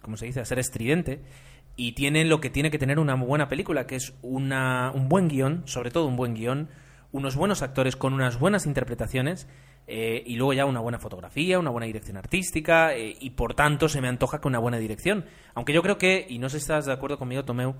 ¿cómo 0.00 0.16
se 0.16 0.26
dice?, 0.26 0.40
a 0.40 0.44
ser 0.44 0.58
estridente. 0.58 1.20
Y 1.74 1.92
tiene 1.92 2.24
lo 2.26 2.40
que 2.40 2.50
tiene 2.50 2.70
que 2.70 2.78
tener 2.78 2.98
una 2.98 3.14
buena 3.14 3.48
película, 3.48 3.86
que 3.86 3.96
es 3.96 4.12
una, 4.20 4.90
un 4.94 5.08
buen 5.08 5.28
guion, 5.28 5.62
sobre 5.66 5.90
todo 5.90 6.06
un 6.06 6.16
buen 6.16 6.34
guion, 6.34 6.68
unos 7.12 7.34
buenos 7.34 7.62
actores 7.62 7.96
con 7.96 8.12
unas 8.12 8.38
buenas 8.38 8.66
interpretaciones 8.66 9.48
eh, 9.86 10.22
y 10.26 10.36
luego 10.36 10.52
ya 10.52 10.64
una 10.66 10.80
buena 10.80 10.98
fotografía, 10.98 11.58
una 11.58 11.70
buena 11.70 11.86
dirección 11.86 12.16
artística 12.16 12.94
eh, 12.94 13.16
y 13.20 13.30
por 13.30 13.54
tanto 13.54 13.88
se 13.88 14.00
me 14.00 14.08
antoja 14.08 14.40
con 14.40 14.50
una 14.52 14.58
buena 14.58 14.78
dirección. 14.78 15.24
Aunque 15.54 15.72
yo 15.72 15.82
creo 15.82 15.98
que, 15.98 16.26
y 16.28 16.38
no 16.38 16.48
sé 16.48 16.58
si 16.58 16.62
estás 16.64 16.86
de 16.86 16.92
acuerdo 16.92 17.18
conmigo, 17.18 17.44
Tomeu, 17.44 17.74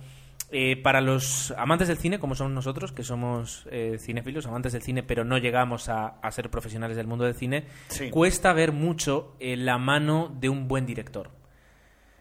eh, 0.51 0.77
para 0.77 1.01
los 1.01 1.53
amantes 1.57 1.89
del 1.89 1.97
cine, 1.97 2.19
como 2.19 2.35
somos 2.35 2.53
nosotros, 2.53 2.93
que 2.93 3.03
somos 3.05 3.67
cinéfilos, 4.01 4.47
amantes 4.47 4.73
del 4.73 4.83
cine, 4.83 5.03
pero 5.03 5.25
no 5.25 5.39
llegamos 5.39 5.89
a, 5.89 6.09
a 6.21 6.31
ser 6.31 6.51
profesionales 6.51 6.97
del 6.97 7.07
mundo 7.07 7.25
del 7.25 7.35
cine, 7.35 7.65
Sí. 7.89 8.11
cuesta 8.11 8.53
ver 8.53 8.73
mucho 8.73 9.35
la 9.41 9.79
mano 9.79 10.31
de 10.39 10.49
un 10.51 10.69
buen 10.69 10.85
director. 10.85 11.31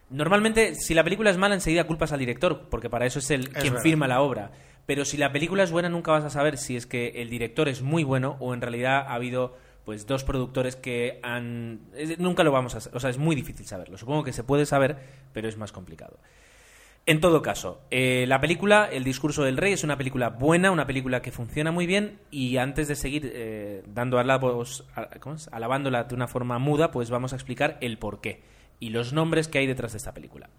Normalmente, 0.09 0.75
si 0.75 0.93
la 0.93 1.03
película 1.03 1.29
es 1.29 1.37
mala, 1.37 1.55
enseguida 1.55 1.85
culpas 1.85 2.11
al 2.11 2.19
director, 2.19 2.67
porque 2.69 2.89
para 2.89 3.05
eso 3.05 3.19
es 3.19 3.31
el 3.31 3.49
quien 3.49 3.73
verdad. 3.73 3.83
firma 3.83 4.07
la 4.07 4.21
obra. 4.21 4.51
Pero 4.85 5.05
si 5.05 5.15
la 5.15 5.31
película 5.31 5.63
es 5.63 5.71
buena, 5.71 5.87
nunca 5.89 6.11
vas 6.11 6.25
a 6.25 6.29
saber 6.29 6.57
si 6.57 6.75
es 6.75 6.85
que 6.85 7.21
el 7.21 7.29
director 7.29 7.69
es 7.69 7.81
muy 7.81 8.03
bueno 8.03 8.35
o 8.39 8.53
en 8.53 8.59
realidad 8.61 9.05
ha 9.07 9.13
habido 9.13 9.55
pues 9.85 10.05
dos 10.05 10.23
productores 10.23 10.75
que 10.75 11.19
han 11.23 11.81
nunca 12.17 12.43
lo 12.43 12.51
vamos 12.51 12.75
a 12.75 12.89
o 12.95 12.99
sea 12.99 13.09
es 13.09 13.17
muy 13.17 13.35
difícil 13.35 13.65
saberlo. 13.65 13.97
Supongo 13.97 14.23
que 14.23 14.33
se 14.33 14.43
puede 14.43 14.65
saber 14.65 14.97
pero 15.33 15.47
es 15.47 15.57
más 15.57 15.71
complicado. 15.71 16.19
En 17.07 17.19
todo 17.19 17.41
caso, 17.41 17.81
eh, 17.89 18.25
la 18.27 18.39
película 18.39 18.87
El 18.91 19.03
discurso 19.03 19.43
del 19.43 19.57
rey 19.57 19.73
es 19.73 19.83
una 19.83 19.97
película 19.97 20.29
buena, 20.29 20.69
una 20.69 20.85
película 20.85 21.23
que 21.23 21.31
funciona 21.31 21.71
muy 21.71 21.87
bien 21.87 22.19
y 22.29 22.57
antes 22.57 22.87
de 22.87 22.95
seguir 22.95 23.31
eh, 23.33 23.83
dando 23.87 24.19
alabos, 24.19 24.85
alabándola 25.51 26.03
de 26.03 26.13
una 26.13 26.27
forma 26.27 26.59
muda, 26.59 26.91
pues 26.91 27.09
vamos 27.09 27.33
a 27.33 27.37
explicar 27.37 27.77
el 27.81 27.97
porqué 27.97 28.43
y 28.79 28.89
los 28.89 29.13
nombres 29.13 29.47
que 29.47 29.59
hay 29.59 29.67
detrás 29.67 29.93
de 29.93 29.97
esta 29.97 30.13
película. 30.13 30.49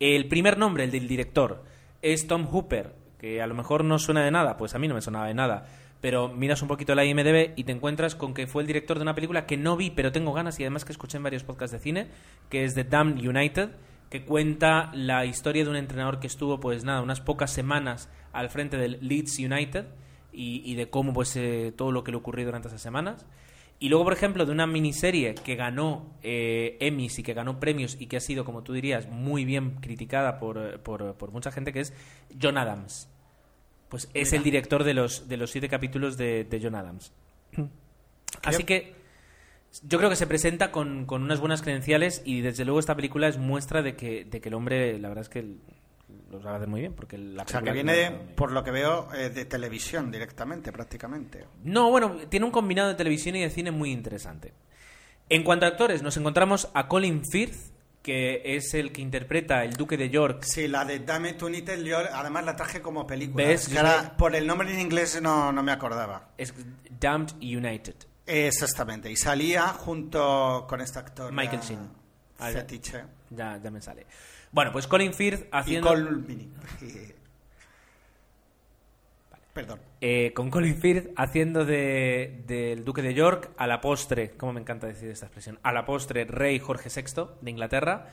El 0.00 0.28
primer 0.28 0.58
nombre, 0.58 0.84
el 0.84 0.90
del 0.90 1.08
director, 1.08 1.62
es 2.00 2.26
Tom 2.26 2.46
Hooper, 2.46 2.94
que 3.18 3.42
a 3.42 3.46
lo 3.46 3.54
mejor 3.54 3.84
no 3.84 3.98
suena 3.98 4.24
de 4.24 4.30
nada, 4.30 4.56
pues 4.56 4.74
a 4.74 4.78
mí 4.78 4.88
no 4.88 4.94
me 4.94 5.00
sonaba 5.00 5.26
de 5.26 5.34
nada, 5.34 5.66
pero 6.02 6.28
miras 6.28 6.60
un 6.60 6.68
poquito 6.68 6.94
la 6.94 7.04
IMDB 7.04 7.52
y 7.56 7.64
te 7.64 7.72
encuentras 7.72 8.16
con 8.16 8.34
que 8.34 8.48
fue 8.48 8.62
el 8.62 8.66
director 8.66 8.98
de 8.98 9.02
una 9.02 9.14
película 9.14 9.46
que 9.46 9.56
no 9.56 9.76
vi, 9.76 9.90
pero 9.90 10.10
tengo 10.10 10.32
ganas 10.32 10.58
y 10.58 10.64
además 10.64 10.84
que 10.84 10.92
escuché 10.92 11.16
en 11.16 11.22
varios 11.22 11.44
podcasts 11.44 11.72
de 11.72 11.78
cine, 11.78 12.08
que 12.50 12.64
es 12.64 12.74
The 12.74 12.82
Damned 12.82 13.24
United, 13.24 13.70
que 14.10 14.24
cuenta 14.24 14.90
la 14.94 15.24
historia 15.24 15.62
de 15.62 15.70
un 15.70 15.76
entrenador 15.76 16.18
que 16.18 16.26
estuvo, 16.26 16.58
pues 16.58 16.84
nada, 16.84 17.02
unas 17.02 17.20
pocas 17.20 17.52
semanas 17.52 18.10
al 18.32 18.50
frente 18.50 18.76
del 18.76 18.98
Leeds 19.00 19.38
United 19.38 19.86
y, 20.32 20.60
y 20.64 20.74
de 20.74 20.90
cómo, 20.90 21.12
pues, 21.12 21.36
eh, 21.36 21.72
todo 21.74 21.92
lo 21.92 22.02
que 22.02 22.10
le 22.10 22.16
ocurrió 22.16 22.46
durante 22.46 22.66
esas 22.66 22.82
semanas. 22.82 23.24
Y 23.78 23.88
luego, 23.88 24.04
por 24.04 24.12
ejemplo, 24.12 24.44
de 24.44 24.52
una 24.52 24.66
miniserie 24.66 25.34
que 25.34 25.54
ganó 25.54 26.16
eh, 26.22 26.78
Emmys 26.80 27.20
y 27.20 27.22
que 27.22 27.32
ganó 27.32 27.60
premios 27.60 27.96
y 28.00 28.06
que 28.06 28.16
ha 28.16 28.20
sido, 28.20 28.44
como 28.44 28.62
tú 28.62 28.72
dirías, 28.72 29.08
muy 29.08 29.44
bien 29.44 29.76
criticada 29.80 30.38
por, 30.38 30.58
eh, 30.58 30.78
por, 30.78 31.14
por 31.14 31.30
mucha 31.30 31.52
gente, 31.52 31.72
que 31.72 31.80
es 31.80 31.94
John 32.40 32.58
Adams. 32.58 33.11
Pues 33.92 34.08
es 34.14 34.32
el 34.32 34.42
director 34.42 34.84
de 34.84 34.94
los, 34.94 35.28
de 35.28 35.36
los 35.36 35.50
siete 35.50 35.68
capítulos 35.68 36.16
de, 36.16 36.44
de 36.44 36.60
John 36.62 36.74
Adams. 36.74 37.12
Así 38.42 38.64
que 38.64 38.94
yo 39.82 39.98
creo 39.98 40.08
que 40.08 40.16
se 40.16 40.26
presenta 40.26 40.72
con, 40.72 41.04
con 41.04 41.22
unas 41.22 41.40
buenas 41.40 41.60
credenciales 41.60 42.22
y 42.24 42.40
desde 42.40 42.64
luego 42.64 42.80
esta 42.80 42.96
película 42.96 43.28
es 43.28 43.36
muestra 43.36 43.82
de 43.82 43.94
que, 43.94 44.24
de 44.24 44.40
que 44.40 44.48
el 44.48 44.54
hombre, 44.54 44.98
la 44.98 45.08
verdad 45.08 45.22
es 45.22 45.28
que 45.28 45.40
el- 45.40 45.60
lo 46.30 46.40
sabe 46.42 46.56
hacer 46.56 46.68
muy 46.68 46.80
bien. 46.80 46.94
Porque 46.94 47.18
la 47.18 47.42
O 47.42 47.46
sea, 47.48 47.60
que 47.60 47.70
película- 47.70 47.92
viene, 47.92 48.16
por 48.34 48.50
lo 48.52 48.64
que 48.64 48.70
veo, 48.70 49.12
eh, 49.12 49.28
de 49.28 49.44
televisión 49.44 50.10
directamente, 50.10 50.72
prácticamente. 50.72 51.44
No, 51.62 51.90
bueno, 51.90 52.16
tiene 52.30 52.46
un 52.46 52.52
combinado 52.52 52.88
de 52.88 52.94
televisión 52.94 53.36
y 53.36 53.40
de 53.42 53.50
cine 53.50 53.70
muy 53.70 53.90
interesante. 53.92 54.54
En 55.28 55.44
cuanto 55.44 55.66
a 55.66 55.68
actores, 55.68 56.02
nos 56.02 56.16
encontramos 56.16 56.70
a 56.72 56.88
Colin 56.88 57.24
Firth, 57.26 57.71
que 58.02 58.42
es 58.56 58.74
el 58.74 58.92
que 58.92 59.00
interpreta 59.00 59.64
el 59.64 59.74
Duque 59.74 59.96
de 59.96 60.10
York. 60.10 60.42
Sí, 60.44 60.68
la 60.68 60.84
de 60.84 60.98
Dame 60.98 61.36
United, 61.40 61.82
yo 61.82 61.98
además 61.98 62.44
la 62.44 62.56
traje 62.56 62.82
como 62.82 63.06
película. 63.06 63.46
¿Ves? 63.46 63.68
Que 63.68 63.78
ahora, 63.78 64.16
por 64.16 64.34
el 64.34 64.46
nombre 64.46 64.72
en 64.72 64.80
inglés 64.80 65.20
no, 65.22 65.52
no 65.52 65.62
me 65.62 65.72
acordaba. 65.72 66.30
Es 66.36 66.52
Damned 67.00 67.34
United. 67.40 67.94
Exactamente, 68.26 69.10
y 69.10 69.16
salía 69.16 69.68
junto 69.68 70.66
con 70.68 70.80
este 70.80 70.98
actor. 70.98 71.32
Michael 71.32 71.60
Sheen. 71.60 71.90
Ya. 72.38 72.46
Fetiche. 72.46 73.04
Ya, 73.30 73.60
ya 73.62 73.70
me 73.70 73.80
sale. 73.80 74.06
Bueno, 74.50 74.72
pues 74.72 74.86
Colin 74.86 75.14
Firth 75.14 75.44
Y 75.44 75.48
haciendo... 75.52 75.94
Perdón. 79.52 79.80
Eh, 80.00 80.32
con 80.34 80.50
Colin 80.50 80.76
Firth 80.76 81.10
haciendo 81.16 81.64
de- 81.66 82.42
del 82.46 82.84
Duque 82.84 83.02
de 83.02 83.12
York 83.12 83.50
a 83.58 83.66
la 83.66 83.80
postre, 83.82 84.30
como 84.30 84.54
me 84.54 84.60
encanta 84.60 84.86
decir 84.86 85.10
esta 85.10 85.26
expresión, 85.26 85.58
a 85.62 85.72
la 85.72 85.84
postre 85.84 86.24
rey 86.24 86.58
Jorge 86.58 86.88
VI 86.88 87.24
de 87.42 87.50
Inglaterra, 87.50 88.06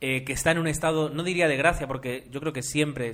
eh, 0.00 0.24
que 0.24 0.32
está 0.32 0.52
en 0.52 0.58
un 0.58 0.66
estado, 0.68 1.10
no 1.10 1.24
diría 1.24 1.46
de 1.48 1.56
gracia, 1.56 1.86
porque 1.86 2.26
yo 2.30 2.40
creo 2.40 2.52
que 2.54 2.62
siempre 2.62 3.12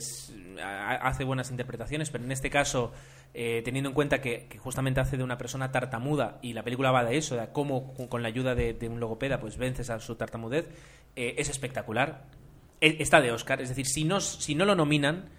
hace 0.62 1.24
buenas 1.24 1.50
interpretaciones, 1.50 2.10
pero 2.10 2.22
en 2.24 2.30
este 2.30 2.48
caso, 2.50 2.92
eh, 3.32 3.62
teniendo 3.64 3.88
en 3.90 3.94
cuenta 3.94 4.20
que, 4.20 4.46
justamente 4.58 5.00
hace 5.00 5.16
de 5.16 5.24
una 5.24 5.36
persona 5.38 5.72
tartamuda, 5.72 6.38
y 6.42 6.52
la 6.52 6.62
película 6.62 6.92
va 6.92 7.02
de 7.04 7.16
eso, 7.16 7.34
de 7.36 7.48
cómo 7.52 7.92
con, 8.08 8.22
la 8.22 8.28
ayuda 8.28 8.54
de, 8.54 8.74
de 8.74 8.88
un 8.88 9.00
logopeda 9.00 9.40
pues 9.40 9.56
vences 9.56 9.90
a 9.90 9.98
su 9.98 10.14
tartamudez, 10.14 10.68
es 11.16 11.48
espectacular. 11.48 12.24
E- 12.80 12.98
Está 13.00 13.20
de 13.20 13.32
Oscar, 13.32 13.60
es 13.60 13.70
decir, 13.70 13.86
si 13.86 14.04
no, 14.04 14.20
si 14.20 14.54
no 14.54 14.64
lo 14.64 14.76
nominan, 14.76 15.30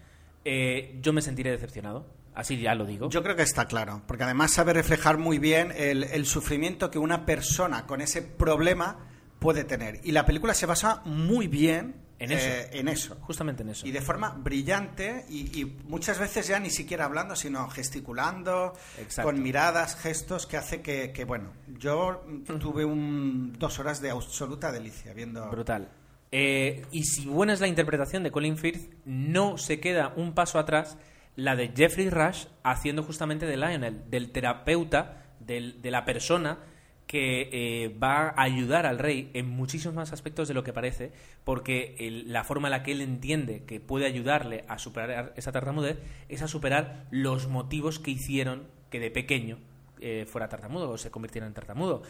yo 1.01 1.13
me 1.13 1.21
sentiré 1.21 1.51
decepcionado. 1.51 2.05
Así 2.35 2.57
ya 2.59 2.75
lo 2.75 2.85
digo. 2.85 3.09
Yo 3.09 3.23
creo 3.23 3.35
que 3.35 3.43
está 3.43 3.65
claro, 3.65 4.01
porque 4.07 4.23
además 4.25 4.51
sabe 4.51 4.73
reflejar 4.73 5.17
muy 5.17 5.39
bien 5.39 5.71
el, 5.75 6.03
el 6.03 6.25
sufrimiento 6.25 6.91
que 6.91 6.99
una 6.99 7.25
persona 7.25 7.85
con 7.87 8.01
ese 8.01 8.21
problema 8.21 8.97
puede 9.39 9.63
tener. 9.63 10.01
Y 10.03 10.11
la 10.11 10.25
película 10.25 10.53
se 10.53 10.65
basa 10.65 11.01
muy 11.05 11.47
bien 11.47 11.95
En 12.19 12.31
eso. 12.31 12.47
eh, 12.47 12.69
en 12.73 12.87
eso. 12.87 13.15
Justamente 13.21 13.63
en 13.63 13.69
eso. 13.69 13.87
Y 13.87 13.91
de 13.91 14.01
forma 14.01 14.29
brillante 14.31 15.25
y, 15.29 15.59
y 15.61 15.65
muchas 15.87 16.19
veces 16.19 16.47
ya 16.47 16.59
ni 16.59 16.69
siquiera 16.69 17.05
hablando, 17.05 17.35
sino 17.35 17.69
gesticulando, 17.69 18.73
Exacto. 18.99 19.29
con 19.31 19.41
miradas, 19.41 19.95
gestos, 19.95 20.45
que 20.47 20.57
hace 20.57 20.81
que, 20.81 21.11
que, 21.11 21.23
bueno, 21.25 21.51
yo 21.79 22.25
tuve 22.59 22.83
un, 22.85 23.53
dos 23.57 23.79
horas 23.79 24.01
de 24.01 24.11
absoluta 24.11 24.71
delicia 24.71 25.13
viendo... 25.13 25.49
Brutal. 25.49 25.89
Eh, 26.31 26.85
y 26.91 27.03
si 27.03 27.27
buena 27.27 27.53
es 27.53 27.61
la 27.61 27.67
interpretación 27.67 28.23
de 28.23 28.31
Colin 28.31 28.57
Firth, 28.57 28.91
no 29.05 29.57
se 29.57 29.79
queda 29.79 30.11
un 30.17 30.33
paso 30.33 30.59
atrás 30.59 30.97
la 31.35 31.55
de 31.55 31.71
Jeffrey 31.75 32.09
Rush 32.09 32.45
haciendo 32.63 33.03
justamente 33.03 33.45
de 33.45 33.57
Lionel, 33.57 34.09
del 34.09 34.31
terapeuta, 34.31 35.23
del- 35.39 35.81
de 35.81 35.91
la 35.91 36.05
persona 36.05 36.59
que 37.07 37.49
eh, 37.51 37.89
va 38.01 38.29
a 38.29 38.41
ayudar 38.41 38.85
al 38.87 38.97
rey 38.97 39.29
en 39.33 39.47
muchísimos 39.47 39.93
más 39.93 40.11
aspectos 40.11 40.47
de 40.47 40.55
lo 40.55 40.63
que 40.63 40.73
parece, 40.73 41.11
porque 41.43 41.95
el- 41.99 42.33
la 42.33 42.43
forma 42.43 42.67
en 42.67 42.71
la 42.71 42.81
que 42.83 42.93
él 42.93 43.01
entiende 43.01 43.63
que 43.65 43.79
puede 43.79 44.07
ayudarle 44.07 44.63
a 44.67 44.79
superar 44.79 45.31
esa 45.35 45.51
tartamudez 45.51 45.99
es 46.29 46.41
a 46.41 46.47
superar 46.47 47.05
los 47.11 47.47
motivos 47.47 47.99
que 47.99 48.11
hicieron 48.11 48.63
que 48.89 48.99
de 48.99 49.11
pequeño 49.11 49.59
eh, 50.01 50.25
fuera 50.27 50.49
tartamudo 50.49 50.89
o 50.89 50.97
se 50.97 51.09
convirtiera 51.11 51.47
en 51.47 51.53
tartamudo. 51.53 52.01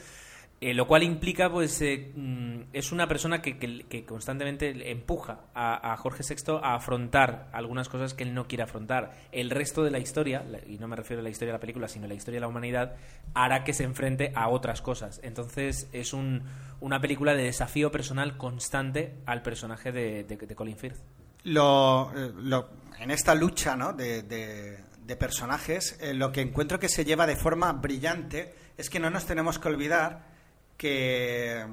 Eh, 0.62 0.74
lo 0.74 0.88
cual 0.88 1.04
implica, 1.04 1.52
pues, 1.52 1.82
eh, 1.82 2.12
mm, 2.16 2.62
es 2.72 2.94
una 2.94 3.08
persona 3.08 3.42
que, 3.42 3.58
que- 3.60 4.06
constantemente 4.06 4.90
empuja 4.90 5.42
a, 5.54 5.96
Jorge 5.98 6.24
VI 6.28 6.60
a 6.64 6.76
afrontar 6.76 7.50
algunas 7.52 7.90
cosas 7.90 8.14
que 8.14 8.24
él 8.24 8.34
no 8.34 8.48
quiere 8.48 8.64
afrontar. 8.64 9.12
El 9.34 9.50
resto 9.50 9.84
de 9.84 9.92
la 9.92 10.00
historia, 10.00 10.46
y 10.66 10.78
no 10.78 10.88
me 10.88 10.96
refiero 10.96 11.20
a 11.20 11.24
la 11.24 11.30
historia 11.30 11.52
de 11.52 11.58
la 11.58 11.62
película, 11.62 11.90
sino 11.90 12.06
a 12.06 12.08
la 12.08 12.14
historia 12.14 12.38
de 12.38 12.42
la 12.42 12.48
humanidad, 12.48 12.96
hará 13.34 13.66
que 13.66 13.74
se 13.74 13.84
enfrente 13.84 14.32
a 14.34 14.48
otras 14.48 14.82
cosas. 14.82 15.20
Entonces, 15.24 15.90
es 15.92 16.14
un- 16.14 16.44
una 16.80 17.02
película 17.02 17.34
de 17.36 17.44
desafío 17.44 17.92
personal 17.92 18.38
constante 18.38 19.16
al 19.26 19.42
personaje 19.42 19.92
de, 19.92 20.24
de- 20.24 20.56
Colin 20.56 20.78
Firth. 20.78 20.98
lo, 21.44 22.12
eh, 22.16 22.32
lo- 22.38 22.70
en 23.00 23.12
esta 23.12 23.36
lucha 23.36 23.76
¿no? 23.76 23.92
de, 23.94 24.24
de- 24.24 25.16
personajes, 25.18 26.00
lo 26.16 26.32
que 26.32 26.42
encuentro 26.42 26.80
que 26.80 26.90
se 26.90 27.06
lleva 27.06 27.28
de 27.28 27.36
forma 27.36 27.72
brillante 27.74 28.56
es 28.78 28.90
que 28.90 29.00
no 29.00 29.10
nos 29.12 29.26
tenemos 29.26 29.60
que 29.60 29.68
olvidar 29.68 30.34
que 30.78 31.66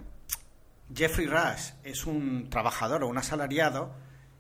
Jeffrey 0.95 1.27
Rush 1.27 1.73
es 1.85 2.07
un 2.07 2.49
trabajador 2.51 3.05
o 3.05 3.09
un 3.09 3.19
asalariado 3.19 3.95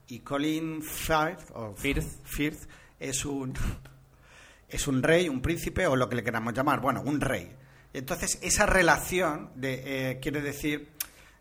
y 0.08 0.20
Colin 0.20 0.82
Firth, 0.82 1.50
o 1.54 1.74
Firth. 1.74 2.24
Firth 2.24 2.68
es 2.98 3.24
un 3.24 3.54
es 4.68 4.86
un 4.88 5.02
rey, 5.02 5.28
un 5.28 5.42
príncipe 5.42 5.86
o 5.86 5.96
lo 5.96 6.08
que 6.08 6.16
le 6.16 6.24
queramos 6.24 6.54
llamar, 6.54 6.80
bueno, 6.80 7.02
un 7.02 7.20
rey. 7.20 7.54
Entonces, 7.92 8.38
esa 8.40 8.64
relación 8.64 9.50
de, 9.54 9.82
eh, 9.84 10.20
quiere 10.20 10.40
decir, 10.40 10.88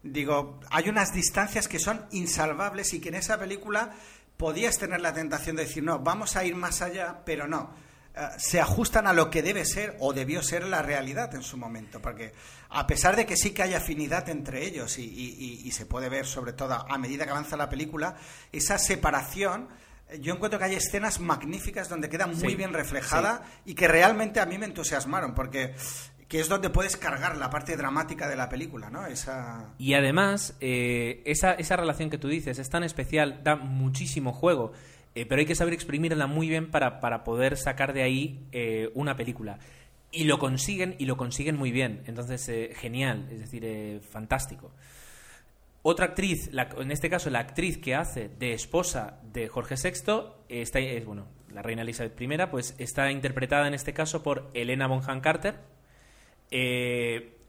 digo, 0.03 0.59
hay 0.69 0.89
unas 0.89 1.13
distancias 1.13 1.67
que 1.67 1.79
son 1.79 2.05
insalvables 2.11 2.93
y 2.93 2.99
que 2.99 3.09
en 3.09 3.15
esa 3.15 3.39
película 3.39 3.95
podías 4.35 4.77
tener 4.77 4.99
la 4.99 5.13
tentación 5.13 5.55
de 5.55 5.63
decir, 5.63 5.83
no, 5.83 5.99
vamos 5.99 6.35
a 6.35 6.43
ir 6.43 6.55
más 6.55 6.81
allá, 6.81 7.21
pero 7.25 7.47
no. 7.47 7.73
Eh, 8.15 8.19
se 8.37 8.59
ajustan 8.59 9.07
a 9.07 9.13
lo 9.13 9.29
que 9.29 9.41
debe 9.41 9.63
ser 9.65 9.95
o 9.99 10.11
debió 10.13 10.43
ser 10.43 10.65
la 10.65 10.81
realidad 10.81 11.33
en 11.35 11.43
su 11.43 11.55
momento, 11.57 12.01
porque 12.01 12.33
a 12.69 12.85
pesar 12.85 13.15
de 13.15 13.25
que 13.25 13.37
sí 13.37 13.51
que 13.51 13.63
hay 13.63 13.73
afinidad 13.73 14.27
entre 14.29 14.65
ellos 14.65 14.97
y, 14.97 15.03
y- 15.03 15.35
y- 15.39 15.67
y 15.67 15.71
se 15.71 15.85
puede 15.85 16.09
ver 16.09 16.25
sobre 16.25 16.51
todo 16.53 16.73
a 16.73 16.97
medida 16.97 17.23
que 17.25 17.31
avanza 17.31 17.55
la 17.55 17.69
película, 17.69 18.15
esa 18.51 18.77
separación, 18.77 19.69
eh, 20.09 20.19
yo 20.21 20.33
encuentro 20.33 20.59
que 20.59 20.65
hay 20.65 20.75
escenas 20.75 21.19
magníficas 21.21 21.87
donde 21.87 22.09
queda 22.09 22.27
muy 22.27 22.49
Sí, 22.51 22.55
bien 22.55 22.73
reflejada 22.73 23.43
y 23.65 23.75
que 23.75 23.87
realmente 23.87 24.39
a 24.41 24.45
mí 24.45 24.57
me 24.57 24.65
entusiasmaron, 24.65 25.33
porque 25.33 25.73
que 26.27 26.39
es 26.39 26.47
donde 26.47 26.69
puedes 26.69 26.95
cargar 26.95 27.35
la 27.35 27.49
parte 27.49 27.75
dramática 27.75 28.29
de 28.29 28.37
la 28.37 28.47
película, 28.47 28.89
¿no? 28.89 29.05
Esa... 29.05 29.73
Y 29.77 29.95
además, 29.95 30.53
eh, 30.61 31.21
esa, 31.25 31.53
esa 31.55 31.75
relación 31.75 32.09
que 32.09 32.17
tú 32.17 32.29
dices 32.29 32.57
es 32.57 32.69
tan 32.69 32.83
especial, 32.85 33.41
da 33.43 33.57
muchísimo 33.57 34.31
juego, 34.31 34.71
eh, 35.13 35.25
pero 35.25 35.39
hay 35.39 35.45
que 35.45 35.55
saber 35.55 35.73
exprimirla 35.73 36.25
muy 36.27 36.47
bien 36.47 36.71
para, 36.71 36.99
para 36.99 37.23
poder 37.23 37.57
sacar 37.57 37.93
de 37.93 38.03
ahí 38.03 38.47
eh, 38.51 38.89
una 38.93 39.15
película. 39.15 39.59
Y 40.11 40.25
lo 40.25 40.39
consiguen, 40.39 40.95
y 40.99 41.05
lo 41.05 41.17
consiguen 41.17 41.57
muy 41.57 41.71
bien. 41.71 42.03
Entonces, 42.05 42.47
eh, 42.49 42.71
genial, 42.75 43.27
es 43.31 43.39
decir, 43.39 44.01
fantástico. 44.01 44.71
Otra 45.83 46.07
actriz, 46.07 46.49
en 46.77 46.91
este 46.91 47.09
caso 47.09 47.31
la 47.31 47.39
actriz 47.39 47.79
que 47.79 47.95
hace 47.95 48.29
de 48.29 48.53
esposa 48.53 49.19
de 49.33 49.47
Jorge 49.47 49.75
VI, 49.75 50.21
está, 50.47 50.79
es, 50.79 51.05
bueno, 51.05 51.25
la 51.51 51.63
reina 51.63 51.81
Elizabeth 51.81 52.21
I, 52.21 52.27
pues 52.51 52.75
está 52.77 53.11
interpretada 53.11 53.67
en 53.67 53.73
este 53.73 53.91
caso 53.91 54.21
por 54.21 54.51
Elena 54.53 54.85
Bonham 54.85 55.21
Carter, 55.21 55.55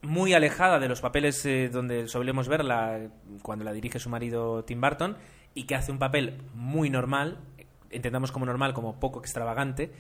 muy 0.00 0.32
alejada 0.32 0.78
de 0.78 0.88
los 0.88 1.02
papeles 1.02 1.46
donde 1.70 2.08
solemos 2.08 2.48
verla 2.48 3.10
cuando 3.42 3.66
la 3.66 3.72
dirige 3.74 3.98
su 3.98 4.08
marido 4.08 4.64
Tim 4.64 4.80
Burton 4.80 5.18
y 5.54 5.64
que 5.64 5.74
hace 5.74 5.92
un 5.92 5.98
papel 5.98 6.38
muy 6.54 6.90
normal, 6.90 7.38
entendamos 7.93 8.32
como 8.32 8.47
normal, 8.47 8.74
como 8.74 8.99
poco 8.99 9.20
extravagante 9.20 9.93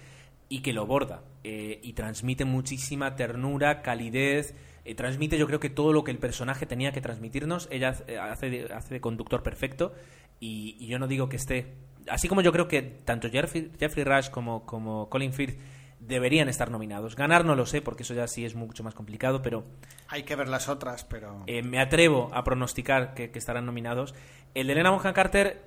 y 0.48 0.60
que 0.60 0.72
lo 0.72 0.86
borda 0.86 1.22
eh, 1.44 1.80
y 1.82 1.92
transmite 1.94 2.44
muchísima 2.44 3.16
ternura, 3.16 3.82
calidez, 3.82 4.54
eh, 4.84 4.94
transmite 4.94 5.38
yo 5.38 5.46
creo 5.46 5.60
que 5.60 5.70
todo 5.70 5.92
lo 5.92 6.04
que 6.04 6.10
el 6.10 6.18
personaje 6.18 6.66
tenía 6.66 6.92
que 6.92 7.00
transmitirnos, 7.00 7.68
ella 7.70 7.94
eh, 8.06 8.18
hace 8.18 8.50
de, 8.50 8.72
hace 8.72 8.94
de 8.94 9.00
conductor 9.00 9.42
perfecto 9.42 9.94
y, 10.40 10.76
y 10.78 10.88
yo 10.88 10.98
no 10.98 11.06
digo 11.06 11.28
que 11.28 11.36
esté, 11.36 11.74
así 12.08 12.28
como 12.28 12.40
yo 12.42 12.52
creo 12.52 12.68
que 12.68 12.82
tanto 12.82 13.30
Jeffrey, 13.30 13.70
Jeffrey 13.78 14.04
Rush 14.04 14.28
como, 14.28 14.66
como 14.66 15.08
Colin 15.08 15.32
Firth 15.32 15.58
deberían 16.00 16.48
estar 16.48 16.70
nominados. 16.70 17.16
Ganar 17.16 17.44
no 17.44 17.54
lo 17.54 17.64
sé, 17.64 17.80
porque 17.80 18.02
eso 18.02 18.14
ya 18.14 18.26
sí 18.26 18.44
es 18.44 18.54
mucho 18.54 18.82
más 18.82 18.94
complicado, 18.94 19.40
pero 19.40 19.64
Hay 20.08 20.24
que 20.24 20.36
ver 20.36 20.48
las 20.48 20.68
otras, 20.68 21.04
pero... 21.04 21.44
eh, 21.46 21.62
me 21.62 21.78
atrevo 21.80 22.30
a 22.34 22.44
pronosticar 22.44 23.14
que, 23.14 23.30
que 23.30 23.38
estarán 23.38 23.66
nominados. 23.66 24.14
El 24.54 24.66
de 24.66 24.72
Elena 24.74 24.90
Bonham 24.90 25.14
Carter, 25.14 25.62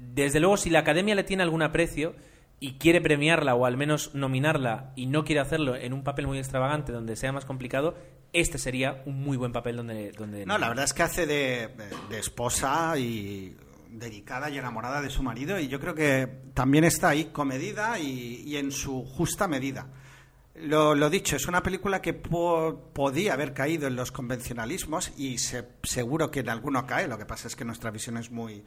desde 0.00 0.40
luego, 0.40 0.56
si 0.56 0.70
la 0.70 0.80
academia 0.80 1.14
le 1.14 1.24
tiene 1.24 1.42
algún 1.42 1.62
aprecio 1.62 2.14
y 2.58 2.74
quiere 2.78 3.00
premiarla 3.00 3.54
o 3.54 3.64
al 3.66 3.76
menos 3.76 4.14
nominarla 4.14 4.92
y 4.96 5.06
no 5.06 5.24
quiere 5.24 5.40
hacerlo 5.40 5.76
en 5.76 5.92
un 5.92 6.02
papel 6.02 6.26
muy 6.26 6.38
extravagante 6.38 6.92
donde 6.92 7.16
sea 7.16 7.32
más 7.32 7.44
complicado, 7.44 7.96
este 8.32 8.58
sería 8.58 9.02
un 9.06 9.22
muy 9.22 9.36
buen 9.36 9.52
papel 9.52 9.76
donde... 9.76 10.12
donde 10.12 10.44
No, 10.46 10.58
la 10.58 10.68
verdad 10.68 10.84
es 10.84 10.92
que 10.92 11.02
hace 11.02 11.26
de, 11.26 11.68
esposa 12.18 12.96
y 12.98 13.56
dedicada 13.90 14.50
y 14.50 14.58
enamorada 14.58 15.00
de 15.02 15.10
su 15.10 15.22
marido 15.22 15.58
y 15.58 15.68
yo 15.68 15.80
creo 15.80 15.94
que 15.94 16.28
también 16.54 16.84
está 16.84 17.08
ahí 17.08 17.26
comedida 17.26 17.98
y, 17.98 18.56
en 18.56 18.70
su 18.72 19.04
justa 19.04 19.48
medida. 19.48 19.86
Lo, 20.54 20.94
lo 20.94 21.08
dicho, 21.10 21.36
es 21.36 21.46
una 21.48 21.62
película 21.62 22.02
que 22.02 22.12
po- 22.12 22.90
podía 22.92 23.32
haber 23.32 23.54
caído 23.54 23.86
en 23.88 23.96
los 23.96 24.12
convencionalismos 24.12 25.12
y 25.16 25.38
se- 25.38 25.66
seguro 25.82 26.30
que 26.30 26.40
en 26.40 26.50
alguno 26.50 26.86
cae, 26.86 27.08
lo 27.08 27.16
que 27.18 27.24
pasa 27.26 27.48
es 27.48 27.56
que 27.56 27.64
nuestra 27.64 27.90
visión 27.90 28.16
es 28.18 28.30
muy, 28.30 28.62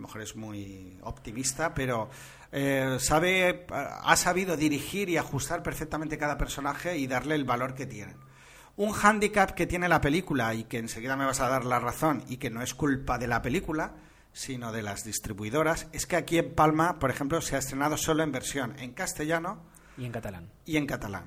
lo 0.00 0.06
mejor 0.08 0.22
es 0.22 0.34
muy 0.34 0.96
optimista, 1.02 1.74
pero 1.74 2.08
eh, 2.52 2.96
sabe, 2.98 3.66
ha 3.70 4.16
sabido 4.16 4.56
dirigir 4.56 5.10
y 5.10 5.18
ajustar 5.18 5.62
perfectamente 5.62 6.16
cada 6.16 6.38
personaje 6.38 6.96
y 6.96 7.06
darle 7.06 7.34
el 7.34 7.44
valor 7.44 7.74
que 7.74 7.86
tienen. 7.86 8.16
Un 8.76 8.92
hándicap 8.92 9.50
que 9.50 9.66
tiene 9.66 9.88
la 9.88 10.00
película 10.00 10.54
y 10.54 10.64
que 10.64 10.78
enseguida 10.78 11.16
me 11.16 11.26
vas 11.26 11.40
a 11.40 11.48
dar 11.48 11.66
la 11.66 11.78
razón 11.80 12.24
y 12.28 12.38
que 12.38 12.48
no 12.48 12.62
es 12.62 12.72
culpa 12.74 13.18
de 13.18 13.26
la 13.26 13.42
película, 13.42 13.92
sino 14.32 14.72
de 14.72 14.82
las 14.82 15.04
distribuidoras, 15.04 15.88
es 15.92 16.06
que 16.06 16.16
aquí 16.16 16.38
en 16.38 16.54
Palma, 16.54 16.98
por 16.98 17.10
ejemplo, 17.10 17.40
se 17.42 17.56
ha 17.56 17.58
estrenado 17.58 17.96
solo 17.98 18.22
en 18.22 18.32
versión 18.32 18.74
en 18.78 18.92
castellano 18.92 19.60
Y 19.98 20.06
en 20.06 20.12
catalán. 20.12 20.48
y 20.64 20.76
en 20.78 20.86
catalán. 20.86 21.24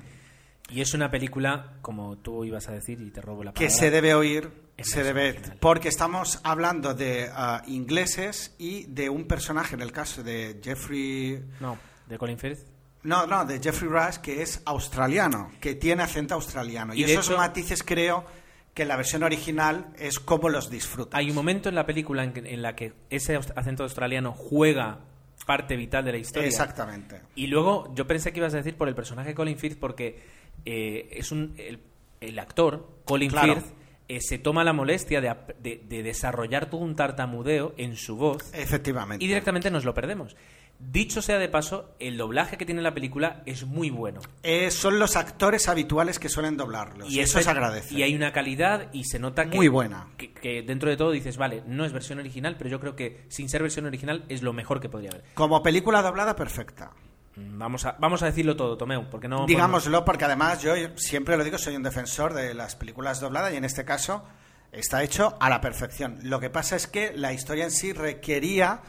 Y 0.70 0.82
es 0.82 0.94
una 0.96 1.12
película, 1.12 1.74
como 1.82 2.18
tú 2.18 2.44
ibas 2.46 2.70
a 2.70 2.72
decir, 2.72 3.00
y 3.02 3.12
te 3.12 3.22
robo 3.22 3.44
la 3.44 3.52
Que 3.54 3.66
palabra. 3.66 3.78
se 3.78 3.92
debe 3.92 4.16
oír, 4.16 4.63
se 4.78 5.04
debe, 5.04 5.40
porque 5.60 5.88
estamos 5.90 6.40
hablando 6.44 6.94
de 6.94 7.30
ah, 7.34 7.62
ingleses 7.68 8.56
y 8.58 8.86
de 8.86 9.10
un 9.10 9.26
personaje, 9.26 9.76
en 9.76 9.82
el 9.82 9.92
caso 9.92 10.24
de 10.24 10.60
Jeffrey, 10.64 11.44
No, 11.60 11.78
de 12.08 12.18
Colin 12.18 12.38
Firth. 12.40 12.60
no, 13.04 13.28
no, 13.28 13.46
de 13.46 13.60
Jeffrey 13.62 13.90
Rush, 13.90 14.18
que 14.18 14.42
es 14.42 14.62
australiano, 14.66 15.52
que 15.62 15.76
tiene 15.76 16.04
acento 16.04 16.34
australiano. 16.34 16.94
Y, 16.94 17.04
esos 17.04 17.28
hecho- 17.28 17.38
matices 17.38 17.84
creo 17.84 18.26
que 18.74 18.82
en 18.82 18.88
la 18.88 18.96
versión 18.98 19.22
original 19.24 19.94
es 20.00 20.20
como 20.20 20.50
los 20.50 20.70
disfrutas. 20.72 21.20
Hay 21.20 21.30
un 21.30 21.36
momento 21.36 21.70
en 21.70 21.76
la 21.76 21.86
película 21.86 22.24
en, 22.24 22.34
que- 22.34 22.40
en 22.54 22.62
la 22.64 22.76
que 22.76 22.94
ese 23.12 23.36
acento 23.56 23.84
australiano 23.84 24.34
juega 24.34 25.00
parte 25.46 25.76
vital 25.76 26.06
de 26.06 26.14
la 26.14 26.18
historia. 26.18 26.48
Exactamente. 26.48 27.22
Y 27.36 27.48
luego 27.48 27.94
yo 27.96 28.08
pensé 28.08 28.32
que 28.34 28.40
ibas 28.40 28.54
a 28.54 28.58
decir 28.58 28.76
por 28.76 28.88
el 28.88 28.96
personaje 28.96 29.30
de 29.30 29.36
Colin 29.36 29.58
Firth 29.60 29.78
porque 29.78 30.24
eh, 30.66 31.10
es 31.12 31.32
un 31.32 31.54
el, 31.58 31.80
el 32.22 32.40
actor 32.40 33.02
Colin 33.06 33.30
Claro. 33.30 33.56
Firth 33.56 33.66
eh, 34.08 34.20
se 34.22 34.38
toma 34.38 34.64
la 34.64 34.74
molestia 34.74 35.22
de, 35.22 35.34
de- 35.60 35.82
de 35.88 36.04
desarrollar 36.04 36.70
todo 36.70 36.82
un 36.82 36.96
tartamudeo 36.96 37.74
en 37.78 37.96
su 37.96 38.16
voz 38.16 38.54
Efectivamente. 38.54 39.24
y 39.24 39.28
directamente 39.28 39.72
nos 39.72 39.86
lo 39.86 39.94
perdemos. 39.94 40.36
Dicho 40.80 41.22
sea 41.22 41.38
de 41.38 41.48
paso, 41.48 41.96
el 42.00 42.18
doblaje 42.18 42.58
que 42.58 42.66
tiene 42.66 42.82
la 42.82 42.94
película 42.94 43.42
es 43.46 43.64
muy 43.66 43.90
bueno. 43.90 44.20
Eh, 44.42 44.70
son 44.72 45.00
los 45.00 45.16
actores 45.16 45.70
habituales 45.70 46.20
que 46.20 46.28
suelen 46.28 46.58
doblarlos. 46.58 47.10
Y 47.10 47.22
eso 47.22 47.38
es- 47.40 47.46
se 47.46 47.52
agradece. 47.52 47.94
Y 47.96 48.04
hay 48.04 48.14
una 48.16 48.34
calidad 48.34 48.90
y 48.92 49.06
se 49.06 49.18
nota 49.20 49.50
que, 49.50 49.56
Muy 49.56 49.70
buena. 49.70 50.08
que, 50.18 50.34
que 50.34 50.62
dentro 50.64 50.90
de 50.90 50.98
todo 50.98 51.12
dices, 51.12 51.38
vale, 51.38 51.64
no 51.68 51.86
es 51.86 51.94
versión 51.94 52.20
original, 52.20 52.56
pero 52.58 52.70
yo 52.70 52.82
creo 52.82 52.96
que 52.98 53.24
sin 53.30 53.48
ser 53.48 53.62
versión 53.62 53.86
original 53.86 54.26
es 54.28 54.42
lo 54.42 54.52
mejor 54.52 54.82
que 54.82 54.90
podría 54.90 55.12
haber. 55.12 55.24
Como 55.36 55.64
película 55.64 56.02
doblada, 56.02 56.36
perfecta. 56.36 56.92
Vamos 57.36 57.86
a, 57.86 57.94
vamos 58.00 58.22
a 58.22 58.28
decirlo 58.28 58.56
todo, 58.56 58.78
Tomeu, 58.78 59.10
porque 59.10 59.28
no... 59.28 59.46
Digámoslo, 59.48 60.06
porque 60.06 60.26
además 60.26 60.62
yo 60.62 60.74
siempre 60.96 61.36
lo 61.36 61.44
digo, 61.44 61.58
soy 61.58 61.76
un 61.76 61.84
defensor 61.84 62.34
de 62.34 62.54
las 62.54 62.76
películas 62.76 63.20
dobladas 63.20 63.54
y 63.54 63.58
en 63.58 63.66
este 63.66 63.86
caso 63.86 64.24
está 64.72 65.02
hecho 65.04 65.36
a 65.40 65.50
la 65.50 65.60
perfección. 65.60 66.20
Lo 66.24 66.40
que 66.40 66.50
pasa 66.50 66.76
es 66.76 66.86
que 66.88 67.12
la 67.16 67.34
historia 67.34 67.64
en 67.64 67.72
sí 67.72 67.92
requería, 67.94 68.82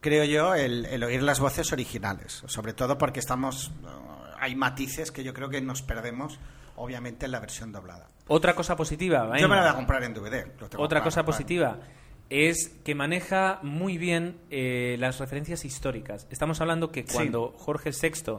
creo 0.00 0.24
yo, 0.24 0.54
el, 0.54 0.86
el 0.86 1.04
oír 1.04 1.22
las 1.22 1.38
voces 1.38 1.72
originales. 1.72 2.42
Sobre 2.46 2.72
todo 2.72 2.98
porque 2.98 3.20
estamos. 3.20 3.68
eh, 3.84 3.86
hay 4.40 4.56
matices 4.56 5.12
que 5.12 5.22
yo 5.22 5.32
creo 5.32 5.48
que 5.48 5.60
nos 5.60 5.82
perdemos, 5.82 6.40
obviamente, 6.74 7.26
en 7.26 7.32
la 7.32 7.38
versión 7.38 7.70
doblada. 7.70 8.08
Otra 8.26 8.54
cosa 8.54 8.74
positiva, 8.74 9.38
Yo 9.38 9.48
me 9.48 9.54
la 9.54 9.62
voy 9.62 9.70
a 9.70 9.74
comprar 9.74 10.02
en 10.02 10.14
DVD. 10.14 10.46
Otra 10.76 11.02
cosa 11.02 11.24
positiva 11.24 11.78
es 12.34 12.68
que 12.82 12.94
maneja 12.94 13.60
muy 13.62 13.98
bien 13.98 14.36
eh, 14.50 14.96
las 14.98 15.20
referencias 15.20 15.66
históricas. 15.66 16.26
Estamos 16.30 16.62
hablando 16.62 16.90
que 16.90 17.02
Sí. 17.02 17.12
cuando 17.12 17.52
Jorge 17.58 17.90
VI 17.90 18.38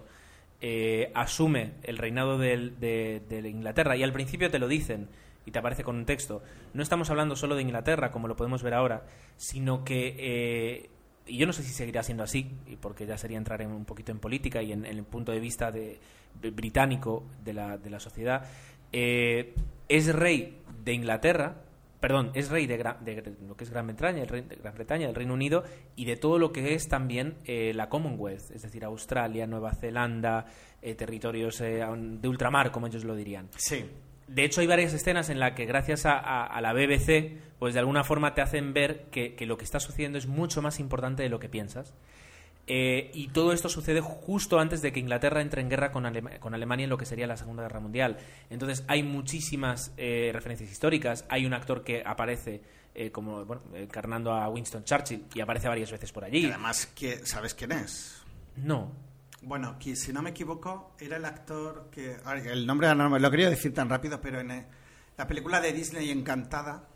eh, 0.61 1.11
asume 1.13 1.73
el 1.83 1.97
reinado 1.99 2.37
del- 2.39 2.79
de, 2.79 3.21
de 3.29 3.47
Inglaterra, 3.49 3.95
y 3.95 4.01
al 4.03 4.11
principio 4.13 4.49
te 4.49 4.57
lo 4.59 4.67
dicen 4.67 5.09
y 5.45 5.51
te 5.51 5.59
aparece 5.59 5.83
con 5.83 5.95
un 5.97 6.05
texto, 6.05 6.41
no 6.73 6.81
estamos 6.81 7.09
hablando 7.11 7.35
solo 7.35 7.55
de 7.55 7.61
Inglaterra, 7.61 8.11
como 8.11 8.27
lo 8.27 8.35
podemos 8.35 8.63
ver 8.63 8.73
ahora, 8.73 9.05
sino 9.37 9.83
que... 9.83 10.15
eh, 10.17 10.89
y 11.27 11.37
yo 11.37 11.45
no 11.45 11.53
sé 11.53 11.63
si 11.63 11.71
seguirá 11.73 12.01
siendo 12.01 12.23
así, 12.23 12.49
y 12.65 12.75
porque 12.77 13.05
ya 13.05 13.17
sería 13.17 13.37
entrar 13.37 13.61
en 13.61 13.71
un 13.71 13.85
poquito 13.85 14.11
en 14.11 14.19
política 14.19 14.61
y 14.63 14.71
en, 14.71 14.85
en 14.85 14.97
el 14.97 15.03
punto 15.03 15.31
de 15.31 15.39
vista 15.39 15.71
de, 15.71 15.99
de- 16.41 16.49
británico 16.51 17.23
de 17.45 17.53
la, 17.53 17.77
de 17.77 17.89
la 17.89 17.99
sociedad. 17.99 18.45
es 18.91 20.15
rey 20.15 20.57
de 20.83 20.93
Inglaterra, 20.93 21.57
perdón, 22.03 22.31
es 22.33 22.49
rey 22.49 22.67
de, 22.67 22.77
Gra- 22.77 22.99
de 22.99 23.23
Gr- 23.23 23.37
lo 23.47 23.55
que 23.55 23.63
es 23.63 23.69
Gran 23.69 23.87
Bretaña, 23.87 24.21
el 24.23 24.27
rey 24.27 24.41
de 24.41 24.57
Gran 24.57 24.73
Bretaña, 24.75 25.07
del 25.07 25.15
Reino 25.15 25.33
Unido 25.33 25.63
y 25.95 26.03
de 26.03 26.17
todo 26.17 26.37
lo 26.37 26.51
que 26.51 26.73
es 26.73 26.89
también 26.89 27.35
eh, 27.45 27.71
la 27.73 27.87
Commonwealth, 27.87 28.51
es 28.51 28.61
decir, 28.61 28.83
Australia, 28.83 29.47
Nueva 29.47 29.73
Zelanda, 29.73 30.45
eh, 30.81 30.95
territorios 30.95 31.61
eh, 31.61 31.81
de 31.87 32.27
ultramar, 32.27 32.71
como 32.73 32.87
ellos 32.87 33.05
lo 33.05 33.15
dirían. 33.15 33.47
Sí. 33.55 33.85
De 34.27 34.43
hecho, 34.43 34.59
hay 34.59 34.67
varias 34.67 34.93
escenas 34.93 35.29
en 35.29 35.39
las 35.39 35.53
que, 35.53 35.65
gracias 35.65 36.05
a, 36.05 36.17
a- 36.19 36.45
a 36.45 36.59
la 36.61 36.73
BBC, 36.73 37.37
pues 37.57 37.73
de 37.73 37.79
alguna 37.79 38.03
forma 38.03 38.33
te 38.33 38.41
hacen 38.41 38.73
ver 38.73 39.05
que, 39.09 39.35
que 39.35 39.45
lo 39.45 39.57
que 39.57 39.63
está 39.63 39.79
sucediendo 39.79 40.17
es 40.17 40.27
mucho 40.27 40.61
más 40.61 40.79
importante 40.81 41.23
de 41.23 41.29
lo 41.29 41.39
que 41.39 41.47
piensas. 41.47 41.93
Eh, 42.65 43.11
y 43.13 43.27
todo 43.27 43.51
esto 43.51 43.67
sucede 43.67 43.99
justo 43.99 44.57
antes 44.59 44.81
de 44.81 44.93
que 44.93 44.99
Inglaterra 45.01 45.41
entre 45.41 45.61
en 45.61 45.69
guerra 45.69 45.91
con, 45.91 46.05
Alema- 46.05 46.39
con 46.39 46.53
Alemania 46.53 46.85
en 46.85 46.89
lo 46.89 46.97
que 46.97 47.05
sería 47.05 47.27
la 47.27 47.35
Segunda 47.35 47.63
Guerra 47.63 47.81
Mundial. 47.81 48.17
Entonces, 48.49 48.85
hay 48.87 49.03
muchísimas 49.03 49.91
eh, 49.97 50.31
referencias 50.33 50.71
históricas. 50.71 51.25
Hay 51.29 51.45
un 51.45 51.53
actor 51.53 51.83
que 51.83 52.03
aparece 52.05 52.61
eh, 52.95 53.11
como 53.11 53.43
bueno, 53.45 53.63
encarnando 53.73 54.31
a 54.31 54.47
Winston 54.49 54.83
Churchill 54.85 55.25
y 55.33 55.41
aparece 55.41 55.67
varias 55.67 55.91
veces 55.91 56.11
por 56.13 56.23
Y 56.23 56.27
allí. 56.27 56.45
además, 56.45 56.85
que, 56.95 57.25
¿sabes 57.25 57.53
quién 57.53 57.73
es? 57.73 58.21
No. 58.55 58.91
Bueno, 59.41 59.77
que 59.77 59.97
si 59.97 60.13
no 60.13 60.21
me 60.21 60.29
equivoco, 60.29 60.95
era 60.99 61.17
el 61.17 61.25
actor 61.25 61.89
que. 61.91 62.15
El 62.45 62.65
nombre 62.65 62.95
no 62.95 63.09
lo 63.19 63.29
quería 63.31 63.49
decir 63.49 63.73
tan 63.73 63.89
rápido, 63.89 64.21
pero 64.21 64.39
en 64.39 64.51
eh, 64.51 64.65
la 65.17 65.27
película 65.27 65.59
de 65.59 65.73
Disney 65.73 66.09
Encantada. 66.11 66.87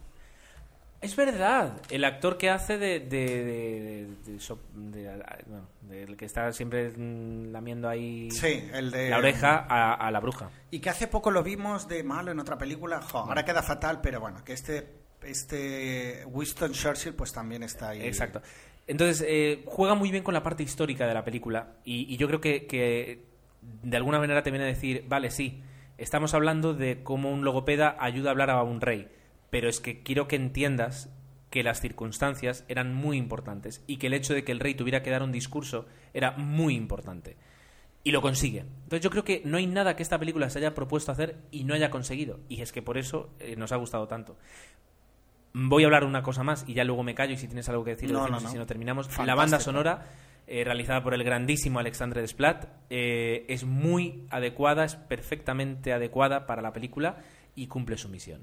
Es 1.00 1.16
verdad, 1.16 1.80
el 1.92 2.04
actor 2.06 2.38
que 2.38 2.50
hace 2.50 2.78
de, 2.80 3.00
de, 3.00 3.44
de- 3.44 4.08
de 4.34 4.40
so- 4.40 4.60
de- 4.74 5.24
bueno, 5.46 5.68
del 5.82 6.18
que 6.18 6.26
está 6.26 6.52
siempre 6.52 6.90
mm, 6.90 7.52
lamiendo 7.52 7.88
ahí 7.88 8.32
Sí, 8.32 8.68
el 8.74 8.90
de. 8.90 9.10
la 9.10 9.20
oreja 9.20 9.66
a, 9.70 9.94
a 9.94 10.10
la 10.12 10.20
bruja. 10.20 10.50
Y 10.72 10.80
que 10.80 10.90
hace 10.90 11.08
poco 11.08 11.30
lo 11.30 11.44
vimos 11.44 11.88
de 11.88 12.04
malo 12.04 12.32
en 12.32 12.40
otra 12.40 12.58
película. 12.58 13.00
Jo, 13.02 13.20
ahora 13.20 13.46
queda 13.46 13.62
fatal, 13.62 14.00
pero 14.02 14.20
bueno, 14.20 14.44
que 14.44 14.54
este, 14.54 14.88
este 15.22 16.24
Winston 16.26 16.72
Churchill 16.72 17.14
pues 17.14 17.32
también 17.32 17.64
está 17.64 17.90
ahí. 17.90 18.02
Exacto. 18.02 18.42
Entonces, 18.88 19.24
eh, 19.28 19.64
juega 19.66 19.94
muy 19.96 20.10
bien 20.12 20.24
con 20.24 20.34
la 20.34 20.42
parte 20.44 20.64
histórica 20.64 21.06
de 21.08 21.14
la 21.14 21.24
película 21.24 21.74
y, 21.84 22.12
y 22.14 22.18
yo 22.18 22.28
creo 22.28 22.42
que, 22.42 22.66
que 22.66 23.26
de 23.62 23.98
alguna 23.98 24.18
manera 24.20 24.42
te 24.44 24.50
viene 24.50 24.66
a 24.66 24.70
decir, 24.70 25.06
vale, 25.08 25.30
sí, 25.30 25.62
estamos 25.98 26.34
hablando 26.34 26.74
de 26.74 27.04
cómo 27.04 27.32
un 27.32 27.44
logopeda 27.44 27.98
ayuda 28.00 28.30
a 28.30 28.32
hablar 28.32 28.50
a 28.50 28.64
un 28.64 28.80
rey, 28.80 29.10
pero 29.50 29.70
es 29.70 29.80
que 29.80 30.04
quiero 30.04 30.28
que 30.28 30.36
entiendas 30.36 31.10
que 31.50 31.64
las 31.64 31.80
circunstancias 31.80 32.66
eran 32.68 32.94
muy 32.94 33.18
importantes 33.18 33.84
y 33.88 33.98
que 33.98 34.08
el 34.08 34.14
hecho 34.14 34.34
de 34.34 34.44
que 34.44 34.52
el 34.52 34.60
rey 34.60 34.76
tuviera 34.76 35.02
que 35.02 35.10
dar 35.10 35.24
un 35.24 35.32
discurso 35.32 35.86
era 36.14 36.32
muy 36.32 36.76
importante. 36.76 37.38
Y 38.04 38.12
lo 38.12 38.22
consigue. 38.22 38.60
Entonces 38.60 39.02
yo 39.02 39.10
creo 39.10 39.24
que 39.24 39.42
no 39.44 39.58
hay 39.58 39.68
nada 39.68 39.96
que 39.96 40.04
esta 40.04 40.20
película 40.20 40.50
se 40.50 40.60
haya 40.60 40.74
propuesto 40.74 41.12
hacer 41.12 41.38
y 41.52 41.64
no 41.64 41.74
haya 41.74 41.90
conseguido. 41.90 42.40
Y 42.48 42.62
es 42.62 42.72
que 42.72 42.82
por 42.82 42.98
eso 42.98 43.30
eh, 43.40 43.56
nos 43.56 43.72
ha 43.72 43.78
gustado 43.78 44.08
tanto. 44.08 44.38
Voy 45.54 45.84
a 45.84 45.88
hablar 45.88 46.04
una 46.04 46.22
cosa 46.22 46.44
más 46.44 46.64
y 46.68 46.74
ya 46.74 46.84
luego 46.84 47.04
me 47.04 47.16
callo 47.16 47.34
y 47.34 47.38
si 47.38 47.48
tienes 47.48 47.68
algo 47.70 47.84
que 47.84 47.92
decir, 47.92 48.12
No, 48.12 48.20
decimos 48.22 48.44
no, 48.44 48.48
y 48.50 48.52
si 48.52 48.58
no. 48.58 48.62
no 48.62 48.68
terminamos. 48.68 49.18
La 49.26 49.36
banda 49.36 49.60
sonora, 49.60 50.06
eh, 50.46 50.64
realizada 50.64 51.04
por 51.04 51.14
el 51.14 51.24
grandísimo 51.24 51.80
Alexandre 51.80 52.22
Desplat, 52.22 52.66
eh, 52.90 53.46
es 53.50 53.66
muy 53.66 54.26
adecuada, 54.30 54.86
es 54.86 54.96
perfectamente 54.96 55.92
adecuada 55.94 56.46
para 56.46 56.62
la 56.62 56.74
película 56.74 57.18
y 57.56 57.68
cumple 57.68 57.98
su 57.98 58.08
misión. 58.10 58.42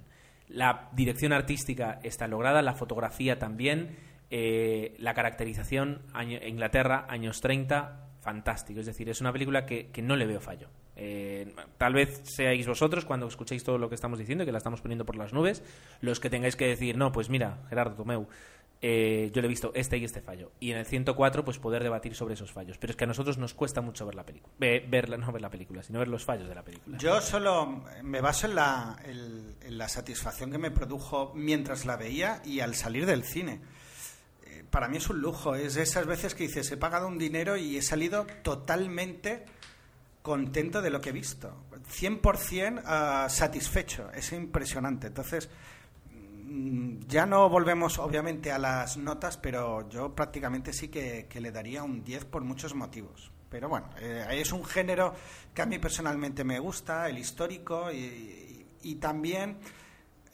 La 0.48 0.90
dirección 0.92 1.32
artística 1.32 2.00
está 2.02 2.28
lograda, 2.28 2.62
la 2.62 2.74
fotografía 2.74 3.38
también, 3.38 3.96
eh, 4.30 4.94
la 4.98 5.14
caracterización, 5.14 6.02
Inglaterra, 6.46 7.06
años 7.08 7.40
30, 7.40 8.08
fantástico. 8.20 8.80
Es 8.80 8.86
decir, 8.86 9.08
es 9.08 9.20
una 9.20 9.32
película 9.32 9.66
que, 9.66 9.90
que 9.90 10.02
no 10.02 10.16
le 10.16 10.26
veo 10.26 10.40
fallo. 10.40 10.68
Eh, 10.96 11.52
tal 11.76 11.92
vez 11.92 12.22
seáis 12.24 12.66
vosotros 12.66 13.04
cuando 13.04 13.26
escuchéis 13.26 13.64
todo 13.64 13.78
lo 13.78 13.88
que 13.88 13.96
estamos 13.96 14.18
diciendo, 14.18 14.44
que 14.44 14.52
la 14.52 14.58
estamos 14.58 14.80
poniendo 14.80 15.04
por 15.04 15.16
las 15.16 15.32
nubes, 15.32 15.62
los 16.00 16.20
que 16.20 16.30
tengáis 16.30 16.56
que 16.56 16.66
decir, 16.66 16.96
no, 16.96 17.10
pues 17.10 17.30
mira, 17.30 17.58
Gerardo 17.68 17.96
Tomeu, 17.96 18.28
eh, 18.82 19.30
yo 19.32 19.40
le 19.40 19.46
he 19.46 19.48
visto 19.48 19.72
este 19.74 19.96
y 19.96 20.04
este 20.04 20.20
fallo. 20.20 20.52
Y 20.60 20.70
en 20.70 20.78
el 20.78 20.86
104, 20.86 21.44
pues 21.44 21.58
poder 21.58 21.82
debatir 21.82 22.14
sobre 22.14 22.34
esos 22.34 22.52
fallos. 22.52 22.76
Pero 22.78 22.90
es 22.90 22.96
que 22.96 23.04
a 23.04 23.06
nosotros 23.06 23.38
nos 23.38 23.54
cuesta 23.54 23.80
mucho 23.80 24.04
ver 24.04 24.14
la 24.14 24.26
película. 24.26 24.52
verla, 24.58 25.16
no 25.16 25.32
ver 25.32 25.42
la 25.42 25.50
película, 25.50 25.82
sino 25.82 25.98
ver 25.98 26.08
los 26.08 26.24
fallos 26.24 26.48
de 26.48 26.54
la 26.54 26.62
película. 26.62 26.98
Yo 26.98 27.20
solo 27.20 27.82
me 28.02 28.20
baso 28.20 28.46
en 28.46 28.54
la, 28.56 29.88
satisfacción 29.88 30.50
que 30.50 30.58
me 30.58 30.70
produjo 30.70 31.32
mientras 31.34 31.86
la 31.86 31.96
veía 31.96 32.42
y 32.44 32.60
al 32.60 32.74
salir 32.74 33.06
del 33.06 33.24
cine. 33.24 33.60
Eh, 34.44 34.64
Para 34.68 34.88
mí 34.88 34.98
es 34.98 35.08
un 35.08 35.20
lujo, 35.20 35.54
es 35.54 35.76
esas 35.76 36.06
veces 36.06 36.34
que 36.34 36.44
dices, 36.44 36.70
he 36.70 36.76
pagado 36.76 37.08
un 37.08 37.18
dinero 37.18 37.56
y 37.56 37.78
he 37.78 37.82
salido 37.82 38.26
totalmente 38.42 39.44
contento 40.20 40.80
de 40.82 40.90
lo 40.90 41.00
que 41.00 41.10
he 41.10 41.12
visto. 41.12 41.54
100% 42.00 42.82
ah, 42.84 43.28
satisfecho, 43.30 44.10
es 44.12 44.32
impresionante. 44.32 45.06
Entonces, 45.06 45.48
ya 47.08 47.26
no 47.26 47.48
volvemos 47.48 47.98
obviamente 47.98 48.52
a 48.52 48.58
las 48.58 48.96
notas, 48.96 49.36
pero 49.36 49.88
yo 49.88 50.14
prácticamente 50.14 50.72
sí 50.72 50.88
que, 50.88 51.28
le 51.34 51.50
daría 51.50 51.82
un 51.82 52.04
10 52.04 52.24
por 52.26 52.42
muchos 52.42 52.74
motivos. 52.74 53.30
Pero 53.48 53.68
bueno, 53.68 53.90
eh, 54.00 54.26
es 54.30 54.52
un 54.52 54.64
género 54.64 55.14
que 55.54 55.62
a 55.62 55.66
mí 55.66 55.78
personalmente 55.78 56.44
me 56.44 56.58
gusta, 56.58 57.08
el 57.08 57.18
histórico, 57.18 57.90
y, 57.92 58.96
también 59.00 59.56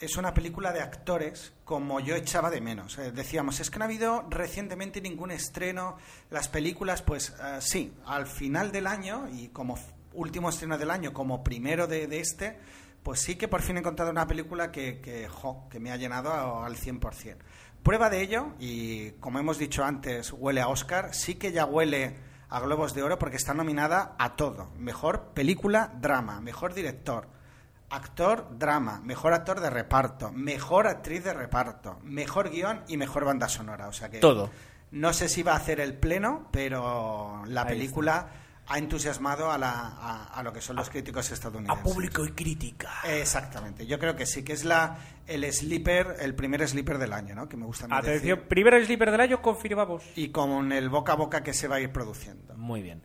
es 0.00 0.16
una 0.16 0.34
película 0.34 0.72
de 0.72 0.80
actores 0.80 1.52
como 1.64 2.00
yo 2.00 2.16
echaba 2.16 2.50
de 2.50 2.60
menos. 2.60 2.98
Eh, 2.98 3.12
decíamos, 3.12 3.60
es 3.60 3.70
que 3.70 3.78
no 3.78 3.84
ha 3.84 3.88
habido 3.88 4.26
recientemente 4.28 5.00
ningún 5.00 5.30
estreno. 5.30 5.96
Las 6.30 6.48
películas, 6.48 7.02
pues 7.02 7.32
eh, 7.42 7.58
sí, 7.60 7.92
al 8.06 8.26
final 8.26 8.72
del 8.72 8.88
año 8.88 9.28
y 9.32 9.48
como 9.48 9.78
último 10.14 10.50
estreno 10.50 10.78
del 10.78 10.90
año, 10.90 11.12
como 11.12 11.44
primero 11.44 11.86
de 11.86 12.18
este, 12.18 12.58
pues 13.02 13.20
sí 13.20 13.36
que 13.36 13.48
por 13.48 13.62
fin 13.62 13.76
he 13.76 13.80
encontrado 13.80 14.10
una 14.10 14.26
película 14.26 14.70
que, 14.70 15.00
que, 15.00 15.28
jo, 15.28 15.68
que 15.70 15.80
me 15.80 15.90
ha 15.92 15.96
llenado 15.96 16.32
a- 16.32 16.66
al 16.66 16.76
100%. 16.76 17.36
Prueba 17.82 18.10
de 18.10 18.20
ello, 18.20 18.48
y 18.58 19.12
como 19.12 19.38
hemos 19.38 19.58
dicho 19.58 19.84
antes, 19.84 20.32
huele 20.32 20.60
a 20.60 20.68
Oscar, 20.68 21.14
sí 21.14 21.36
que 21.36 21.50
ya 21.52 21.64
huele 21.64 22.14
a 22.50 22.60
Globos 22.60 22.92
de 22.94 23.02
Oro 23.02 23.18
porque 23.18 23.36
está 23.36 23.54
nominada 23.54 24.14
a 24.18 24.36
todo. 24.36 24.70
Mejor 24.76 25.28
película, 25.34 25.92
drama, 26.00 26.40
mejor 26.40 26.74
director, 26.74 27.28
actor, 27.88 28.48
drama, 28.58 29.00
mejor 29.02 29.32
actor 29.32 29.60
de 29.60 29.70
reparto, 29.70 30.30
mejor 30.32 30.86
actriz 30.86 31.24
de 31.24 31.32
reparto, 31.32 31.98
mejor 32.02 32.50
guion 32.50 32.82
y 32.88 32.96
mejor 32.96 33.24
banda 33.24 33.48
sonora. 33.48 33.88
O 33.88 33.92
sea 33.92 34.10
que 34.10 34.18
Todo. 34.18 34.50
no 34.90 35.12
sé 35.12 35.28
si 35.28 35.42
va 35.42 35.52
a 35.54 35.56
hacer 35.56 35.80
el 35.80 35.94
pleno, 35.94 36.48
pero 36.52 37.42
la 37.46 37.62
Ahí 37.62 37.68
película 37.70 38.28
ha 38.72 38.78
entusiasmado 38.78 39.50
a, 39.50 39.58
la, 39.58 39.70
a, 39.72 40.24
a 40.32 40.42
lo 40.44 40.52
que 40.52 40.60
son 40.60 40.76
los 40.76 40.88
críticos 40.88 41.28
estadounidenses. 41.32 41.84
y 42.24 42.30
crítica. 42.32 42.88
Exactamente. 43.04 43.84
Yo 43.84 43.98
creo 43.98 44.14
que 44.14 44.26
sí, 44.26 44.44
que 44.44 44.52
es 44.52 44.64
la 44.64 44.96
el 45.26 45.52
sleeper, 45.52 46.16
el 46.20 46.34
primer 46.36 46.66
sleeper 46.68 46.98
del 46.98 47.12
año, 47.12 47.34
¿no? 47.34 47.48
Que 47.48 47.56
me 47.56 47.66
gusta 47.66 47.86
a 47.90 47.98
Atención, 47.98 48.38
decir. 48.38 48.48
primero 48.48 48.82
sleeper 48.84 49.10
del 49.10 49.20
año, 49.20 49.42
confirmamos. 49.42 50.04
Y 50.14 50.30
con 50.30 50.70
el 50.72 50.88
boca 50.88 51.12
a 51.12 51.16
boca 51.16 51.42
que 51.42 51.52
se 51.52 51.66
va 51.66 51.76
a 51.76 51.80
ir 51.80 51.90
produciendo. 51.92 52.56
Muy 52.56 52.80
bien. 52.80 53.02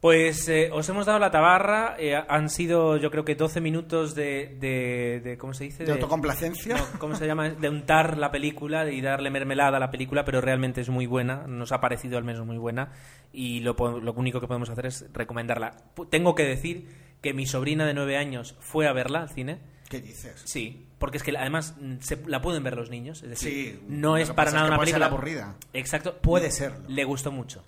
Pues 0.00 0.48
eh, 0.48 0.70
os 0.72 0.88
hemos 0.88 1.06
dado 1.06 1.18
la 1.18 1.32
tabarra. 1.32 1.96
eh, 1.98 2.14
han 2.28 2.50
sido, 2.50 2.96
yo 2.98 3.10
creo 3.10 3.24
que 3.24 3.34
12 3.34 3.60
minutos 3.60 4.14
de. 4.14 4.56
de, 4.60 5.20
de- 5.24 5.36
¿Cómo 5.38 5.54
se 5.54 5.64
dice? 5.64 5.84
¿De 5.84 5.90
autocomplacencia? 5.92 6.76
No, 6.76 6.98
¿Cómo 7.00 7.16
se 7.16 7.26
llama? 7.26 7.48
De 7.50 7.68
untar 7.68 8.16
la 8.16 8.30
película 8.30 8.88
y 8.90 9.00
darle 9.00 9.30
mermelada 9.30 9.76
a 9.78 9.80
la 9.80 9.90
película, 9.90 10.24
pero 10.24 10.40
realmente 10.40 10.80
es 10.80 10.88
muy 10.88 11.06
buena. 11.06 11.48
Nos 11.48 11.72
ha 11.72 11.80
parecido 11.80 12.16
al 12.16 12.22
menos 12.24 12.46
muy 12.46 12.58
buena. 12.58 12.92
Y 13.32 13.58
lo, 13.60 13.74
lo 14.00 14.12
único 14.12 14.40
que 14.40 14.46
podemos 14.46 14.70
hacer 14.70 14.86
es 14.86 15.04
recomendarla. 15.12 15.72
Tengo 16.10 16.36
que 16.36 16.44
decir 16.44 16.86
que 17.20 17.34
mi 17.34 17.46
sobrina 17.46 17.84
de 17.84 17.94
9 17.94 18.16
años 18.16 18.54
fue 18.60 18.86
a 18.86 18.92
verla 18.92 19.22
al 19.22 19.30
cine. 19.30 19.58
¿Qué 19.88 20.00
dices? 20.00 20.42
Sí, 20.44 20.86
porque 21.00 21.16
es 21.16 21.24
que 21.24 21.36
además 21.36 21.74
mm, 21.80 21.96
se, 22.00 22.22
la 22.26 22.40
pueden 22.40 22.62
ver 22.62 22.76
los 22.76 22.88
niños. 22.90 23.22
Es 23.24 23.30
decir, 23.30 23.80
Sí, 23.80 23.84
no 23.88 24.16
es 24.16 24.30
para 24.30 24.52
nada 24.52 24.68
una 24.68 24.78
película 24.78 25.06
aburrida. 25.06 25.56
Exacto. 25.72 26.18
Puede 26.18 26.52
serlo. 26.52 26.84
Le 26.88 27.02
gustó 27.04 27.32
mucho. 27.32 27.64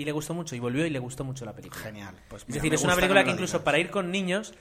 Y 0.00 0.04
le 0.06 0.12
gustó 0.12 0.32
mucho. 0.34 0.56
Y 0.56 0.60
volvió 0.60 0.86
y 0.86 0.90
le 0.90 0.98
gustó 0.98 1.24
mucho 1.24 1.44
la 1.44 1.52
película. 1.54 1.82
Genial. 1.82 2.14
Pues 2.28 2.42
Es 2.42 2.48
mira, 2.48 2.56
decir, 2.62 2.70
me 2.70 2.76
es 2.76 2.84
una 2.84 2.94
película 2.96 3.22
que 3.24 3.30
incluso 3.30 3.58
digas. 3.58 3.64
para 3.64 3.78
ir 3.78 3.90
con 3.90 4.10
niños, 4.10 4.54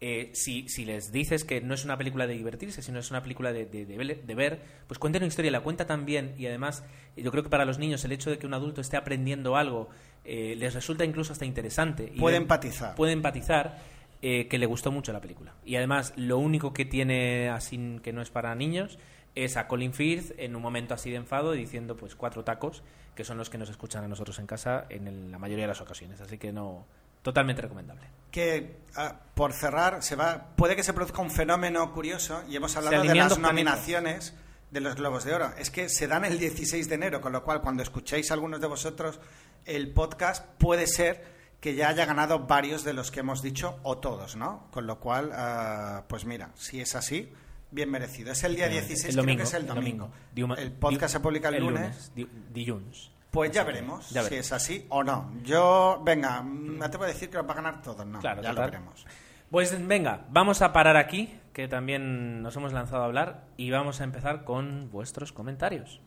eh, 0.00 0.30
si, 0.34 0.68
si 0.68 0.84
les 0.86 1.12
dices 1.12 1.44
que 1.44 1.60
no 1.60 1.74
es 1.74 1.84
una 1.84 1.98
película 1.98 2.26
de 2.26 2.34
divertirse, 2.34 2.80
sino 2.82 2.98
es 2.98 3.10
una 3.10 3.22
película 3.22 3.52
de, 3.52 3.66
de- 3.66 3.84
de 3.86 3.96
ver- 3.98 4.22
de 4.24 4.34
ver, 4.34 4.60
pues 4.86 4.98
cuenta 4.98 5.18
una 5.18 5.26
historia, 5.26 5.50
la 5.50 5.60
cuenta 5.60 5.86
tan 5.86 6.04
bien 6.06 6.34
y 6.38 6.46
además 6.46 6.82
yo 7.16 7.30
creo 7.30 7.42
que 7.42 7.48
para 7.50 7.64
los 7.66 7.78
niños 7.78 8.04
el 8.04 8.12
hecho 8.12 8.30
de 8.30 8.38
que 8.38 8.46
un 8.46 8.54
adulto 8.54 8.80
esté 8.80 8.96
aprendiendo 8.96 9.56
algo 9.56 9.88
eh, 10.24 10.54
les 10.56 10.72
resulta 10.74 11.04
incluso 11.04 11.32
hasta 11.32 11.44
interesante. 11.44 12.10
Y 12.14 12.18
Puede 12.20 12.36
empatizar. 12.36 12.94
Puede 12.94 13.12
empatizar 13.12 13.78
eh, 14.22 14.48
que 14.48 14.58
le 14.58 14.66
gustó 14.66 14.90
mucho 14.90 15.12
la 15.12 15.20
película. 15.20 15.54
Y 15.64 15.76
además 15.76 16.14
lo 16.16 16.38
único 16.38 16.72
que 16.72 16.84
tiene 16.86 17.48
así 17.50 17.98
que 18.02 18.12
no 18.14 18.22
es 18.22 18.30
para 18.30 18.54
niños 18.54 18.98
es 19.36 19.56
a 19.56 19.68
Colin 19.68 19.92
Firth 19.94 20.32
en 20.38 20.56
un 20.56 20.62
momento 20.62 20.94
así 20.94 21.10
de 21.10 21.16
enfado 21.16 21.52
diciendo 21.52 21.96
pues 21.96 22.16
cuatro 22.16 22.42
tacos 22.42 22.82
que 23.14 23.22
son 23.24 23.38
los 23.38 23.48
que 23.48 23.58
nos 23.58 23.70
escuchan 23.70 24.02
a 24.02 24.08
nosotros 24.08 24.38
en 24.40 24.46
casa 24.48 24.86
en 24.90 25.06
el- 25.06 25.30
la 25.30 25.38
mayoría 25.38 25.64
de 25.64 25.68
las 25.68 25.80
ocasiones. 25.80 26.20
Así 26.20 26.36
que 26.38 26.52
no, 26.52 26.84
totalmente 27.22 27.62
recomendable. 27.62 28.08
que 28.30 28.76
ah, 28.96 29.14
por 29.34 29.52
cerrar 29.52 30.02
se 30.02 30.16
va 30.16 30.48
puede 30.56 30.74
que 30.76 30.82
se 30.82 30.92
produzca 30.92 31.22
un 31.22 31.30
fenómeno 31.30 31.92
curioso 31.92 32.42
y 32.48 32.56
hemos 32.56 32.76
hablado 32.76 33.02
de 33.02 33.14
las 33.14 33.38
nominaciones 33.38 34.34
de 34.70 34.80
los 34.80 34.96
Globos 34.96 35.24
de 35.24 35.32
Oro. 35.34 35.52
Es 35.58 35.70
que 35.70 35.88
se 35.88 36.06
dan 36.08 36.24
el 36.24 36.38
16 36.38 36.88
de 36.88 36.94
enero, 36.96 37.20
con 37.20 37.32
lo 37.32 37.42
cual 37.44 37.60
cuando 37.62 37.82
escuchéis 37.82 38.30
algunos 38.32 38.60
de 38.60 38.66
vosotros 38.66 39.20
el 39.64 39.92
podcast 39.92 40.44
puede 40.58 40.86
ser 40.86 41.24
que 41.60 41.74
ya 41.74 41.88
haya 41.88 42.04
ganado 42.04 42.40
varios 42.40 42.84
de 42.84 42.92
los 42.92 43.10
que 43.10 43.20
hemos 43.20 43.42
dicho 43.42 43.78
o 43.82 43.98
todos, 43.98 44.36
¿no? 44.36 44.66
Con 44.70 44.86
lo 44.86 45.00
cual, 45.00 45.30
ah, 45.34 46.04
pues 46.08 46.24
mira, 46.26 46.50
si 46.54 46.80
es 46.80 46.94
así, 46.94 47.32
bien 47.76 47.90
merecido. 47.90 48.32
Es 48.32 48.42
el 48.42 48.56
día 48.56 48.68
16, 48.68 49.04
el 49.04 49.10
creo 49.12 49.22
domingo, 49.22 49.36
que 49.38 49.42
es 49.44 49.54
el 49.54 49.66
domingo. 49.66 50.10
El 50.56 50.72
podcast 50.72 51.12
se 51.12 51.20
publica 51.20 51.50
el, 51.50 51.62
lunes. 51.62 52.10
di- 52.16 52.28
dilluns. 52.52 53.12
Pues 53.30 53.52
ya 53.52 53.64
veremos 53.64 54.06
si 54.06 54.34
es 54.34 54.50
así 54.52 54.86
o 54.88 55.04
no. 55.04 55.30
Yo, 55.44 56.00
venga, 56.02 56.42
me 56.42 56.84
atrevo 56.84 57.04
a 57.04 57.08
decir 57.08 57.28
que 57.28 57.36
los 57.36 57.46
va 57.46 57.52
a 57.52 57.56
ganar 57.56 57.82
todos, 57.82 58.04
¿no? 58.06 58.18
Claro, 58.18 58.42
ya 58.42 58.52
lo 58.52 58.62
veremos. 58.62 59.06
Pues 59.50 59.86
venga, 59.86 60.24
vamos 60.30 60.62
a 60.62 60.72
parar 60.72 60.96
aquí, 60.96 61.38
que 61.52 61.68
también 61.68 62.42
nos 62.42 62.56
hemos 62.56 62.72
lanzado 62.72 63.02
a 63.02 63.04
hablar, 63.04 63.44
y 63.58 63.70
vamos 63.70 64.00
a 64.00 64.04
empezar 64.04 64.44
con 64.44 64.90
vuestros 64.90 65.32
comentarios. 65.32 66.00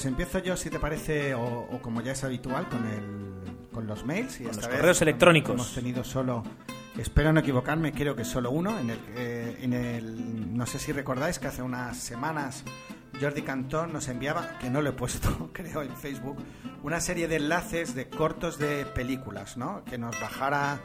Pues 0.00 0.06
empiezo 0.06 0.38
yo, 0.38 0.56
si 0.56 0.70
te 0.70 0.80
parece, 0.80 1.34
o, 1.34 1.42
o 1.42 1.82
como 1.82 2.00
ya 2.00 2.12
es 2.12 2.24
habitual, 2.24 2.66
con, 2.70 2.86
el, 2.86 3.68
con 3.70 3.86
los 3.86 4.06
mails. 4.06 4.40
Y 4.40 4.44
Con 4.44 4.52
esta 4.52 4.62
los 4.62 4.70
vez 4.70 4.78
correos 4.78 5.02
electrónicos. 5.02 5.52
Hemos 5.52 5.74
tenido 5.74 6.04
solo, 6.04 6.42
espero 6.96 7.34
no 7.34 7.40
equivocarme, 7.40 7.92
creo 7.92 8.16
que 8.16 8.24
solo 8.24 8.50
uno. 8.50 8.78
En 8.78 8.88
el, 8.88 8.98
eh, 9.14 9.58
en 9.60 9.74
el, 9.74 10.56
no 10.56 10.64
sé 10.64 10.78
si 10.78 10.92
recordáis 10.92 11.38
que 11.38 11.48
hace 11.48 11.60
unas 11.60 11.98
semanas 11.98 12.64
Jordi 13.20 13.42
Cantón 13.42 13.92
nos 13.92 14.08
enviaba, 14.08 14.56
que 14.58 14.70
no 14.70 14.80
lo 14.80 14.88
he 14.88 14.92
puesto, 14.94 15.50
creo, 15.52 15.82
en 15.82 15.94
Facebook, 15.94 16.38
una 16.82 16.98
serie 16.98 17.28
de 17.28 17.36
enlaces 17.36 17.94
de 17.94 18.08
cortos 18.08 18.58
de 18.58 18.86
películas, 18.86 19.58
¿no? 19.58 19.84
Que 19.84 19.98
nos 19.98 20.18
bajara, 20.18 20.80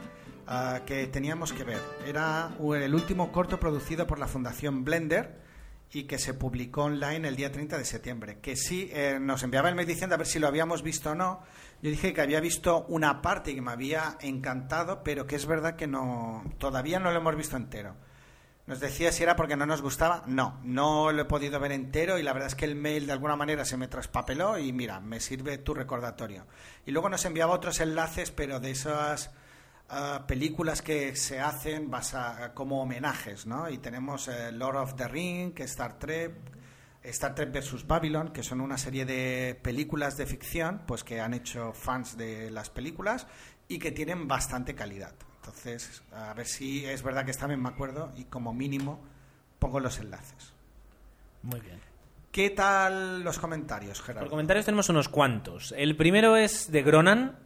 ah, 0.46 0.80
que 0.84 1.06
teníamos 1.06 1.54
que 1.54 1.64
ver. 1.64 1.80
Era 2.06 2.50
el 2.60 2.94
último 2.94 3.32
corto 3.32 3.58
producido 3.58 4.06
por 4.06 4.18
la 4.18 4.28
Fundación 4.28 4.84
Blender 4.84 5.45
y 5.92 6.04
que 6.04 6.18
se 6.18 6.34
publicó 6.34 6.84
online 6.84 7.28
el 7.28 7.36
día 7.36 7.52
30 7.52 7.78
de 7.78 7.84
septiembre. 7.84 8.38
Que 8.40 8.56
sí, 8.56 8.90
eh, 8.92 9.18
nos 9.20 9.42
enviaba 9.42 9.68
el 9.68 9.74
mail 9.74 9.86
diciendo 9.86 10.14
a 10.14 10.18
ver 10.18 10.26
si 10.26 10.38
lo 10.38 10.48
habíamos 10.48 10.82
visto 10.82 11.10
o 11.10 11.14
no. 11.14 11.42
Yo 11.82 11.90
dije 11.90 12.12
que 12.12 12.20
había 12.20 12.40
visto 12.40 12.84
una 12.88 13.22
parte 13.22 13.54
que 13.54 13.62
me 13.62 13.70
había 13.70 14.16
encantado, 14.20 15.02
pero 15.02 15.26
que 15.26 15.36
es 15.36 15.46
verdad 15.46 15.76
que 15.76 15.86
no 15.86 16.44
todavía 16.58 16.98
no 16.98 17.10
lo 17.10 17.18
hemos 17.18 17.36
visto 17.36 17.56
entero. 17.56 17.94
Nos 18.66 18.80
decía 18.80 19.12
si 19.12 19.22
era 19.22 19.36
porque 19.36 19.56
no 19.56 19.64
nos 19.64 19.80
gustaba. 19.80 20.24
No, 20.26 20.58
no 20.64 21.12
lo 21.12 21.22
he 21.22 21.26
podido 21.26 21.60
ver 21.60 21.70
entero 21.70 22.18
y 22.18 22.24
la 22.24 22.32
verdad 22.32 22.48
es 22.48 22.54
que 22.56 22.64
el 22.64 22.74
mail 22.74 23.06
de 23.06 23.12
alguna 23.12 23.36
manera 23.36 23.64
se 23.64 23.76
me 23.76 23.86
traspapeló 23.86 24.58
y 24.58 24.72
mira, 24.72 24.98
me 25.00 25.20
sirve 25.20 25.58
tu 25.58 25.72
recordatorio. 25.72 26.46
Y 26.84 26.90
luego 26.90 27.08
nos 27.08 27.24
enviaba 27.24 27.54
otros 27.54 27.80
enlaces, 27.80 28.32
pero 28.32 28.58
de 28.58 28.72
esas 28.72 29.30
ah, 29.88 30.24
películas 30.26 30.82
que 30.82 31.14
se 31.16 31.40
hacen 31.40 31.90
basa, 31.90 32.52
como 32.54 32.82
homenajes, 32.82 33.46
¿no? 33.46 33.68
Y 33.68 33.78
tenemos 33.78 34.28
eh, 34.28 34.52
Lord 34.52 34.76
of 34.76 34.94
the 34.96 35.08
Ring, 35.08 35.52
Star 35.60 35.98
Trek, 35.98 36.32
Star 37.02 37.34
Trek 37.34 37.52
vs. 37.52 37.86
Babylon, 37.86 38.28
que 38.32 38.42
son 38.42 38.60
una 38.60 38.78
serie 38.78 39.04
de 39.04 39.58
películas 39.62 40.16
de 40.16 40.26
ficción, 40.26 40.82
pues 40.86 41.04
que 41.04 41.20
han 41.20 41.34
hecho 41.34 41.72
fans 41.72 42.16
de 42.16 42.50
las 42.50 42.70
películas 42.70 43.26
y 43.68 43.78
que 43.78 43.92
tienen 43.92 44.26
bastante 44.26 44.74
calidad. 44.74 45.14
Entonces, 45.36 46.02
a 46.12 46.34
ver 46.34 46.46
si 46.46 46.84
es 46.84 47.02
verdad 47.02 47.24
que 47.24 47.32
vez 47.46 47.58
me 47.58 47.68
acuerdo 47.68 48.12
y 48.16 48.24
como 48.24 48.52
mínimo 48.52 49.00
pongo 49.58 49.78
los 49.78 49.98
enlaces. 49.98 50.52
Muy 51.42 51.60
bien. 51.60 51.80
¿Qué 52.32 52.50
tal 52.50 53.22
los 53.22 53.38
comentarios, 53.38 53.98
Por 53.98 54.06
Gerardo? 54.06 54.30
comentarios 54.30 54.66
tenemos 54.66 54.88
unos 54.88 55.08
cuantos. 55.08 55.72
El 55.76 55.96
primero 55.96 56.36
es 56.36 56.70
de 56.70 56.82
Gronan, 56.82 57.38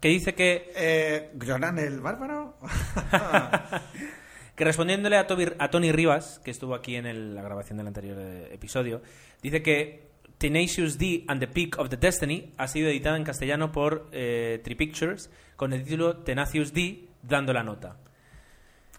que 0.00 0.08
dice 0.08 0.34
que 0.34 0.72
Eh, 0.76 1.30
¿Gronan 1.34 1.78
el 1.78 2.00
bárbaro? 2.00 2.56
que 4.54 4.64
respondiéndole 4.64 5.16
a, 5.16 5.26
Toby- 5.26 5.54
a 5.58 5.70
Tony 5.70 5.92
Rivas, 5.92 6.40
que 6.44 6.50
estuvo 6.50 6.74
aquí 6.74 6.96
en 6.96 7.06
el- 7.06 7.34
la 7.34 7.42
grabación 7.42 7.78
del 7.78 7.86
anterior 7.86 8.16
eh, 8.18 8.48
episodio, 8.52 9.02
dice 9.42 9.62
que 9.62 10.08
Tenacious 10.38 10.98
D 10.98 11.24
and 11.28 11.40
the 11.40 11.48
Peak 11.48 11.78
of 11.78 11.88
the 11.88 11.96
Destiny 11.96 12.52
ha 12.58 12.68
sido 12.68 12.88
editada 12.88 13.16
en 13.16 13.24
castellano 13.24 13.72
por 13.72 14.08
eh, 14.12 14.62
Pictures 14.76 15.30
con 15.56 15.72
el 15.72 15.82
título 15.84 16.18
Tenacious 16.18 16.72
D 16.72 17.08
dando 17.22 17.52
la 17.52 17.62
nota. 17.64 17.96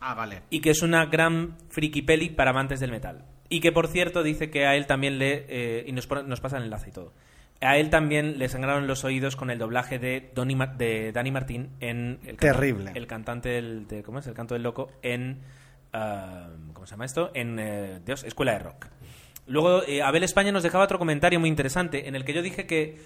ah, 0.01 0.13
vale. 0.13 0.41
Y 0.49 0.59
que 0.61 0.71
es 0.71 0.81
una 0.81 1.05
gran 1.05 1.57
friki 1.69 2.01
peli 2.01 2.29
para 2.29 2.51
amantes 2.51 2.79
del 2.81 2.91
metal. 2.91 3.23
Y 3.47 3.61
que, 3.61 3.71
por 3.71 3.87
cierto, 3.87 4.21
dice 4.21 4.49
que 4.51 4.65
a 4.67 4.75
él 4.75 4.85
también 4.85 5.17
le... 5.17 5.45
eh, 5.47 5.83
y 5.87 5.91
nos, 5.93 6.07
nos 6.09 6.39
pasa 6.41 6.57
el 6.57 6.63
enlace 6.65 6.89
y 6.89 6.91
todo. 6.91 7.13
A 7.61 7.77
él 7.77 7.89
también 7.89 8.39
le 8.39 8.47
sangraron 8.47 8.87
los 8.87 9.03
oídos 9.03 9.35
con 9.35 9.49
el 9.49 9.59
doblaje 9.59 9.99
de, 9.99 10.31
Donny 10.33 10.55
Ma- 10.55 10.67
de 10.67 11.11
Danny 11.11 11.31
Martín 11.31 11.71
en... 11.81 12.19
El 12.25 12.37
Terrible. 12.37 12.91
El 12.95 13.05
cantante 13.05 13.49
del... 13.49 13.85
de- 13.87 14.01
¿Cómo 14.03 14.19
es? 14.19 14.27
El 14.27 14.33
canto 14.33 14.53
del 14.53 14.63
loco 14.63 14.91
en... 15.01 15.39
ah, 15.91 16.49
¿Cómo 16.73 16.85
se 16.87 16.91
llama 16.91 17.03
esto? 17.05 17.31
En... 17.33 17.59
eh, 17.59 17.99
Dios, 18.05 18.23
Escuela 18.23 18.53
de 18.53 18.59
Rock. 18.59 18.85
Luego, 19.47 19.83
eh, 19.85 20.01
Abel 20.01 20.23
España 20.23 20.51
nos 20.53 20.63
dejaba 20.63 20.85
otro 20.85 20.99
comentario 20.99 21.39
muy 21.39 21.49
interesante 21.49 22.07
en 22.07 22.15
el 22.15 22.23
que 22.23 22.33
yo 22.33 22.41
dije 22.41 22.65
que 22.65 22.97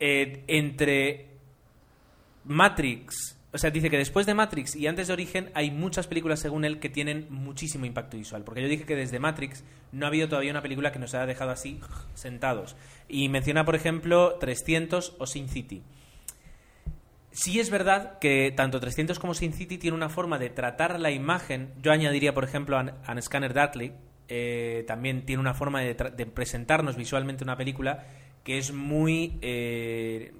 eh, 0.00 0.42
entre 0.48 1.26
Matrix, 2.44 3.37
o 3.50 3.56
sea, 3.56 3.70
dice 3.70 3.88
que 3.88 3.96
después 3.96 4.26
de 4.26 4.34
Matrix 4.34 4.76
y 4.76 4.86
antes 4.86 5.06
de 5.06 5.14
Origen 5.14 5.50
hay 5.54 5.70
muchas 5.70 6.06
películas, 6.06 6.40
según 6.40 6.66
él, 6.66 6.80
que 6.80 6.90
tienen 6.90 7.26
muchísimo 7.30 7.86
impacto 7.86 8.18
visual. 8.18 8.44
Porque 8.44 8.60
yo 8.60 8.68
dije 8.68 8.84
que 8.84 8.94
desde 8.94 9.18
Matrix 9.18 9.64
no 9.90 10.04
ha 10.04 10.08
habido 10.08 10.28
todavía 10.28 10.50
una 10.50 10.60
película 10.60 10.92
que 10.92 10.98
nos 10.98 11.14
haya 11.14 11.24
dejado 11.24 11.50
así 11.50 11.80
sentados. 12.12 12.76
Y 13.08 13.30
menciona, 13.30 13.64
por 13.64 13.74
ejemplo, 13.74 14.34
300 14.38 15.16
o 15.18 15.26
Sin 15.26 15.48
City. 15.48 15.82
Sí 17.30 17.58
es 17.58 17.70
verdad 17.70 18.18
que 18.18 18.52
tanto 18.54 18.80
300 18.80 19.18
como 19.18 19.32
Sin 19.32 19.54
City 19.54 19.78
tiene 19.78 19.96
una 19.96 20.10
forma 20.10 20.38
de 20.38 20.50
tratar 20.50 21.00
la 21.00 21.10
imagen. 21.10 21.72
Yo 21.82 21.90
añadiría, 21.90 22.34
por 22.34 22.44
ejemplo, 22.44 22.76
a 22.76 22.94
An 23.06 23.22
Scanner 23.22 23.54
Darkly, 23.54 23.92
eh, 24.28 24.84
también 24.86 25.24
tiene 25.24 25.40
una 25.40 25.54
forma 25.54 25.80
de, 25.80 25.94
de 25.94 26.26
presentarnos 26.26 26.96
visualmente 26.96 27.44
una 27.44 27.56
película 27.56 28.04
que 28.44 28.58
es 28.58 28.72
muy, 28.72 29.38
eh, 29.40 30.32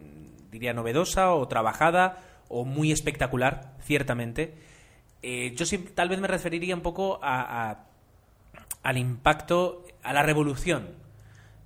diría, 0.51 0.75
novedosa 0.75 1.33
o 1.33 1.49
trabajada 1.49 2.19
o 2.49 2.65
muy 2.65 2.93
espectacular, 2.93 3.77
ciertamente. 3.83 4.55
Eh, 5.23 5.53
yo 5.57 5.67
sí, 5.67 5.79
tal 5.79 6.09
vez 6.09 6.21
me 6.21 6.29
referiría 6.29 6.75
un 6.75 6.83
poco 6.83 7.19
a- 7.23 7.85
al 8.83 8.97
impacto, 8.99 9.85
a 10.03 10.13
la 10.13 10.23
revolución. 10.23 10.89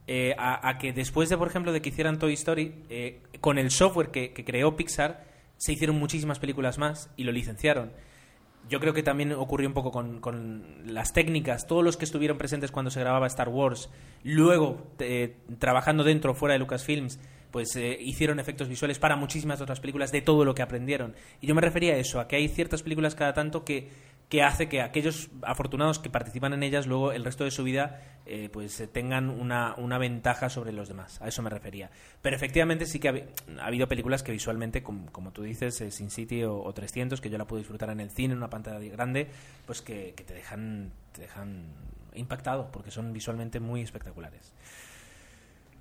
Eh, 0.09 0.35
a, 0.37 0.79
que 0.79 0.93
después 0.93 1.29
de, 1.29 1.39
por 1.39 1.47
ejemplo, 1.47 1.73
de 1.73 1.81
que 1.81 1.91
hicieran 1.91 2.19
Toy 2.19 2.33
Story, 2.33 2.75
eh, 2.91 3.21
con 3.41 3.57
el 3.57 3.71
software 3.71 4.11
que, 4.11 4.33
creó 4.35 4.77
Pixar, 4.77 5.25
se 5.57 5.73
hicieron 5.73 5.97
muchísimas 5.97 6.41
películas 6.41 6.77
más 6.77 7.09
y 7.17 7.23
lo 7.23 7.31
licenciaron. 7.31 7.93
Yo 8.69 8.81
creo 8.81 8.95
que 8.95 9.05
también 9.05 9.33
ocurrió 9.33 9.69
un 9.69 9.75
poco 9.75 9.93
con, 9.93 10.21
con 10.21 10.65
las 10.93 11.13
técnicas, 11.13 11.67
todos 11.69 11.85
los 11.85 11.97
que 11.97 12.05
estuvieron 12.05 12.37
presentes 12.37 12.73
cuando 12.73 12.91
se 12.91 12.99
grababa 13.01 13.29
Star 13.29 13.49
Wars, 13.49 13.91
luego 14.25 14.89
trabajando 15.59 16.03
dentro 16.03 16.33
o 16.33 16.35
fuera 16.35 16.55
de 16.55 16.59
Lucasfilms, 16.59 17.21
pues 17.53 17.77
eh, 17.77 17.97
hicieron 18.01 18.41
efectos 18.41 18.69
visuales 18.69 18.99
para 18.99 19.15
muchísimas 19.15 19.61
otras 19.61 19.79
películas 19.79 20.11
de 20.11 20.23
todo 20.23 20.45
lo 20.45 20.55
que 20.55 20.63
aprendieron. 20.63 21.15
Y 21.41 21.47
yo 21.47 21.55
me 21.55 21.61
refería 21.61 21.93
a 21.93 21.97
eso, 21.99 22.19
a 22.19 22.27
que 22.27 22.37
hay 22.37 22.49
ciertas 22.49 22.83
películas 22.83 23.15
cada 23.15 23.35
tanto 23.35 23.65
que, 23.65 23.91
que 24.29 24.43
hace 24.43 24.67
que 24.67 24.81
aquellos 24.81 25.29
afortunados 25.43 25.99
que 25.99 26.09
participan 26.09 26.55
en 26.55 26.63
ellas 26.63 26.87
luego 26.87 27.13
el 27.13 27.23
resto 27.23 27.45
de 27.45 27.51
su 27.51 27.63
vida 27.65 28.01
eh, 28.25 28.49
pues 28.51 28.81
eh, 28.81 28.87
tengan 28.87 29.29
una, 29.29 29.75
una 29.77 29.99
ventaja 29.99 30.49
sobre 30.49 30.73
los 30.73 30.89
demás. 30.89 31.21
A 31.21 31.29
eso 31.29 31.43
me 31.43 31.51
refería. 31.51 31.91
Pero 32.23 32.35
efectivamente 32.35 32.87
sí 32.87 32.99
que 32.99 33.09
ha, 33.11 33.63
ha 33.63 33.67
habido 33.67 33.89
películas 33.89 34.23
que 34.23 34.33
visualmente, 34.33 34.83
como, 34.83 35.33
tú 35.33 35.43
dices, 35.43 35.79
eh, 35.83 35.91
Sin 35.91 36.11
City 36.11 36.45
o, 36.45 36.63
o 36.63 36.73
300, 36.73 37.21
que 37.21 37.29
yo 37.29 37.37
la 37.37 37.47
puedo 37.47 37.59
disfrutar 37.59 37.91
en 37.91 38.01
el 38.01 38.11
cine, 38.11 38.33
en 38.33 38.39
una 38.39 38.49
pantalla 38.49 38.79
grande, 38.79 39.29
pues 39.67 39.83
que, 39.83 40.15
que 40.17 40.25
te 40.25 40.33
dejan 40.33 40.93
te 41.13 41.21
dejan 41.23 41.67
impactado 42.15 42.71
porque 42.73 42.91
son 42.91 43.13
visualmente 43.13 43.61
muy 43.61 43.83
espectaculares. 43.83 44.53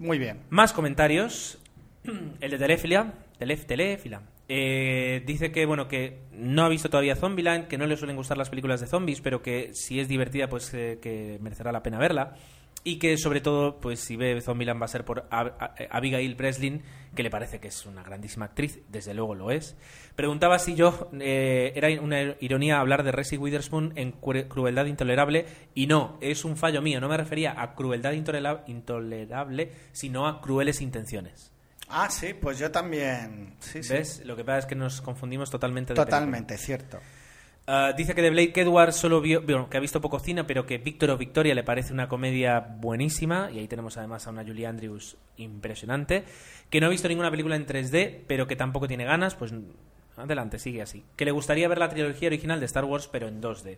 Muy 0.02 0.18
bien. 0.18 0.40
Más 0.50 0.74
comentarios. 0.74 1.60
El 2.42 2.50
de 2.50 2.58
Teléfila. 2.58 3.14
Telef, 3.38 3.66
Teléfila. 3.66 4.24
Eh, 4.50 5.22
dice 5.28 5.52
que 5.52 5.68
bueno 5.68 5.88
que 5.88 6.18
no 6.34 6.64
ha 6.64 6.70
visto 6.70 6.90
todavía 6.90 7.16
Zombieland, 7.16 7.68
que 7.68 7.78
no 7.78 7.86
le 7.86 7.96
suelen 7.96 8.16
gustar 8.18 8.36
las 8.36 8.50
películas 8.50 8.82
de 8.82 8.88
zombies, 8.88 9.22
pero 9.22 9.44
que 9.44 9.76
si 9.76 10.00
es 10.00 10.08
divertida, 10.08 10.50
pues 10.50 10.74
eh, 10.74 10.98
que 11.02 11.38
merecerá 11.40 11.72
la 11.72 11.84
pena 11.84 12.00
verla. 12.00 12.34
Y 12.84 12.98
que 12.98 13.16
sobre 13.18 13.42
todo, 13.42 13.80
pues 13.80 14.00
si 14.00 14.16
ve 14.16 14.42
Zombieland 14.42 14.82
va 14.82 14.86
a 14.86 14.90
ser 14.90 15.06
por 15.06 15.30
Ab- 15.30 15.54
Abigail 15.92 16.34
Breslin, 16.34 16.82
que 17.16 17.22
le 17.22 17.30
parece 17.30 17.60
que 17.60 17.68
es 17.68 17.86
una 17.86 18.02
grandísima 18.02 18.46
actriz, 18.46 18.80
desde 18.90 19.14
luego 19.14 19.36
lo 19.36 19.52
es. 19.52 19.76
Preguntaba 20.16 20.58
si 20.58 20.74
yo 20.74 21.10
eh, 21.20 21.74
era 21.76 21.90
una 22.02 22.36
ironía 22.40 22.80
hablar 22.80 23.04
de 23.04 23.12
Reese 23.12 23.38
Witherspoon 23.38 23.94
en 23.98 24.20
Cru- 24.20 24.48
Crueldad 24.48 24.86
Intolerable, 24.86 25.46
y 25.76 25.86
no, 25.86 26.18
es 26.22 26.44
un 26.44 26.58
fallo 26.58 26.82
mío, 26.82 27.00
no 27.00 27.08
me 27.08 27.18
refería 27.18 27.62
a 27.62 27.76
Crueldad 27.76 28.14
Intolera- 28.14 28.64
Intolerable, 28.66 29.72
sino 29.92 30.28
a 30.28 30.42
Crueles 30.42 30.82
Intenciones. 30.82 31.52
Ah, 31.88 32.10
sí, 32.10 32.34
pues 32.34 32.58
yo 32.58 32.72
también. 32.72 33.54
Sí, 33.60 33.84
sí. 33.84 33.94
¿Ves? 33.94 34.24
Lo 34.26 34.36
que 34.36 34.44
pasa 34.44 34.60
es 34.60 34.66
que 34.66 34.76
nos 34.76 35.02
confundimos 35.02 35.52
totalmente. 35.52 35.94
de 35.94 35.98
película. 35.98 36.18
Totalmente, 36.18 36.58
cierto. 36.58 37.00
Ah, 37.74 37.94
dice 37.94 38.14
que 38.14 38.22
de 38.22 38.32
Blake 38.32 38.60
Edwards 38.60 38.98
solo 38.98 39.22
vio, 39.22 39.46
que 39.70 39.78
ha 39.78 39.80
visto 39.80 40.02
poco 40.02 40.20
cine, 40.20 40.44
pero 40.44 40.66
que 40.66 40.78
Víctor 40.78 41.12
o 41.12 41.18
Victoria 41.18 41.56
le 41.56 41.64
parece 41.64 41.94
una 41.94 42.10
comedia 42.10 42.60
buenísima. 42.60 43.50
Y 43.50 43.60
ahí 43.60 43.68
tenemos 43.70 43.96
además 43.96 44.28
a 44.28 44.32
una 44.32 44.44
Julie 44.44 44.68
Andrews 44.68 45.16
impresionante. 45.38 46.26
Que 46.70 46.82
no 46.82 46.88
ha 46.88 46.90
visto 46.90 47.08
ninguna 47.08 47.32
película 47.32 47.56
en 47.56 47.66
3D, 47.66 48.24
pero 48.28 48.46
que 48.46 48.58
tampoco 48.58 48.90
tiene 48.90 49.06
ganas. 49.06 49.36
Pues 49.36 49.54
adelante, 50.18 50.60
sigue 50.60 50.82
así. 50.82 51.06
Que 51.16 51.24
le 51.24 51.32
gustaría 51.32 51.70
ver 51.70 51.78
la 51.78 51.88
trilogía 51.88 52.28
original 52.28 52.60
de 52.60 52.66
Star 52.66 52.84
Wars, 52.84 53.08
pero 53.08 53.30
en 53.30 53.42
2D. 53.42 53.78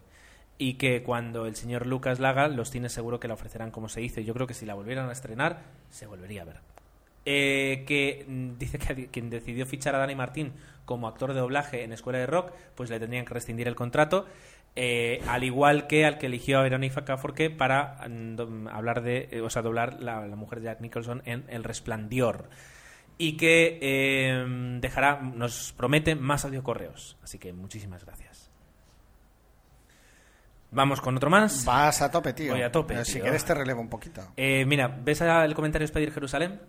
Y 0.58 0.74
que 0.74 1.04
cuando 1.04 1.46
el 1.46 1.56
señor 1.56 1.86
Lucas 1.86 2.20
la 2.20 2.30
haga, 2.30 2.48
los 2.48 2.72
cines 2.72 2.94
seguro 2.94 3.20
que 3.20 3.28
la 3.28 3.36
ofrecerán 3.36 3.70
como 3.70 3.90
se 3.90 4.02
hizo. 4.02 4.22
Y 4.22 4.26
yo 4.26 4.34
creo 4.34 4.48
que 4.48 4.56
si 4.56 4.66
la 4.66 4.74
volvieran 4.74 5.08
a 5.08 5.12
estrenar, 5.12 5.66
se 5.92 6.08
volvería 6.08 6.42
a 6.42 6.46
ver. 6.46 6.73
Eh, 7.26 7.86
que 7.88 8.26
mm, 8.28 8.58
dice 8.58 8.78
que 8.78 9.08
quien 9.08 9.30
decidió 9.30 9.66
fichar 9.66 9.96
a 9.96 10.00
Dani 10.00 10.16
Martín 10.16 10.54
como 10.86 11.08
actor 11.08 11.34
de 11.34 11.40
doblaje 11.40 11.84
en 11.84 11.94
Escuela 11.94 12.20
de 12.20 12.26
Rock, 12.26 12.52
pues 12.76 12.90
le 12.90 13.00
tendrían 13.00 13.26
que 13.26 13.34
rescindir 13.34 13.68
el 13.68 13.76
contrato, 13.76 14.26
eh, 14.76 15.22
al 15.28 15.44
igual 15.44 15.88
que 15.88 16.06
al 16.06 16.18
que 16.18 16.26
eligió 16.26 16.60
a 16.60 16.64
Verónica 16.64 17.06
Caforque 17.06 17.50
para 17.50 18.06
mm, 18.10 18.68
hablar 18.68 19.02
de, 19.04 19.30
eh, 19.32 19.42
o 19.42 19.50
sea, 19.50 19.62
doblar 19.62 20.02
la, 20.02 20.28
la 20.28 20.36
mujer 20.36 20.60
de 20.60 20.66
Jack 20.66 20.82
Nicholson 20.82 21.22
en 21.26 21.46
El 21.48 21.64
Resplandor. 21.64 22.50
Y 23.18 23.38
que 23.38 23.78
eh, 23.82 24.78
dejará, 24.82 25.22
nos 25.22 25.72
promete 25.78 26.16
más 26.16 26.46
audiocorreos. 26.46 27.16
Así 27.24 27.38
que 27.38 27.54
muchísimas 27.54 28.04
gracias. 28.04 28.50
Vamos 30.72 31.00
con 31.00 31.16
otro 31.16 31.30
más. 31.30 31.64
Vas 31.66 32.02
a 32.02 32.10
tope, 32.10 32.34
tío. 32.34 32.54
Voy 32.54 32.64
a 32.64 32.72
tope, 32.72 32.96
Pero 32.96 33.06
Si 33.06 33.14
tío. 33.14 33.22
quieres 33.22 33.46
te 33.46 33.54
relevo 33.54 33.80
un 33.82 33.90
poquito. 33.90 34.22
Eh, 34.36 34.66
mira, 34.66 34.88
¿ves 34.88 35.22
el 35.22 35.54
comentario 35.54 35.84
de 35.86 35.92
Despedir 35.92 36.12
Jerusalén? 36.12 36.60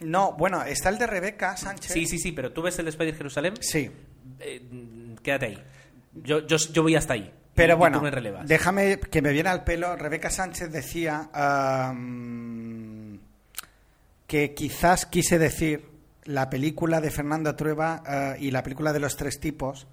No, 0.00 0.32
bueno, 0.32 0.62
está 0.62 0.88
el 0.88 0.98
de 0.98 1.06
Rebeca 1.06 1.56
Sánchez. 1.56 1.92
Sí, 1.92 2.06
sí, 2.06 2.18
sí, 2.18 2.32
pero 2.32 2.52
¿tú 2.52 2.62
ves 2.62 2.78
el 2.78 2.86
Despedir 2.86 3.16
Jerusalén? 3.16 3.54
Sí. 3.60 3.90
Eh, 4.38 5.16
quédate 5.22 5.46
ahí. 5.46 5.64
Yo, 6.14 6.46
yo, 6.46 6.56
yo 6.56 6.82
voy 6.82 6.96
hasta 6.96 7.14
ahí. 7.14 7.32
Pero 7.54 7.76
bueno, 7.76 8.02
déjame 8.44 8.98
que 8.98 9.20
me 9.20 9.32
viene 9.32 9.50
al 9.50 9.64
pelo. 9.64 9.94
Rebeca 9.96 10.30
Sánchez 10.30 10.70
decía 10.72 11.28
que 14.26 14.54
quizás 14.54 15.06
quise 15.06 15.38
decir 15.38 15.90
la 16.24 16.48
película 16.48 17.00
de 17.00 17.10
Fernando 17.10 17.54
Trueba 17.56 18.02
eh, 18.06 18.36
y 18.40 18.50
la 18.50 18.62
película 18.62 18.92
de 18.92 19.00
los 19.00 19.16
tres 19.16 19.40
tipos, 19.40 19.88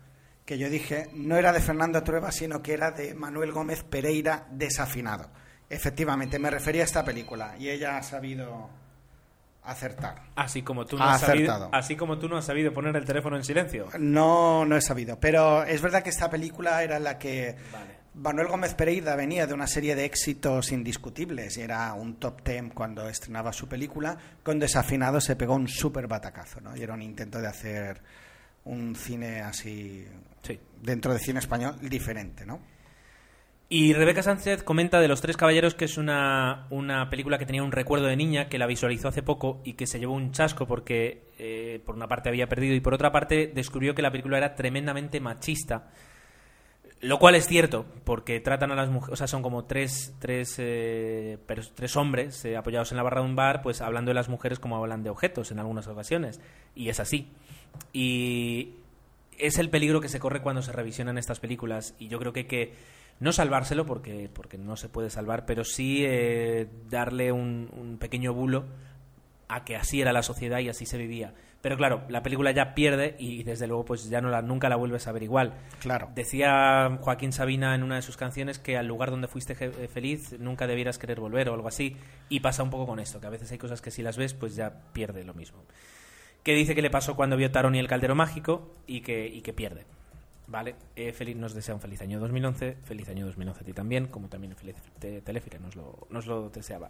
que 0.46 0.58
yo 0.58 0.70
dije 0.70 1.10
no 1.14 1.36
era 1.36 1.52
de 1.52 1.60
Fernando 1.60 2.04
Trueba, 2.04 2.32
sino 2.32 2.62
que 2.62 2.74
era 2.74 2.92
de 2.92 3.16
Manuel 3.16 3.52
Gómez 3.52 3.84
Pereira 3.84 4.48
desafinado. 4.52 5.30
Efectivamente, 5.70 6.40
me 6.40 6.50
refería 6.50 6.84
a 6.84 6.86
esta 6.86 7.04
película 7.04 7.56
y 7.60 7.70
ella 7.70 7.98
ha 7.98 8.04
sabido 8.04 8.70
acertar. 9.72 10.24
Así 10.36 10.62
como 10.62 10.86
tú 10.86 10.98
no 10.98 11.04
Ha 11.04 11.16
has 11.16 11.22
sabido, 11.22 11.70
así 11.74 11.96
como 11.96 12.18
tú 12.18 12.28
no 12.30 12.38
has 12.38 12.46
sabido 12.46 12.74
poner 12.74 12.96
el 12.96 13.06
teléfono 13.06 13.36
en 13.38 13.44
silencio. 13.44 13.88
No, 14.00 14.66
no 14.66 14.76
he 14.76 14.82
sabido. 14.82 15.20
Pero 15.20 15.64
es 15.64 15.82
verdad 15.82 16.04
que 16.04 16.10
esta 16.10 16.30
película 16.30 16.82
era 16.84 17.00
la 17.00 17.18
que 17.18 17.56
Vale. 17.72 17.98
Manuel 18.16 18.48
Gómez 18.48 18.74
Pereira 18.74 19.16
venía 19.16 19.46
de 19.46 19.54
una 19.54 19.68
serie 19.68 19.96
de 19.96 20.06
éxitos 20.06 20.72
indiscutibles 20.72 21.56
y 21.58 21.62
era 21.62 21.94
un 21.94 22.16
top 22.16 22.42
ten 22.42 22.70
cuando 22.72 23.08
estrenaba 23.08 23.54
su 23.54 23.68
película. 23.68 24.18
Con 24.42 24.58
Desafinado 24.58 25.22
se 25.22 25.36
pegó 25.36 25.54
un 25.54 25.68
súper 25.68 26.08
batacazo, 26.08 26.60
¿no? 26.62 26.76
Y 26.76 26.82
era 26.82 26.94
un 26.96 27.02
intento 27.04 27.40
de 27.40 27.48
hacer 27.48 28.02
un 28.66 28.96
cine 28.96 29.42
así, 29.42 30.06
Sí. 30.42 30.60
dentro 30.82 31.14
de 31.14 31.20
cine 31.20 31.40
español, 31.40 31.78
diferente, 31.82 32.46
¿no? 32.46 32.60
Y 33.70 33.94
Rebeca 33.94 34.24
Sánchez 34.24 34.64
comenta 34.64 35.02
de 35.02 35.10
Los 35.10 35.20
Tres 35.20 35.36
Caballeros 35.36 35.76
que 35.76 35.86
es 35.86 35.98
una, 35.98 36.68
una 36.70 37.10
película 37.10 37.38
que 37.38 37.46
tenía 37.46 37.64
un 37.64 37.74
recuerdo 37.74 38.06
de 38.06 38.16
niña, 38.16 38.48
que 38.48 38.58
la 38.58 38.66
visualizó 38.66 39.10
hace 39.10 39.24
poco 39.24 39.62
y 39.66 39.74
que 39.74 39.88
se 39.88 40.00
llevó 40.00 40.14
un 40.14 40.32
chasco 40.32 40.66
porque 40.66 41.28
eh, 41.38 41.82
por 41.86 41.96
una 41.96 42.08
parte 42.08 42.30
había 42.30 42.48
perdido 42.48 42.76
y 42.76 42.80
por 42.80 42.94
otra 42.94 43.12
parte 43.12 43.52
descubrió 43.54 43.94
que 43.94 44.02
la 44.02 44.12
película 44.12 44.38
era 44.38 44.56
tremendamente 44.56 45.20
machista. 45.20 45.90
Lo 47.02 47.20
cual 47.20 47.36
es 47.36 47.46
cierto, 47.46 47.86
porque 48.06 48.40
tratan 48.40 48.72
a 48.72 48.76
las 48.76 48.90
mujeres, 48.90 49.14
o 49.14 49.16
sea, 49.18 49.28
son 49.28 49.44
como 49.44 49.66
tres, 49.66 50.16
tres, 50.18 50.56
eh, 50.60 51.38
tres 51.76 51.96
hombres 51.98 52.44
eh, 52.46 52.56
apoyados 52.56 52.92
en 52.92 52.98
la 52.98 53.04
barra 53.04 53.22
de 53.22 53.28
un 53.28 53.36
bar, 53.36 53.62
pues 53.62 53.82
hablando 53.82 54.10
de 54.10 54.16
las 54.16 54.30
mujeres 54.30 54.60
como 54.60 54.78
hablan 54.78 55.04
de 55.04 55.10
objetos 55.10 55.52
en 55.52 55.60
algunas 55.60 55.88
ocasiones. 55.88 56.40
Y 56.74 56.88
es 56.88 57.02
así. 57.02 57.28
Y 57.92 58.76
es 59.38 59.60
el 59.60 59.70
peligro 59.70 60.02
que 60.02 60.10
se 60.10 60.20
corre 60.20 60.42
cuando 60.42 60.62
se 60.62 60.72
revisionan 60.72 61.18
estas 61.18 61.40
películas. 61.40 61.94
Y 62.00 62.08
yo 62.08 62.18
creo 62.18 62.34
que 62.34 62.40
hay 62.40 62.46
que 62.48 62.74
no 63.20 63.32
salvárselo, 63.32 63.86
porque, 63.86 64.30
porque 64.32 64.58
no 64.58 64.76
se 64.78 64.90
puede 64.90 65.10
salvar, 65.10 65.46
pero 65.46 65.64
sí 65.64 66.04
eh, 66.06 66.68
darle 66.90 67.32
un, 67.32 67.70
un 67.74 67.98
pequeño 67.98 68.34
bulo 68.34 68.66
a 69.48 69.64
que 69.64 69.76
así 69.76 70.02
era 70.02 70.14
la 70.14 70.24
sociedad 70.24 70.60
y 70.60 70.70
así 70.70 70.86
se 70.86 70.98
vivía. 70.98 71.34
Pero 71.62 71.76
claro, 71.76 72.04
la 72.10 72.22
película 72.22 72.52
ya 72.52 72.76
pierde 72.76 73.16
y 73.18 73.44
desde 73.44 73.68
luego 73.68 73.84
pues 73.84 74.10
ya 74.10 74.22
no 74.22 74.30
la, 74.30 74.42
nunca 74.42 74.70
la 74.70 74.76
vuelves 74.76 75.08
a 75.08 75.12
ver 75.12 75.24
igual. 75.24 75.54
Claro. 75.80 76.10
Decía 76.14 76.98
Joaquín 77.02 77.32
Sabina 77.34 77.74
en 77.74 77.84
una 77.84 77.96
de 77.96 78.02
sus 78.04 78.16
canciones 78.16 78.60
que 78.60 78.78
al 78.78 78.88
lugar 78.88 79.10
donde 79.10 79.28
fuiste 79.28 79.56
eh, 79.60 79.88
feliz 79.88 80.38
nunca 80.40 80.68
debieras 80.68 81.00
querer 81.00 81.20
volver 81.20 81.50
o 81.50 81.54
algo 81.54 81.68
así. 81.68 81.98
Y 82.30 82.42
pasa 82.42 82.64
un 82.64 82.70
poco 82.70 82.86
con 82.86 83.00
esto, 83.00 83.20
que 83.20 83.28
a 83.28 83.32
veces 83.32 83.52
hay 83.52 83.58
cosas 83.58 83.82
que 83.82 83.92
si 83.92 84.04
las 84.04 84.18
ves 84.18 84.34
pues 84.34 84.56
ya 84.56 84.72
pierde 84.94 85.24
lo 85.24 85.34
mismo. 85.34 85.64
Que 86.44 86.54
dice 86.54 86.76
que 86.76 86.82
le 86.82 86.92
pasó 86.92 87.16
cuando 87.16 87.36
vio 87.36 87.52
Tarón 87.52 87.76
y 87.76 87.80
el 87.80 87.88
Caldero 87.88 88.16
Mágico 88.16 88.72
y 88.86 89.02
que, 89.02 89.28
y 89.28 89.42
que 89.42 89.54
pierde. 89.54 89.86
Vale, 90.50 90.76
eh, 90.96 91.12
feliz, 91.12 91.36
nos 91.36 91.54
desea 91.54 91.76
un 91.76 91.82
feliz 91.82 92.02
año 92.02 92.22
2011, 92.22 92.78
feliz 92.86 93.10
año 93.10 93.26
2011 93.26 93.62
a 93.62 93.66
ti 93.66 93.74
también, 93.74 94.08
como 94.08 94.30
también 94.30 94.56
feliz 94.56 94.78
te, 94.98 95.22
nos 95.60 95.76
lo, 95.76 96.08
nos 96.10 96.26
lo 96.26 96.50
deseaba. 96.50 96.90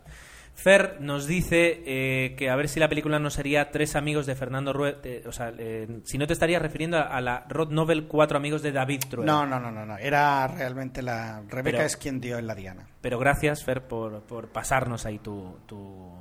Fer 0.53 1.01
nos 1.01 1.26
dice 1.26 1.82
eh, 1.86 2.36
que 2.36 2.51
a 2.51 2.55
ver 2.55 2.70
si 2.70 2.80
la 2.80 2.88
película 2.88 3.18
no 3.18 3.32
sería 3.32 3.72
Tres 3.72 3.95
amigos 3.95 4.28
de 4.28 4.36
Fernando 4.36 4.74
Rueda, 4.74 4.99
o 5.26 5.32
sea, 5.32 5.51
eh, 5.58 6.01
si 6.03 6.20
no 6.20 6.28
te 6.28 6.34
estarías 6.34 6.62
refiriendo 6.62 6.97
a, 6.99 7.20
la 7.20 7.45
road 7.49 7.70
novel 7.70 8.08
Cuatro 8.08 8.38
amigos 8.38 8.62
de 8.62 8.72
David 8.72 9.01
Trueba. 9.10 9.26
No, 9.26 9.45
no, 9.47 9.60
no, 9.60 9.72
no, 9.72 9.86
no. 9.86 9.97
Era 9.97 10.47
realmente 10.47 11.01
la... 11.01 11.41
Rebeca 11.47 11.78
Pero- 11.78 11.84
es 11.84 11.97
quien 11.97 12.22
dio 12.22 12.38
en 12.38 12.45
la 12.45 12.53
diana. 12.53 12.88
Pero 13.01 13.18
gracias, 13.18 13.64
Fer, 13.64 13.88
por, 13.88 14.22
por 14.22 14.49
pasarnos 14.49 15.05
ahí 15.08 15.18
tu, 15.18 15.58
tu, 15.66 16.12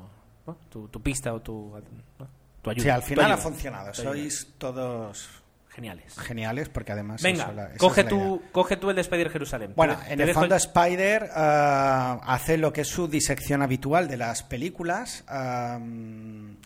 ¿no? 0.46 0.56
tu, 0.70 0.88
tu 0.88 1.02
pista 1.02 1.34
o 1.34 1.40
tu, 1.40 1.74
¿no? 2.18 2.28
tu 2.62 2.70
ayuda. 2.70 2.82
Sí, 2.82 2.88
al 2.88 3.02
final 3.02 3.32
ha 3.32 3.36
funcionado. 3.36 3.92
Sois 3.92 4.54
todos 4.56 5.42
geniales. 5.76 6.18
Geniales, 6.18 6.68
porque 6.70 6.90
además... 6.92 7.22
Venga, 7.22 7.52
la- 7.52 7.70
coge, 7.76 8.02
tú, 8.02 8.42
coge 8.50 8.76
tú 8.76 8.88
el 8.90 8.96
de 8.96 9.02
Spider-Jerusalén. 9.02 9.74
Bueno, 9.76 9.96
Te- 9.98 10.12
en 10.14 10.18
te 10.18 10.24
el 10.24 10.32
fondo 10.34 10.56
Spider 10.56 11.24
eh, 11.24 11.28
hace 11.34 12.56
lo 12.56 12.72
que 12.72 12.80
es 12.80 12.88
su 12.88 13.06
disección 13.06 13.62
habitual 13.62 14.08
de 14.08 14.16
las 14.16 14.42
películas, 14.42 15.22
am, 15.28 16.56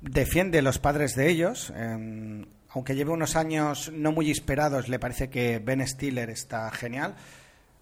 defiende 0.00 0.62
los 0.62 0.78
padres 0.78 1.14
de 1.14 1.28
ellos, 1.30 1.72
em, 1.76 2.44
aunque 2.70 2.94
lleve 2.94 3.10
unos 3.10 3.36
años 3.36 3.90
no 3.92 4.12
muy 4.12 4.30
esperados, 4.30 4.88
le 4.88 4.98
parece 4.98 5.28
que 5.30 5.58
Ben 5.58 5.86
Stiller 5.86 6.30
está 6.30 6.70
genial. 6.70 7.14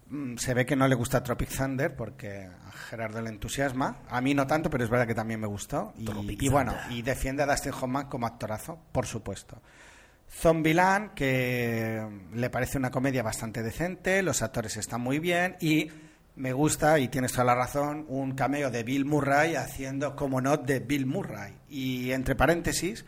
Mm, 0.09 0.35
Se 0.37 0.53
ve 0.53 0.65
que 0.65 0.75
no 0.75 0.87
le 0.89 0.95
gusta 0.95 1.23
Tropic 1.23 1.49
Thunder 1.49 1.95
porque 1.95 2.45
a 2.67 2.71
Gerardo 2.89 3.21
le 3.21 3.29
entusiasma. 3.29 3.99
A 4.09 4.19
mí 4.19 4.33
no 4.33 4.45
tanto, 4.47 4.69
pero 4.69 4.83
es 4.83 4.89
verdad 4.89 5.07
que 5.07 5.15
también 5.15 5.39
me 5.39 5.47
gustó. 5.47 5.93
Y, 5.97 6.45
y 6.45 6.49
bueno, 6.49 6.75
y 6.89 7.01
defiende 7.01 7.43
a 7.43 7.45
Dustin 7.45 7.71
Hoffman 7.71 8.07
como 8.09 8.27
actorazo, 8.27 8.77
por 8.91 9.05
supuesto. 9.05 9.61
Zombieland, 10.31 11.13
que 11.13 12.01
le 12.33 12.49
parece 12.49 12.77
una 12.77 12.89
comedia 12.89 13.21
bastante 13.21 13.61
decente, 13.61 14.23
los 14.23 14.41
actores 14.41 14.77
están 14.77 15.01
muy 15.01 15.19
bien 15.19 15.57
y 15.59 15.89
me 16.35 16.53
gusta, 16.53 16.97
y 16.99 17.09
tienes 17.09 17.33
toda 17.33 17.43
la 17.43 17.55
razón, 17.55 18.05
un 18.07 18.31
cameo 18.31 18.71
de 18.71 18.83
Bill 18.83 19.05
Murray 19.05 19.55
haciendo 19.55 20.15
como 20.15 20.41
no 20.41 20.57
de 20.57 20.79
Bill 20.79 21.05
Murray. 21.05 21.53
Y 21.69 22.11
entre 22.11 22.35
paréntesis, 22.35 23.05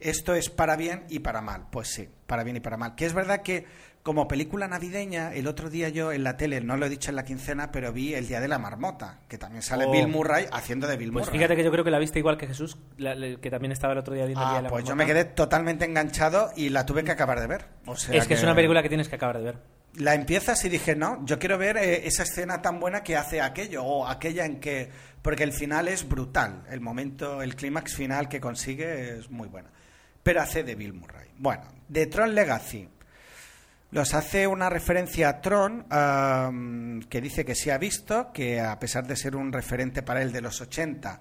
esto 0.00 0.34
es 0.34 0.50
para 0.50 0.76
bien 0.76 1.04
y 1.08 1.20
para 1.20 1.40
mal. 1.40 1.68
Pues 1.70 1.88
sí, 1.88 2.08
para 2.26 2.42
bien 2.42 2.56
y 2.56 2.60
para 2.60 2.76
mal. 2.76 2.94
Que 2.94 3.06
es 3.06 3.14
verdad 3.14 3.42
que 3.42 3.64
como 4.04 4.28
película 4.28 4.68
navideña, 4.68 5.32
el 5.32 5.46
otro 5.48 5.70
día 5.70 5.88
yo 5.88 6.12
en 6.12 6.22
la 6.24 6.36
tele, 6.36 6.60
no 6.60 6.76
lo 6.76 6.84
he 6.84 6.88
dicho 6.90 7.10
en 7.10 7.16
la 7.16 7.24
quincena, 7.24 7.72
pero 7.72 7.90
vi 7.90 8.12
El 8.14 8.28
Día 8.28 8.38
de 8.38 8.48
la 8.48 8.58
Marmota, 8.58 9.20
que 9.28 9.38
también 9.38 9.62
sale 9.62 9.86
Oh. 9.86 9.90
Bill 9.90 10.08
Murray 10.08 10.46
haciendo 10.52 10.86
de 10.86 10.98
Bill 10.98 11.10
Pues 11.10 11.24
Murray. 11.24 11.38
fíjate 11.38 11.56
que 11.56 11.64
yo 11.64 11.72
creo 11.72 11.84
que 11.84 11.90
la 11.90 11.98
viste 11.98 12.18
igual 12.18 12.36
que 12.36 12.46
Jesús, 12.46 12.76
la- 12.98 13.14
la- 13.14 13.40
que 13.40 13.50
también 13.50 13.72
estaba 13.72 13.94
el 13.94 13.98
otro 13.98 14.12
día 14.14 14.26
viendo 14.26 14.42
el 14.42 14.46
Ah, 14.46 14.50
día 14.50 14.56
de 14.58 14.62
la 14.64 14.68
pues 14.68 14.84
yo 14.84 14.94
Marmota. 14.94 15.06
me 15.06 15.20
quedé 15.20 15.24
totalmente 15.32 15.86
enganchado 15.86 16.50
y 16.54 16.68
la 16.68 16.84
tuve 16.84 17.02
que 17.02 17.12
acabar 17.12 17.40
de 17.40 17.46
ver. 17.46 17.64
O 17.86 17.96
sea 17.96 18.14
Es 18.14 18.28
que 18.28 18.34
es 18.34 18.42
una 18.42 18.54
película 18.54 18.82
que 18.82 18.88
tienes 18.90 19.08
que 19.08 19.16
acabar 19.16 19.38
de 19.38 19.44
ver. 19.44 19.58
La 19.94 20.14
empiezas 20.14 20.62
y 20.66 20.68
dije, 20.68 20.94
no, 20.94 21.24
yo 21.24 21.38
quiero 21.38 21.56
ver 21.56 21.78
eh, 21.78 22.06
esa 22.06 22.24
escena 22.24 22.60
tan 22.60 22.80
buena 22.80 23.02
que 23.02 23.16
hace 23.16 23.40
aquello, 23.40 23.82
o 23.84 24.06
aquella 24.06 24.44
en 24.44 24.60
que... 24.60 24.90
Porque 25.22 25.44
el 25.44 25.54
final 25.54 25.88
es 25.88 26.06
brutal, 26.06 26.64
el 26.70 26.82
momento, 26.82 27.40
el 27.40 27.56
clímax 27.56 27.94
final 27.94 28.28
que 28.28 28.38
consigue 28.38 29.16
es 29.18 29.30
muy 29.30 29.48
bueno. 29.48 29.70
Pero 30.22 30.42
hace 30.42 30.62
de 30.62 30.74
Bill 30.74 30.92
Murray. 30.92 31.30
Bueno, 31.38 31.62
de 31.88 32.04
Tron 32.06 32.34
Legacy. 32.34 32.86
Los 33.94 34.12
hace 34.12 34.48
una 34.48 34.68
referencia 34.68 35.28
a 35.28 35.40
Tron, 35.40 35.86
que 37.08 37.20
dice 37.20 37.44
que 37.44 37.54
sí 37.54 37.70
ha 37.70 37.78
visto, 37.78 38.32
que 38.32 38.60
a 38.60 38.76
pesar 38.80 39.06
de 39.06 39.14
ser 39.14 39.36
un 39.36 39.52
referente 39.52 40.02
para 40.02 40.20
él 40.20 40.32
de 40.32 40.40
los 40.40 40.60
80, 40.60 41.20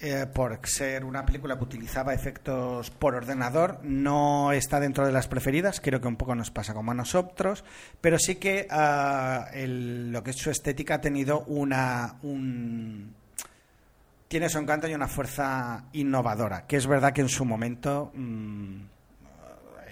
eh, 0.00 0.26
por 0.26 0.60
ser 0.64 1.02
una 1.02 1.24
película 1.24 1.56
que 1.56 1.64
utilizaba 1.64 2.12
efectos 2.12 2.90
por 2.90 3.14
ordenador, 3.14 3.80
no 3.84 4.52
está 4.52 4.80
dentro 4.80 5.06
de 5.06 5.12
las 5.12 5.28
preferidas, 5.28 5.80
creo 5.80 6.02
que 6.02 6.08
un 6.08 6.16
poco 6.16 6.34
nos 6.34 6.50
pasa 6.50 6.74
como 6.74 6.90
a 6.90 6.94
nosotros, 6.94 7.64
pero 8.02 8.18
sí 8.18 8.34
que 8.34 8.66
ah, 8.68 9.48
lo 9.54 10.22
que 10.22 10.32
es 10.32 10.36
su 10.36 10.50
estética 10.50 10.96
ha 10.96 11.00
tenido 11.00 11.40
una... 11.46 12.16
Un, 12.22 13.14
tiene 14.28 14.50
su 14.50 14.58
encanto 14.58 14.88
y 14.88 14.94
una 14.94 15.08
fuerza 15.08 15.86
innovadora, 15.94 16.66
que 16.66 16.76
es 16.76 16.86
verdad 16.86 17.14
que 17.14 17.22
en 17.22 17.30
su 17.30 17.46
momento 17.46 18.12
mm, 18.14 18.93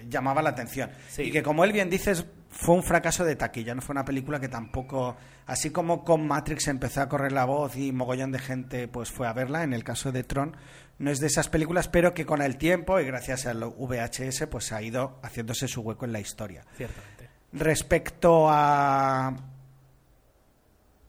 llamaba 0.07 0.41
la 0.41 0.51
atención. 0.51 0.89
Sí. 1.09 1.23
Y 1.23 1.31
que 1.31 1.43
como 1.43 1.63
él 1.63 1.71
bien 1.71 1.89
dices, 1.89 2.25
fue 2.53 2.75
un 2.75 2.83
fracaso 2.83 3.25
de 3.25 3.35
taquilla, 3.35 3.73
no 3.73 3.81
fue 3.81 3.93
una 3.93 4.05
película 4.05 4.39
que 4.39 4.47
tampoco, 4.47 5.17
así 5.47 5.71
como 5.71 6.03
con 6.03 6.27
Matrix 6.27 6.67
empezó 6.67 7.01
a 7.01 7.09
correr 7.09 7.31
la 7.31 7.45
voz 7.45 7.75
y 7.75 7.91
mogollón 7.91 8.31
de 8.31 8.39
gente 8.39 8.87
pues 8.87 9.11
fue 9.11 9.27
a 9.27 9.33
verla, 9.33 9.63
en 9.63 9.73
el 9.73 9.83
caso 9.83 10.11
de 10.11 10.23
Tron, 10.23 10.55
no 10.99 11.09
es 11.09 11.19
de 11.19 11.27
esas 11.27 11.49
películas, 11.49 11.87
pero 11.87 12.13
que 12.13 12.25
con 12.25 12.41
el 12.41 12.57
tiempo 12.57 12.99
y 12.99 13.05
gracias 13.05 13.47
al 13.47 13.63
VHS 13.63 14.47
pues 14.49 14.71
ha 14.71 14.81
ido 14.81 15.19
haciéndose 15.23 15.67
su 15.67 15.81
hueco 15.81 16.05
en 16.05 16.13
la 16.13 16.19
historia. 16.19 16.63
Ciertamente. 16.77 17.29
Respecto 17.53 18.47
a 18.49 19.35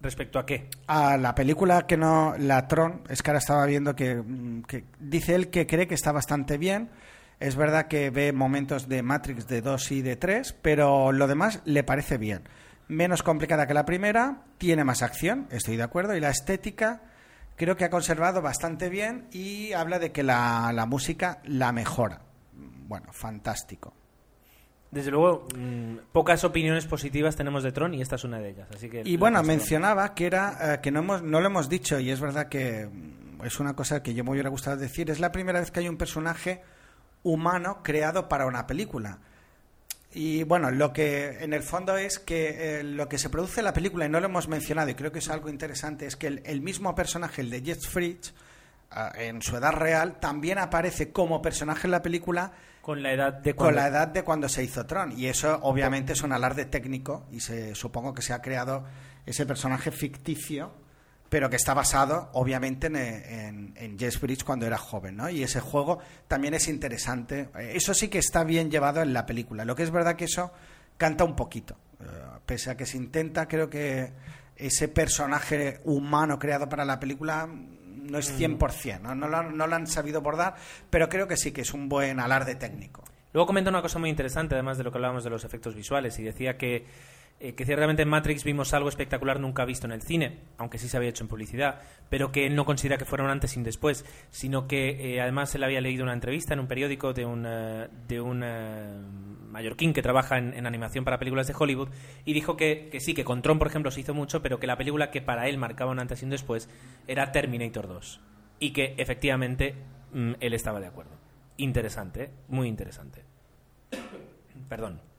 ¿Respecto 0.01 0.39
a 0.39 0.45
qué? 0.45 0.69
a 0.87 1.17
la 1.17 1.35
película 1.35 1.87
que 1.87 1.97
no, 1.97 2.35
la 2.39 2.67
Tron, 2.69 3.03
es 3.09 3.23
que 3.23 3.31
ahora 3.31 3.39
estaba 3.39 3.65
viendo 3.67 3.95
que, 3.95 4.17
mm, 4.17 4.63
que 4.65 4.85
dice 4.99 5.35
él 5.35 5.49
que 5.49 5.67
cree 5.67 5.87
que 5.87 5.95
está 5.95 6.13
bastante 6.13 6.59
bien. 6.59 6.91
Es 7.41 7.57
verdad 7.57 7.89
que 7.89 8.11
ve 8.11 8.33
momentos 8.33 8.89
de 8.89 9.03
Matrix 9.03 9.47
de 9.47 9.61
2 9.61 9.93
y 9.93 10.03
de 10.03 10.17
3, 10.17 10.55
pero 10.63 11.13
lo 11.13 11.27
demás 11.27 11.61
le 11.65 11.85
parece 11.85 12.19
bien. 12.19 12.43
Menos 12.89 13.23
complicada 13.23 13.67
que 13.67 13.75
la 13.75 13.85
primera, 13.85 14.43
tiene 14.59 14.85
más 14.85 15.03
acción, 15.03 15.47
estoy 15.51 15.77
de 15.77 15.83
acuerdo, 15.83 16.17
y 16.17 16.21
la 16.21 16.31
estética 16.31 17.03
creo 17.57 17.77
que 17.77 17.85
ha 17.85 17.91
conservado 17.91 18.43
bastante 18.43 18.89
bien 18.89 19.27
y 19.33 19.73
habla 19.73 19.99
de 19.99 20.13
que 20.13 20.23
la, 20.23 20.73
la 20.73 20.87
música 20.87 21.41
la 21.45 21.73
mejora. 21.73 22.21
Bueno, 22.87 23.13
fantástico. 23.13 23.95
Desde 24.95 25.11
luego, 25.11 25.49
mm, 25.57 26.13
pocas 26.13 26.45
opiniones 26.45 26.87
positivas 26.87 27.35
tenemos 27.35 27.65
de 27.65 27.73
Tron 27.73 27.95
y 27.95 28.01
esta 28.01 28.15
es 28.15 28.23
una 28.23 28.39
de 28.39 28.51
ellas. 28.51 28.69
Así 28.73 28.89
que 28.89 29.03
Y 29.05 29.17
bueno, 29.17 29.43
mencionaba 29.43 30.15
que 30.15 30.27
era 30.27 30.75
eh, 30.75 30.81
que 30.81 30.93
no 30.93 31.01
hemos 31.01 31.23
no 31.23 31.41
lo 31.41 31.47
hemos 31.47 31.69
dicho 31.69 31.99
y 31.99 32.11
es 32.11 32.21
verdad 32.21 32.49
que 32.49 32.87
mm, 32.87 33.45
es 33.45 33.59
una 33.59 33.75
cosa 33.75 34.05
que 34.05 34.15
yo 34.15 34.23
me 34.23 34.31
hubiera 34.31 34.51
gustado 34.51 34.77
decir, 34.77 35.11
es 35.11 35.19
la 35.19 35.33
primera 35.33 35.59
vez 35.59 35.73
que 35.73 35.81
hay 35.81 35.89
un 35.89 35.97
personaje 35.97 36.63
humano 37.25 37.83
creado 37.83 38.29
para 38.29 38.47
una 38.47 38.67
película. 38.69 39.19
Y 40.13 40.45
bueno, 40.45 40.71
lo 40.71 40.93
que 40.93 41.43
en 41.43 41.53
el 41.53 41.65
fondo 41.65 41.97
es 41.97 42.21
que 42.21 42.79
eh, 42.79 42.85
lo 42.85 43.09
que 43.09 43.19
se 43.19 43.29
produce 43.31 43.61
en 43.61 43.65
la 43.65 43.73
película, 43.73 44.07
y 44.07 44.09
no 44.09 44.21
lo 44.21 44.27
hemos 44.27 44.47
mencionado, 44.47 44.89
y 44.91 44.95
creo 44.95 45.11
que 45.11 45.19
es 45.19 45.29
algo 45.29 45.49
interesante, 45.49 46.07
es 46.07 46.15
que 46.15 46.29
el, 46.29 46.43
el 46.45 46.61
mismo 46.61 46.95
personaje, 46.95 47.41
el 47.41 47.51
de 47.51 47.63
Jet 47.63 47.81
Fritz, 47.85 48.33
ah, 48.93 49.11
en 49.19 49.43
su 49.43 49.57
edad 49.57 49.73
real, 49.73 50.21
también 50.21 50.59
aparece 50.59 51.11
como 51.11 51.43
personaje 51.43 51.89
en 51.89 51.91
la 51.91 52.01
película 52.03 52.53
Con 52.81 53.03
la 53.03 53.13
edad 53.13 53.33
de 53.33 53.57
con 53.57 53.65
cuando- 53.67 53.81
la 53.81 53.89
edad 53.89 54.07
de 54.07 54.23
cuando 54.23 54.49
se 54.49 54.63
hizo 54.63 54.87
Tron. 54.87 55.19
Y 55.19 55.27
eso 55.27 55.59
obviamente 55.63 56.13
es 56.13 56.23
un 56.23 56.31
alarde 56.33 56.67
técnico 56.67 57.27
y 57.33 57.41
se, 57.41 57.75
supongo 57.75 58.15
que 58.15 58.23
se 58.23 58.33
ha 58.35 58.41
creado 58.41 58.85
ese 59.27 59.47
personaje 59.47 59.91
ficticio, 59.91 60.71
pero 61.35 61.51
que 61.51 61.57
está 61.57 61.75
basado 61.75 62.31
obviamente 62.35 62.87
en, 62.87 62.95
en, 62.95 63.75
en 63.77 63.99
Jess 63.99 64.21
Bridge 64.21 64.45
cuando 64.45 64.67
era 64.67 64.79
joven. 64.79 65.17
¿no? 65.17 65.29
Y 65.29 65.43
ese 65.43 65.59
juego 65.59 65.99
también 66.29 66.55
es 66.55 66.69
interesante. 66.69 67.49
Eh, 67.59 67.73
Eso 67.75 67.93
sí 67.93 68.07
que 68.07 68.19
está 68.19 68.45
bien 68.45 68.71
llevado 68.71 69.03
en 69.03 69.13
la 69.13 69.27
película. 69.27 69.65
Lo 69.65 69.75
que 69.75 69.83
es 69.83 69.91
verdad 69.91 70.15
que 70.15 70.27
eso 70.27 70.53
canta 70.97 71.25
un 71.25 71.35
poquito. 71.35 71.75
Eh, 71.99 72.05
pese 72.47 72.71
a 72.71 72.77
que 72.77 72.87
se 72.87 72.99
intenta, 72.99 73.49
creo 73.49 73.69
que 73.69 74.13
ese 74.55 74.87
personaje 74.87 75.81
humano 75.83 76.39
creado 76.39 76.69
para 76.69 76.85
la 76.85 77.01
película 77.01 77.49
no 77.49 78.17
es 78.17 78.33
100%, 78.39 79.01
¿no? 79.01 79.17
No, 79.17 79.27
lo, 79.27 79.37
han- 79.39 79.57
no 79.57 79.67
lo 79.67 79.75
han 79.75 79.89
sabido 79.89 80.19
abordar, 80.21 80.55
pero 80.89 81.09
creo 81.09 81.27
que 81.27 81.37
sí 81.37 81.51
que 81.51 81.63
es 81.63 81.75
un 81.75 81.89
buen 81.89 82.21
alarde 82.21 82.55
técnico. 82.55 83.03
Luego 83.33 83.49
comenta 83.49 83.71
una 83.71 83.83
cosa 83.83 83.99
muy 83.99 84.09
interesante, 84.09 84.55
además 84.55 84.79
de 84.79 84.85
lo 84.85 84.93
que 84.93 84.99
hablábamos 84.99 85.25
de 85.25 85.31
los 85.31 85.43
efectos 85.45 85.75
visuales, 85.75 86.17
y 86.21 86.23
decía 86.23 86.57
que, 86.57 86.87
eh, 87.41 87.55
que 87.55 87.65
ciertamente 87.65 88.03
en 88.03 88.09
Matrix 88.09 88.45
vimos 88.45 88.73
algo 88.75 88.89
espectacular 88.89 89.41
nunca 89.41 89.65
visto 89.65 89.87
en 89.87 89.93
el 89.93 90.03
cine, 90.03 90.39
aunque 90.57 90.79
sí 90.79 90.89
se 90.89 90.97
había 90.97 91.11
hecho 91.11 91.25
en 91.25 91.29
publicidad, 91.29 91.81
pero 92.09 92.31
que 92.31 92.47
él 92.47 92.55
no 92.55 92.65
considera 92.65 92.97
que 92.97 93.05
fuera 93.05 93.25
un 93.25 93.31
antes 93.31 93.57
y 93.57 93.59
un 93.59 93.65
después, 93.65 94.05
sino 94.31 94.69
que 94.69 95.15
eh, 95.15 95.21
además 95.21 95.55
él 95.55 95.65
había 95.65 95.81
leído 95.81 96.05
una 96.05 96.13
entrevista 96.13 96.55
en 96.55 96.61
un 96.61 96.69
periódico 96.69 97.13
de 97.13 97.25
un, 97.25 97.45
eh, 97.47 97.89
de 98.07 98.21
un 98.21 98.43
eh, 98.45 99.01
mallorquín 99.49 99.93
que 99.93 100.03
trabaja 100.03 100.39
en, 100.39 100.65
animación 100.67 101.05
para 101.05 101.19
películas 101.19 101.47
de 101.47 101.55
Hollywood, 101.59 101.89
y 102.25 102.33
dijo 102.33 102.57
que, 102.57 102.89
que 102.91 103.01
sí, 103.01 103.15
que 103.15 103.25
con 103.25 103.43
Tron, 103.43 103.59
por 103.59 103.67
ejemplo, 103.67 103.91
se 103.91 104.01
hizo 104.01 104.15
mucho, 104.15 104.43
pero 104.43 104.59
que 104.59 104.67
la 104.67 104.77
película 104.77 105.11
que 105.11 105.23
para 105.23 105.49
él 105.49 105.59
marcaba 105.59 105.91
un 105.91 105.99
antes 105.99 106.23
y 106.23 106.25
un 106.25 106.31
después 106.31 106.69
era 107.09 107.33
Terminator 107.33 107.89
2, 107.89 108.21
y 108.61 108.73
que 108.73 108.95
efectivamente 108.97 109.75
mm, 110.13 110.35
él 110.41 110.55
estaba 110.55 110.81
de 110.81 110.87
acuerdo. 110.87 111.13
Interesante, 111.57 112.31
muy 112.49 112.69
interesante. 112.69 113.23
Perdón. 114.69 115.14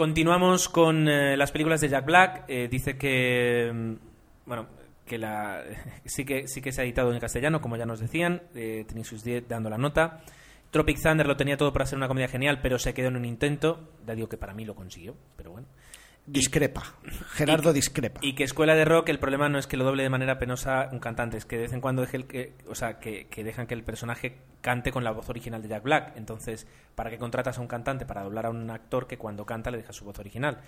Continuamos 0.00 0.70
con 0.70 1.10
eh, 1.10 1.36
las 1.36 1.52
películas 1.52 1.82
de 1.82 1.90
Jack 1.90 2.06
Black. 2.06 2.44
Eh, 2.48 2.68
dice 2.70 2.96
que, 2.96 3.70
mm, 3.70 3.92
bueno, 4.46 4.66
que 5.04 5.18
la 5.18 5.62
sí 6.06 6.24
que 6.24 6.48
sí 6.48 6.62
que 6.62 6.72
se 6.72 6.80
ha 6.80 6.84
editado 6.84 7.12
en 7.12 7.20
castellano, 7.20 7.60
como 7.60 7.76
ya 7.76 7.84
nos 7.84 8.00
decían. 8.00 8.40
Eh, 8.54 8.86
Tenacious 8.88 9.22
D 9.22 9.44
dando 9.46 9.68
la 9.68 9.76
nota. 9.76 10.22
Tropic 10.70 10.98
Thunder 11.02 11.26
lo 11.26 11.36
tenía 11.36 11.58
todo 11.58 11.70
para 11.74 11.84
ser 11.84 11.98
una 11.98 12.08
comedia 12.08 12.28
genial, 12.28 12.60
pero 12.62 12.78
se 12.78 12.94
quedó 12.94 13.08
en 13.08 13.16
un 13.16 13.26
intento. 13.26 13.90
Ya 14.06 14.14
digo 14.14 14.26
que 14.26 14.38
para 14.38 14.54
mí 14.54 14.64
lo 14.64 14.74
consiguió, 14.74 15.16
pero 15.36 15.50
bueno. 15.50 15.66
Discrepa. 16.32 16.82
Gerardo 17.32 17.72
discrepa. 17.72 18.20
Y 18.22 18.34
que 18.34 18.44
Escuela 18.44 18.74
de 18.74 18.84
Rock, 18.84 19.08
el 19.08 19.18
problema 19.18 19.48
no 19.48 19.58
es 19.58 19.66
que 19.66 19.76
lo 19.76 19.84
doble 19.84 20.02
de 20.02 20.10
manera 20.10 20.38
penosa 20.38 20.88
un 20.92 21.00
cantante, 21.00 21.36
es 21.36 21.44
que 21.44 21.56
de 21.56 21.62
vez 21.62 21.72
en 21.72 21.80
cuando 21.80 22.02
deje 22.02 22.16
el 22.16 22.26
que, 22.26 22.54
o 22.68 22.74
sea, 22.74 23.00
que, 23.00 23.26
que 23.26 23.42
dejan 23.42 23.66
que 23.66 23.74
el 23.74 23.82
personaje 23.82 24.38
cante 24.60 24.92
con 24.92 25.02
la 25.02 25.10
voz 25.10 25.28
original 25.28 25.60
de 25.62 25.68
Jack 25.68 25.82
Black. 25.82 26.12
Entonces, 26.16 26.66
¿para 26.94 27.10
qué 27.10 27.18
contratas 27.18 27.58
a 27.58 27.60
un 27.60 27.66
cantante 27.66 28.06
para 28.06 28.22
doblar 28.22 28.46
a 28.46 28.50
un 28.50 28.70
actor 28.70 29.06
que 29.06 29.18
cuando 29.18 29.44
canta 29.44 29.70
le 29.70 29.78
deja 29.78 29.92
su 29.92 30.04
voz 30.04 30.18
original? 30.18 30.60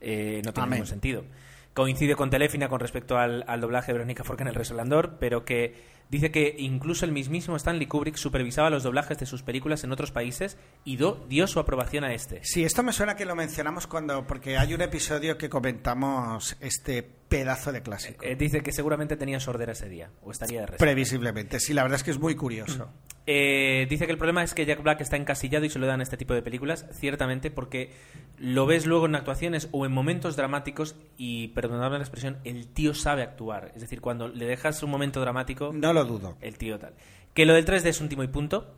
Eh, 0.00 0.42
no 0.44 0.52
tiene 0.52 0.66
Amén. 0.66 0.76
ningún 0.78 0.86
sentido. 0.86 1.24
Coincide 1.72 2.16
con 2.16 2.30
Telefina 2.30 2.68
con 2.68 2.80
respecto 2.80 3.18
al, 3.18 3.44
al 3.46 3.60
doblaje 3.60 3.88
de 3.88 3.94
Verónica 3.94 4.24
Forca 4.24 4.42
en 4.42 4.48
El 4.48 4.54
Resolandor, 4.54 5.16
pero 5.18 5.44
que 5.44 5.74
dice 6.10 6.30
que 6.30 6.54
incluso 6.58 7.04
el 7.04 7.12
mismísimo 7.12 7.56
Stanley 7.56 7.86
Kubrick 7.86 8.16
supervisaba 8.16 8.70
los 8.70 8.82
doblajes 8.82 9.18
de 9.18 9.26
sus 9.26 9.42
películas 9.42 9.84
en 9.84 9.92
otros 9.92 10.12
países 10.12 10.56
y 10.84 10.96
do- 10.96 11.24
dio 11.28 11.46
su 11.46 11.58
aprobación 11.60 12.04
a 12.04 12.14
este. 12.14 12.40
Sí, 12.44 12.64
esto 12.64 12.82
me 12.82 12.92
suena 12.92 13.16
que 13.16 13.24
lo 13.24 13.34
mencionamos 13.34 13.86
cuando, 13.86 14.26
porque 14.26 14.56
hay 14.58 14.74
un 14.74 14.82
episodio 14.82 15.36
que 15.38 15.48
comentamos 15.48 16.56
este 16.60 17.02
pedazo 17.28 17.72
de 17.72 17.82
clásico. 17.82 18.24
Eh, 18.24 18.36
dice 18.36 18.62
que 18.62 18.72
seguramente 18.72 19.16
tenía 19.16 19.40
sordera 19.40 19.72
ese 19.72 19.88
día, 19.88 20.10
o 20.22 20.30
estaría 20.30 20.60
de 20.60 20.66
resaca. 20.66 20.84
Previsiblemente, 20.84 21.60
sí, 21.60 21.74
la 21.74 21.82
verdad 21.82 21.96
es 21.96 22.04
que 22.04 22.10
es 22.10 22.18
muy 22.18 22.34
curioso. 22.34 22.88
Eh, 23.28 23.88
dice 23.90 24.06
que 24.06 24.12
el 24.12 24.18
problema 24.18 24.44
es 24.44 24.54
que 24.54 24.64
Jack 24.64 24.84
Black 24.84 25.00
está 25.00 25.16
encasillado 25.16 25.64
y 25.64 25.68
se 25.68 25.80
lo 25.80 25.86
dan 25.88 26.00
este 26.00 26.16
tipo 26.16 26.32
de 26.32 26.42
películas, 26.42 26.86
ciertamente, 26.92 27.50
porque 27.50 27.90
lo 28.38 28.66
ves 28.66 28.86
luego 28.86 29.06
en 29.06 29.16
actuaciones 29.16 29.68
o 29.72 29.84
en 29.84 29.90
momentos 29.90 30.36
dramáticos 30.36 30.94
y, 31.16 31.48
perdonadme 31.48 31.96
la 31.98 32.04
expresión, 32.04 32.38
el 32.44 32.68
tío 32.68 32.94
sabe 32.94 33.22
actuar. 33.22 33.72
Es 33.74 33.80
decir, 33.80 34.00
cuando 34.00 34.28
le 34.28 34.46
dejas 34.46 34.80
un 34.84 34.90
momento 34.90 35.20
dramático, 35.20 35.72
No 35.74 35.92
lo 35.92 36.04
dudo. 36.04 36.36
el 36.40 36.56
tío 36.56 36.78
tal. 36.78 36.94
Que 37.34 37.46
lo 37.46 37.54
del 37.54 37.66
3D 37.66 37.86
es 37.86 38.00
un 38.00 38.08
timo 38.08 38.22
y 38.22 38.28
punto. 38.28 38.72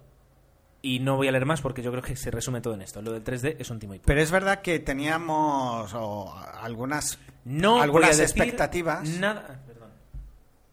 Y 0.80 1.00
no 1.00 1.16
voy 1.16 1.26
a 1.28 1.32
leer 1.32 1.44
más 1.44 1.60
porque 1.60 1.82
yo 1.82 1.90
creo 1.90 2.02
que 2.02 2.14
se 2.14 2.30
resume 2.30 2.60
todo 2.60 2.74
en 2.74 2.82
esto. 2.82 3.02
Lo 3.02 3.12
del 3.12 3.24
3D 3.24 3.56
es 3.58 3.68
un 3.70 3.78
timo 3.80 3.94
y 3.94 3.98
punto. 3.98 4.06
Pero 4.06 4.20
es 4.20 4.30
verdad 4.30 4.60
que 4.62 4.78
teníamos 4.78 5.92
o, 5.94 6.32
algunas, 6.62 7.18
no 7.44 7.82
algunas 7.82 8.20
expectativas 8.20 9.08
Nada. 9.08 9.60
Perdón. 9.66 9.90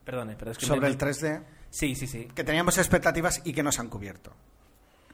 Perdone, 0.04 0.36
pero 0.38 0.52
es 0.52 0.58
que 0.60 0.66
sobre 0.68 0.82
me- 0.82 0.88
el 0.88 0.98
3D, 0.98 1.42
Sí, 1.72 1.96
sí, 1.96 2.06
sí. 2.08 2.28
que 2.36 2.44
teníamos 2.44 2.78
expectativas 2.78 3.42
y 3.46 3.54
que 3.54 3.64
no 3.64 3.72
se 3.72 3.82
han 3.82 3.90
cubierto. 3.90 4.32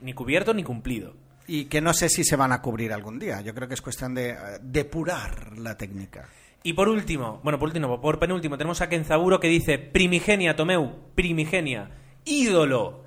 Ni 0.01 0.13
cubierto 0.13 0.53
ni 0.53 0.63
cumplido. 0.63 1.13
Y 1.47 1.65
que 1.65 1.79
no 1.81 1.93
sé 1.93 2.09
si 2.09 2.23
se 2.23 2.35
van 2.35 2.51
a 2.51 2.61
cubrir 2.61 2.91
algún 2.93 3.17
día. 3.17 3.39
Yo 3.41 3.53
creo 3.55 3.67
que 3.67 3.73
es 3.75 3.81
cuestión 3.81 4.13
de 4.13 4.31
eh, 4.31 4.37
depurar 4.61 5.57
la 5.57 5.75
técnica. 5.77 6.27
Y 6.63 6.73
por 6.73 6.89
último, 6.89 7.39
bueno, 7.43 7.57
por 7.57 7.69
último, 7.69 7.99
por 8.01 8.19
penúltimo, 8.19 8.57
tenemos 8.57 8.81
a 8.81 8.89
Kenzaburo 8.89 9.39
que 9.39 9.47
dice 9.47 9.79
Primigenia, 9.79 10.55
Tomeu, 10.55 10.91
Primigenia, 11.15 11.89
ídolo. 12.25 13.00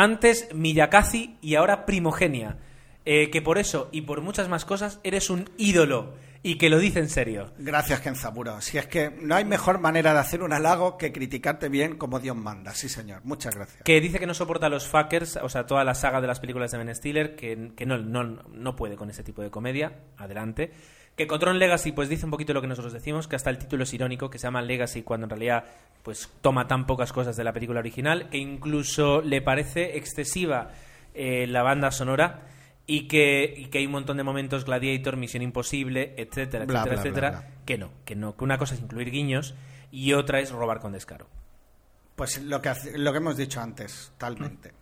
Antes 0.00 0.48
Miyakazi 0.54 1.36
y 1.42 1.56
ahora 1.56 1.84
Primogenia. 1.84 2.56
Eh, 3.04 3.28
que 3.28 3.42
por 3.42 3.58
eso 3.58 3.90
y 3.92 4.00
por 4.00 4.22
muchas 4.22 4.48
más 4.48 4.64
cosas 4.64 4.98
eres 5.04 5.28
un 5.28 5.50
ídolo. 5.58 6.14
Y 6.42 6.56
que 6.56 6.70
lo 6.70 6.78
dice 6.78 7.00
en 7.00 7.10
serio. 7.10 7.52
Gracias, 7.58 8.00
Kenzaburo. 8.00 8.62
Si 8.62 8.78
es 8.78 8.86
que 8.86 9.10
no 9.10 9.34
hay 9.34 9.44
mejor 9.44 9.78
manera 9.78 10.14
de 10.14 10.20
hacer 10.20 10.42
un 10.42 10.54
halago 10.54 10.96
que 10.96 11.12
criticarte 11.12 11.68
bien 11.68 11.98
como 11.98 12.18
Dios 12.18 12.34
manda. 12.34 12.72
Sí, 12.72 12.88
señor. 12.88 13.20
Muchas 13.24 13.54
gracias. 13.54 13.82
Que 13.82 14.00
dice 14.00 14.18
que 14.18 14.26
no 14.26 14.32
soporta 14.32 14.68
a 14.68 14.70
los 14.70 14.88
fuckers, 14.88 15.36
o 15.36 15.50
sea, 15.50 15.66
toda 15.66 15.84
la 15.84 15.94
saga 15.94 16.22
de 16.22 16.28
las 16.28 16.40
películas 16.40 16.70
de 16.70 16.78
Ben 16.78 16.94
Stiller, 16.94 17.36
que, 17.36 17.72
que 17.76 17.84
no, 17.84 17.98
no, 17.98 18.24
no 18.24 18.76
puede 18.76 18.96
con 18.96 19.10
ese 19.10 19.22
tipo 19.22 19.42
de 19.42 19.50
comedia. 19.50 19.98
Adelante. 20.16 20.72
Que 21.16 21.26
Control 21.26 21.58
Legacy, 21.58 21.92
pues 21.92 22.08
dice 22.08 22.24
un 22.24 22.30
poquito 22.30 22.54
lo 22.54 22.62
que 22.62 22.66
nosotros 22.68 22.92
decimos, 22.94 23.28
que 23.28 23.36
hasta 23.36 23.50
el 23.50 23.58
título 23.58 23.82
es 23.84 23.92
irónico, 23.92 24.30
que 24.30 24.38
se 24.38 24.46
llama 24.46 24.62
Legacy 24.62 25.02
cuando 25.02 25.26
en 25.26 25.30
realidad 25.30 25.64
pues 26.02 26.30
toma 26.40 26.66
tan 26.66 26.86
pocas 26.86 27.12
cosas 27.12 27.36
de 27.36 27.44
la 27.44 27.52
película 27.52 27.80
original, 27.80 28.30
que 28.30 28.38
incluso 28.38 29.20
le 29.20 29.42
parece 29.42 29.98
excesiva 29.98 30.70
eh, 31.14 31.46
la 31.46 31.62
banda 31.62 31.90
sonora 31.90 32.46
y 32.86 33.06
que, 33.06 33.52
y 33.54 33.66
que 33.66 33.78
hay 33.78 33.86
un 33.86 33.92
montón 33.92 34.16
de 34.16 34.22
momentos 34.22 34.64
Gladiator, 34.64 35.16
Misión 35.18 35.42
Imposible, 35.42 36.14
etcétera, 36.16 36.64
Bla, 36.64 36.80
etcétera, 36.80 36.94
bla, 36.94 37.02
etcétera, 37.02 37.30
bla. 37.30 37.48
que 37.66 37.76
no, 37.78 37.90
que 38.06 38.16
no, 38.16 38.36
que 38.36 38.44
una 38.44 38.56
cosa 38.56 38.74
es 38.74 38.80
incluir 38.80 39.10
guiños 39.10 39.54
y 39.92 40.14
otra 40.14 40.40
es 40.40 40.50
robar 40.50 40.80
con 40.80 40.92
descaro. 40.92 41.26
Pues 42.16 42.40
lo 42.42 42.62
que, 42.62 42.70
hace- 42.70 42.96
lo 42.98 43.12
que 43.12 43.18
hemos 43.18 43.36
dicho 43.36 43.60
antes, 43.60 44.12
talmente. 44.16 44.72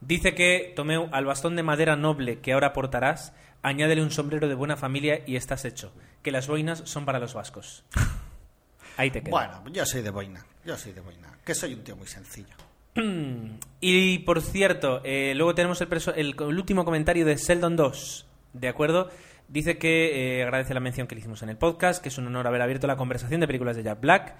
Dice 0.00 0.34
que, 0.34 0.72
Tomeu, 0.74 1.08
al 1.12 1.24
bastón 1.26 1.56
de 1.56 1.62
madera 1.62 1.94
noble 1.96 2.40
que 2.40 2.52
ahora 2.54 2.72
portarás, 2.72 3.32
añádele 3.64 4.02
un 4.02 4.12
sombrero 4.12 4.46
de 4.46 4.54
buena 4.54 4.76
familia 4.76 5.22
y 5.26 5.34
estás 5.34 5.64
hecho. 5.64 5.92
Que 6.22 6.30
las 6.30 6.46
boinas 6.46 6.82
son 6.84 7.04
para 7.04 7.18
los 7.18 7.34
vascos. 7.34 7.84
Ahí 8.96 9.10
te 9.10 9.20
quedas. 9.22 9.32
Bueno, 9.32 9.64
yo 9.72 9.84
soy 9.84 10.02
de 10.02 10.10
boina. 10.10 10.46
Yo 10.64 10.76
soy 10.76 10.92
de 10.92 11.00
boina. 11.00 11.36
Que 11.44 11.54
soy 11.54 11.74
un 11.74 11.82
tío 11.82 11.96
muy 11.96 12.06
sencillo. 12.06 12.54
Y 13.80 14.20
por 14.20 14.40
cierto, 14.40 15.02
eh, 15.04 15.34
luego 15.36 15.54
tenemos 15.54 15.80
el, 15.80 15.88
el, 16.16 16.34
el 16.38 16.58
último 16.58 16.84
comentario 16.84 17.26
de 17.26 17.36
Sheldon 17.36 17.76
2. 17.76 18.26
¿De 18.54 18.68
acuerdo? 18.68 19.10
Dice 19.48 19.76
que 19.76 20.38
eh, 20.38 20.42
agradece 20.42 20.72
la 20.72 20.80
mención 20.80 21.06
que 21.06 21.14
le 21.14 21.18
hicimos 21.18 21.42
en 21.42 21.50
el 21.50 21.58
podcast, 21.58 22.02
que 22.02 22.08
es 22.08 22.16
un 22.16 22.26
honor 22.26 22.46
haber 22.46 22.62
abierto 22.62 22.86
la 22.86 22.96
conversación 22.96 23.40
de 23.40 23.46
películas 23.46 23.76
de 23.76 23.82
Jack 23.82 24.00
Black. 24.00 24.36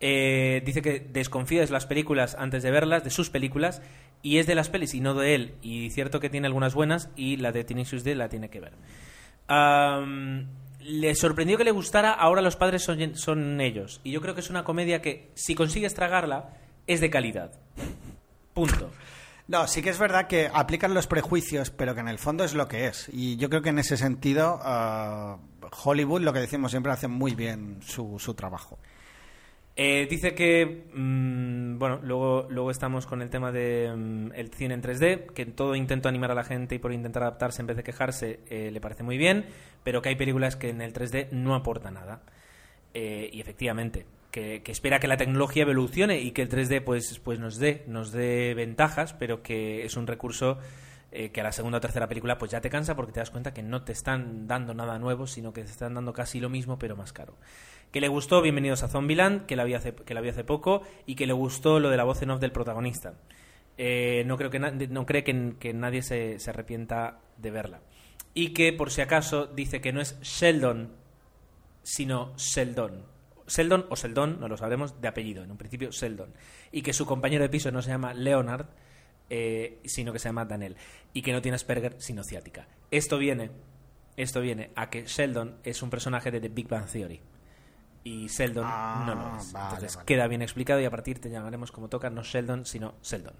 Eh, 0.00 0.62
dice 0.64 0.80
que 0.80 1.00
desconfía 1.00 1.60
de 1.60 1.70
las 1.70 1.86
películas 1.86 2.36
antes 2.38 2.62
de 2.62 2.70
verlas, 2.70 3.04
de 3.04 3.10
sus 3.10 3.30
películas, 3.30 3.82
y 4.22 4.38
es 4.38 4.46
de 4.46 4.54
las 4.54 4.68
pelis 4.68 4.94
y 4.94 5.00
no 5.00 5.14
de 5.14 5.34
él. 5.34 5.54
Y 5.62 5.90
cierto 5.90 6.20
que 6.20 6.30
tiene 6.30 6.46
algunas 6.46 6.74
buenas 6.74 7.10
y 7.16 7.36
la 7.36 7.52
de 7.52 7.64
Tenacious 7.64 8.04
D 8.04 8.14
la 8.14 8.28
tiene 8.28 8.50
que 8.50 8.60
ver. 8.60 8.72
Le 10.80 11.14
sorprendió 11.14 11.58
que 11.58 11.64
le 11.64 11.70
gustara 11.70 12.12
Ahora 12.12 12.42
los 12.42 12.56
padres 12.56 12.82
son, 12.82 13.60
ellos. 13.60 14.00
Y 14.04 14.12
yo 14.12 14.20
creo 14.20 14.34
que 14.34 14.40
es 14.40 14.50
una 14.50 14.64
comedia 14.64 15.02
que, 15.02 15.30
si 15.34 15.54
consigues 15.54 15.94
tragarla, 15.94 16.56
es 16.86 17.00
de 17.00 17.10
calidad. 17.10 17.52
Punto. 18.54 18.90
No, 19.48 19.66
sí 19.66 19.80
que 19.80 19.88
es 19.88 19.98
verdad 19.98 20.26
que 20.26 20.50
aplican 20.52 20.92
los 20.92 21.06
prejuicios, 21.06 21.70
pero 21.70 21.94
que 21.94 22.02
en 22.02 22.08
el 22.08 22.18
fondo 22.18 22.44
es 22.44 22.52
lo 22.52 22.68
que 22.68 22.86
es. 22.86 23.08
Y 23.10 23.38
yo 23.38 23.48
creo 23.48 23.62
que 23.62 23.70
en 23.70 23.78
ese 23.78 23.96
sentido, 23.96 24.60
ah, 24.62 25.38
Hollywood, 25.84 26.20
lo 26.20 26.34
que 26.34 26.40
decimos 26.40 26.70
siempre, 26.70 26.92
hace 26.92 27.08
muy 27.08 27.34
bien 27.34 27.78
su, 27.80 28.18
su 28.18 28.34
trabajo. 28.34 28.78
Eh, 29.80 30.08
dice 30.10 30.34
que, 30.34 30.86
mm, 30.92 31.78
bueno, 31.78 32.00
luego, 32.02 32.48
luego 32.50 32.72
estamos 32.72 33.06
con 33.06 33.22
el 33.22 33.30
tema 33.30 33.52
de 33.52 33.94
mm, 33.94 34.32
el 34.34 34.52
cine 34.52 34.74
en 34.74 34.82
3D, 34.82 35.26
que 35.32 35.42
en 35.42 35.52
todo 35.52 35.76
intento 35.76 36.08
animar 36.08 36.32
a 36.32 36.34
la 36.34 36.42
gente 36.42 36.74
y 36.74 36.78
por 36.80 36.92
intentar 36.92 37.22
adaptarse 37.22 37.62
en 37.62 37.68
vez 37.68 37.76
de 37.76 37.84
quejarse 37.84 38.40
eh, 38.50 38.72
le 38.72 38.80
parece 38.80 39.04
muy 39.04 39.16
bien, 39.18 39.46
pero 39.84 40.02
que 40.02 40.08
hay 40.08 40.16
películas 40.16 40.56
que 40.56 40.70
en 40.70 40.80
el 40.80 40.92
3D 40.92 41.30
no 41.30 41.54
aporta 41.54 41.92
nada. 41.92 42.22
Eh, 42.92 43.30
y 43.32 43.40
efectivamente, 43.40 44.04
que, 44.32 44.62
que 44.64 44.72
espera 44.72 44.98
que 44.98 45.06
la 45.06 45.16
tecnología 45.16 45.62
evolucione 45.62 46.18
y 46.18 46.32
que 46.32 46.42
el 46.42 46.48
3D 46.48 46.82
pues, 46.82 47.20
pues 47.20 47.38
nos 47.38 47.58
dé, 47.58 47.84
nos 47.86 48.10
dé 48.10 48.54
ventajas, 48.54 49.12
pero 49.12 49.44
que 49.44 49.84
es 49.84 49.96
un 49.96 50.08
recurso 50.08 50.58
eh, 51.10 51.30
que 51.30 51.40
a 51.40 51.44
la 51.44 51.52
segunda 51.52 51.78
o 51.78 51.80
tercera 51.80 52.06
película 52.06 52.36
pues 52.36 52.50
ya 52.50 52.60
te 52.60 52.68
cansa 52.68 52.94
porque 52.94 53.12
te 53.12 53.20
das 53.20 53.30
cuenta 53.30 53.54
que 53.54 53.62
no 53.62 53.82
te 53.82 53.92
están 53.92 54.46
dando 54.46 54.74
nada 54.74 54.98
nuevo, 54.98 55.26
sino 55.26 55.54
que 55.54 55.62
te 55.62 55.70
están 55.70 55.94
dando 55.94 56.12
casi 56.12 56.38
lo 56.38 56.50
mismo 56.50 56.78
pero 56.78 56.96
más 56.96 57.14
caro. 57.14 57.34
Que 57.92 58.02
le 58.02 58.08
gustó 58.08 58.42
Bienvenidos 58.42 58.82
a 58.82 58.88
Zombieland, 58.88 59.46
que 59.46 59.56
la 59.56 59.64
vi 59.64 59.72
hace, 59.72 59.94
que 59.94 60.12
la 60.12 60.20
vi 60.20 60.28
hace 60.28 60.44
poco, 60.44 60.82
y 61.06 61.14
que 61.14 61.26
le 61.26 61.32
gustó 61.32 61.80
lo 61.80 61.88
de 61.88 61.96
la 61.96 62.04
voz 62.04 62.20
en 62.20 62.30
off 62.30 62.40
del 62.40 62.52
protagonista. 62.52 63.14
Eh, 63.78 64.24
no 64.26 64.36
creo 64.36 64.50
que 64.50 64.58
no 64.58 65.06
cree 65.06 65.24
que, 65.24 65.54
que 65.58 65.72
nadie 65.72 66.02
se, 66.02 66.38
se 66.38 66.50
arrepienta 66.50 67.20
de 67.38 67.50
verla. 67.50 67.80
Y 68.34 68.52
que, 68.52 68.74
por 68.74 68.90
si 68.90 69.00
acaso, 69.00 69.46
dice 69.46 69.80
que 69.80 69.92
no 69.92 70.02
es 70.02 70.20
Sheldon, 70.20 70.92
sino 71.82 72.34
Sheldon. 72.36 73.06
Sheldon 73.46 73.86
o 73.88 73.96
Sheldon, 73.96 74.38
no 74.38 74.48
lo 74.48 74.58
sabremos, 74.58 75.00
de 75.00 75.08
apellido, 75.08 75.42
en 75.42 75.50
un 75.50 75.56
principio 75.56 75.90
Sheldon. 75.90 76.34
Y 76.70 76.82
que 76.82 76.92
su 76.92 77.06
compañero 77.06 77.42
de 77.42 77.48
piso 77.48 77.72
no 77.72 77.80
se 77.80 77.88
llama 77.88 78.12
Leonard, 78.12 78.66
eh, 79.30 79.80
sino 79.86 80.12
que 80.12 80.18
se 80.18 80.28
llama 80.28 80.44
Daniel. 80.44 80.76
Y 81.14 81.22
que 81.22 81.32
no 81.32 81.40
tiene 81.40 81.54
Asperger, 81.54 81.94
sino 81.98 82.22
ciática. 82.22 82.68
Esto 82.90 83.16
viene, 83.16 83.50
esto 84.18 84.42
viene 84.42 84.72
a 84.74 84.90
que 84.90 85.06
Sheldon 85.06 85.56
es 85.64 85.82
un 85.82 85.88
personaje 85.88 86.30
de 86.30 86.40
The 86.40 86.48
Big 86.50 86.68
Bang 86.68 86.86
Theory. 86.86 87.22
Y 88.08 88.26
Sheldon 88.28 88.64
Ah, 88.66 89.04
no 89.06 89.14
lo 89.14 89.36
es. 89.38 89.52
vale, 89.52 89.66
Entonces 89.66 89.96
vale. 89.96 90.06
queda 90.06 90.26
bien 90.28 90.42
explicado 90.42 90.80
y 90.80 90.84
a 90.84 90.90
partir 90.90 91.20
te 91.20 91.28
llamaremos 91.30 91.70
como 91.72 91.88
toca, 91.88 92.08
no 92.10 92.22
Sheldon, 92.22 92.64
sino 92.64 92.94
Sheldon. 93.02 93.34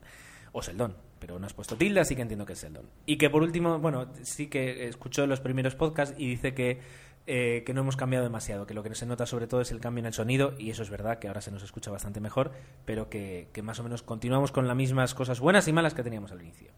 O 0.53 0.63
Sheldon, 0.63 0.95
pero 1.19 1.39
no 1.39 1.47
has 1.47 1.55
puesto 1.55 1.77
tilde, 1.77 2.01
así 2.01 2.15
que 2.17 2.23
entiendo 2.23 2.45
que 2.47 2.53
es 2.55 2.63
Sheldon. 2.63 2.87
Y 3.07 3.17
que 3.19 3.31
por 3.31 3.43
último, 3.43 3.79
bueno, 3.79 4.09
sí 4.23 4.49
que 4.49 4.87
escuchó 4.89 5.27
los 5.27 5.41
primeros 5.41 5.75
podcasts 5.75 6.15
y 6.19 6.29
dice 6.29 6.55
que, 6.55 6.81
eh, 7.27 7.63
que 7.67 7.75
no 7.75 7.83
hemos 7.83 7.97
cambiado 7.97 8.25
demasiado, 8.25 8.67
que 8.67 8.75
lo 8.75 8.83
que 8.83 8.95
se 8.95 9.05
nota 9.07 9.27
sobre 9.27 9.47
todo 9.47 9.61
es 9.61 9.71
el 9.71 9.81
cambio 9.81 10.01
en 10.01 10.07
el 10.07 10.15
sonido, 10.15 10.55
y 10.59 10.71
eso 10.71 10.83
es 10.83 10.91
verdad, 10.91 11.19
que 11.19 11.29
ahora 11.29 11.41
se 11.43 11.51
nos 11.51 11.63
escucha 11.63 11.91
bastante 11.91 12.21
mejor, 12.21 12.53
pero 12.87 13.09
que, 13.11 13.49
que 13.53 13.63
más 13.63 13.79
o 13.79 13.83
menos 13.85 14.03
continuamos 14.03 14.53
con 14.53 14.67
las 14.67 14.77
mismas 14.77 15.15
cosas 15.15 15.39
buenas 15.41 15.69
y 15.69 15.73
malas 15.73 15.95
que 15.95 16.03
teníamos 16.03 16.33
al 16.33 16.41
inicio. 16.43 16.71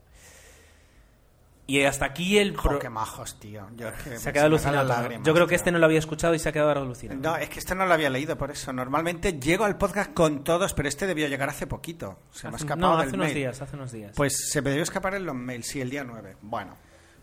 Y 1.70 1.84
hasta 1.84 2.04
aquí 2.06 2.38
el... 2.38 2.52
Pro- 2.54 2.78
qué 2.78 2.88
majos, 2.90 3.38
tío. 3.38 3.68
Yo 3.76 3.90
que 4.04 4.16
se 4.18 4.28
ha 4.28 4.32
quedado 4.32 4.58
salen 4.58 4.78
alucinado. 4.80 4.88
lágrimas, 4.88 5.26
Yo 5.26 5.32
creo 5.34 5.46
que 5.46 5.50
tío. 5.50 5.56
este 5.56 5.70
no 5.72 5.78
lo 5.78 5.86
había 5.86 5.98
escuchado 6.00 6.34
y 6.34 6.38
se 6.38 6.48
ha 6.48 6.52
quedado 6.52 6.70
alucinado. 6.70 7.20
No, 7.20 7.36
es 7.36 7.48
que 7.48 7.58
este 7.60 7.74
no 7.74 7.86
lo 7.86 7.94
había 7.94 8.10
leído 8.10 8.36
por 8.36 8.50
eso. 8.50 8.72
Normalmente 8.72 9.34
llego 9.38 9.64
al 9.64 9.78
podcast 9.78 10.12
con 10.12 10.42
todos, 10.42 10.74
pero 10.74 10.88
este 10.88 11.06
debió 11.06 11.28
llegar 11.28 11.48
hace 11.48 11.66
poquito. 11.66 12.18
Se 12.32 12.48
me 12.48 12.54
ha 12.54 12.56
escapado 12.56 12.92
no, 12.92 12.98
del 12.98 13.06
hace 13.08 13.16
unos 13.16 13.26
mail. 13.26 13.34
días, 13.36 13.62
hace 13.62 13.76
unos 13.76 13.92
días. 13.92 14.12
Pues 14.16 14.50
se 14.50 14.62
me 14.62 14.70
debió 14.70 14.82
escapar 14.82 15.14
en 15.14 15.26
los 15.26 15.34
mails, 15.34 15.66
sí, 15.66 15.80
el 15.80 15.90
día 15.90 16.02
9. 16.04 16.36
Bueno, 16.42 16.76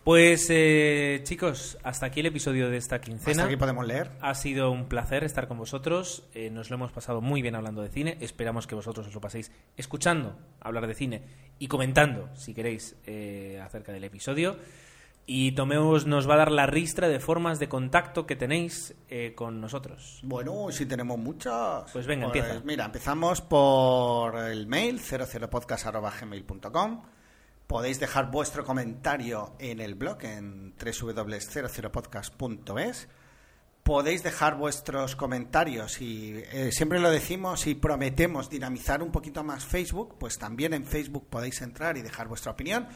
Pues 0.08 0.48
eh, 0.50 1.20
chicos, 1.24 1.78
hasta 1.84 2.06
aquí 2.06 2.22
el 2.22 2.28
episodio 2.28 2.70
de 2.70 2.78
esta 2.78 3.02
quincena. 3.02 3.32
hasta 3.32 3.44
aquí 3.44 3.58
podemos 3.58 3.86
leer. 3.86 4.12
Ha 4.22 4.36
sido 4.36 4.72
un 4.72 4.88
placer 4.88 5.26
estar 5.26 5.50
con 5.50 5.58
vosotros. 5.58 6.24
eh, 6.34 6.50
nos 6.50 6.70
lo 6.70 6.78
hemos 6.78 6.94
pasado 6.94 7.20
muy 7.20 7.42
bien 7.42 7.56
hablando 7.56 7.82
de 7.82 7.90
cine. 7.90 8.18
Esperamos 8.22 8.68
que 8.68 8.76
vosotros 8.76 9.08
os 9.08 9.14
lo 9.14 9.20
paséis 9.20 9.52
escuchando 9.76 10.40
hablar 10.62 10.88
de 10.88 10.96
cine 10.96 11.24
y 11.60 11.68
comentando, 11.68 12.30
si 12.36 12.54
queréis, 12.54 12.96
eh, 13.06 13.62
acerca 13.62 13.92
del 13.92 14.06
episodio. 14.06 14.56
Y 15.26 15.52
Tomeus 15.52 16.06
nos 16.06 16.30
va 16.30 16.36
a 16.36 16.38
dar 16.38 16.54
la 16.54 16.68
ristra 16.68 17.10
de 17.10 17.20
formas 17.20 17.60
de 17.60 17.68
contacto 17.68 18.26
que 18.26 18.38
tenéis 18.38 18.96
eh, 19.10 19.34
con 19.36 19.60
nosotros. 19.60 20.22
Bueno, 20.24 20.72
si 20.72 20.86
tenemos 20.86 21.18
muchas. 21.18 21.92
Pues 21.92 22.08
venga, 22.08 22.28
empieza. 22.28 22.62
Mira, 22.64 22.86
empezamos 22.86 23.42
por 23.42 24.38
el 24.38 24.68
mail 24.68 25.02
00podcast.gmail.com. 25.02 27.02
Podéis 27.68 28.00
dejar 28.00 28.32
vuestro 28.32 28.64
comentario 28.64 29.54
en 29.60 29.82
el 29.82 29.96
blog 29.96 30.24
en 30.24 30.74
www.00podcast.es. 30.78 33.10
Podéis 33.84 34.24
dejar 34.24 34.56
vuestros 34.58 35.18
comentarios 35.18 36.00
y 36.02 36.42
eh, 36.52 36.72
siempre 36.72 37.00
lo 37.00 37.12
decimos 37.12 37.68
y 37.68 37.76
prometemos 37.76 38.50
dinamizar 38.50 39.04
un 39.04 39.12
poquito 39.12 39.44
más 39.44 39.66
Facebook, 39.66 40.16
pues 40.18 40.38
también 40.38 40.74
en 40.74 40.86
Facebook 40.86 41.28
podéis 41.30 41.62
entrar 41.62 41.98
y 41.98 42.02
dejar 42.02 42.28
vuestra 42.28 42.54
opinión 42.54 42.88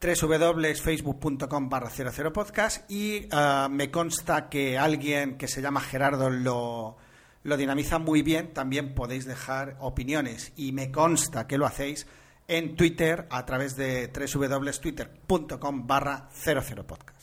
www.facebook.com 0.00 1.68
barra 1.68 1.90
00podcast 1.90 2.88
y 2.90 3.26
ah, 3.32 3.68
me 3.70 3.90
consta 3.90 4.48
que 4.48 4.78
alguien 4.78 5.36
que 5.36 5.48
se 5.48 5.60
llama 5.60 5.80
Gerardo 5.80 6.30
lo, 6.30 6.96
lo 7.42 7.56
dinamiza 7.56 7.98
muy 7.98 8.22
bien, 8.22 8.52
también 8.52 8.94
podéis 8.94 9.24
dejar 9.26 9.76
opiniones 9.80 10.52
y 10.56 10.70
me 10.72 10.92
consta 10.92 11.48
que 11.48 11.58
lo 11.58 11.66
hacéis 11.66 12.06
en 12.48 12.74
Twitter 12.76 13.26
a 13.30 13.46
través 13.46 13.76
de 13.76 14.08
www.twitter.com 14.08 15.86
barra 15.86 16.28
00podcast. 16.44 17.18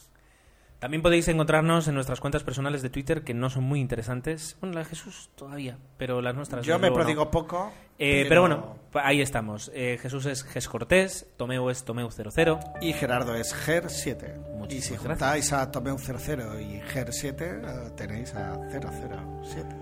También 0.79 1.01
podéis 1.01 1.27
encontrarnos 1.29 1.87
en 1.87 1.95
nuestras 1.95 2.19
cuentas 2.19 2.43
personales 2.43 2.81
de 2.83 2.89
Twitter, 2.91 3.23
que 3.23 3.33
no 3.33 3.49
son 3.49 3.63
muy 3.63 3.79
interesantes. 3.79 4.55
Bueno, 4.59 4.75
la 4.75 4.81
de 4.81 4.85
Jesús 4.85 5.31
todavía, 5.33 5.79
pero 5.97 6.21
las 6.21 6.35
nuestras. 6.35 6.65
Yo 6.65 6.77
me 6.77 6.89
no. 6.89 6.93
prodigo 6.93 7.31
poco. 7.31 7.71
Eh, 7.97 8.25
pero... 8.27 8.41
bueno, 8.41 8.77
ahí 8.93 9.21
estamos. 9.21 9.71
Eh, 9.73 9.97
Jesús 9.99 10.25
es 10.27 10.43
Ges 10.43 10.67
Cortés, 10.67 11.27
Tomeu 11.37 11.69
es 11.69 11.85
Tomeu00. 11.85 12.59
Y 12.81 12.93
Gerardo 12.93 13.33
es 13.35 13.55
GER7. 13.55 14.53
Y 14.53 14.57
Muchísimas 14.57 15.01
si 15.01 15.07
gracias. 15.07 15.09
juntáis 15.09 15.53
a 15.53 15.71
Tomeu 15.71 15.97
00 15.97 16.59
y 16.59 16.81
GER7, 16.81 17.41
eh, 17.41 17.91
tenéis 17.95 18.35
a 18.35 18.55
007. 18.69 19.75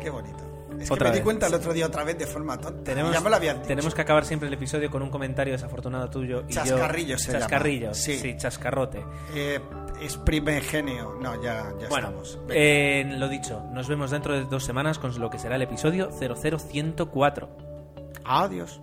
Qué 0.00 0.10
bonito. 0.10 0.47
Es 0.80 0.90
Otra 0.90 1.06
que 1.06 1.10
me 1.10 1.10
di 1.10 1.18
vez. 1.18 1.24
cuenta 1.24 1.46
el 1.48 1.54
otro 1.54 1.72
día 1.72 1.86
otra 1.86 2.04
vez 2.04 2.18
de 2.18 2.26
forma 2.26 2.56
tonta. 2.58 2.84
Tenemos, 2.84 3.12
ya 3.12 3.20
me 3.20 3.30
lo 3.30 3.36
habían 3.36 3.56
dicho. 3.56 3.68
tenemos 3.68 3.94
que 3.94 4.02
acabar 4.02 4.24
siempre 4.24 4.48
el 4.48 4.54
episodio 4.54 4.90
con 4.90 5.02
un 5.02 5.10
comentario 5.10 5.52
desafortunado 5.54 6.08
tuyo. 6.10 6.44
Y 6.48 6.52
yo- 6.52 6.62
Chascarrillo 6.64 7.18
se 7.18 7.26
llama. 7.32 7.38
Chascarrillo, 7.40 7.94
Sí. 7.94 8.18
sí. 8.18 8.36
chascarrote. 8.36 9.04
Eh, 9.34 9.60
exprime 10.00 10.60
genio. 10.60 11.16
No, 11.20 11.34
ya, 11.42 11.72
ya 11.80 11.88
Bueno, 11.88 12.08
estamos. 12.08 12.38
Eh, 12.50 13.04
lo 13.16 13.28
dicho, 13.28 13.62
nos 13.72 13.88
vemos 13.88 14.10
dentro 14.10 14.34
de 14.34 14.44
dos 14.44 14.64
semanas 14.64 14.98
con 14.98 15.18
lo 15.18 15.30
que 15.30 15.38
será 15.38 15.56
el 15.56 15.62
episodio 15.62 16.10
00104. 16.12 17.48
Adiós. 18.24 18.80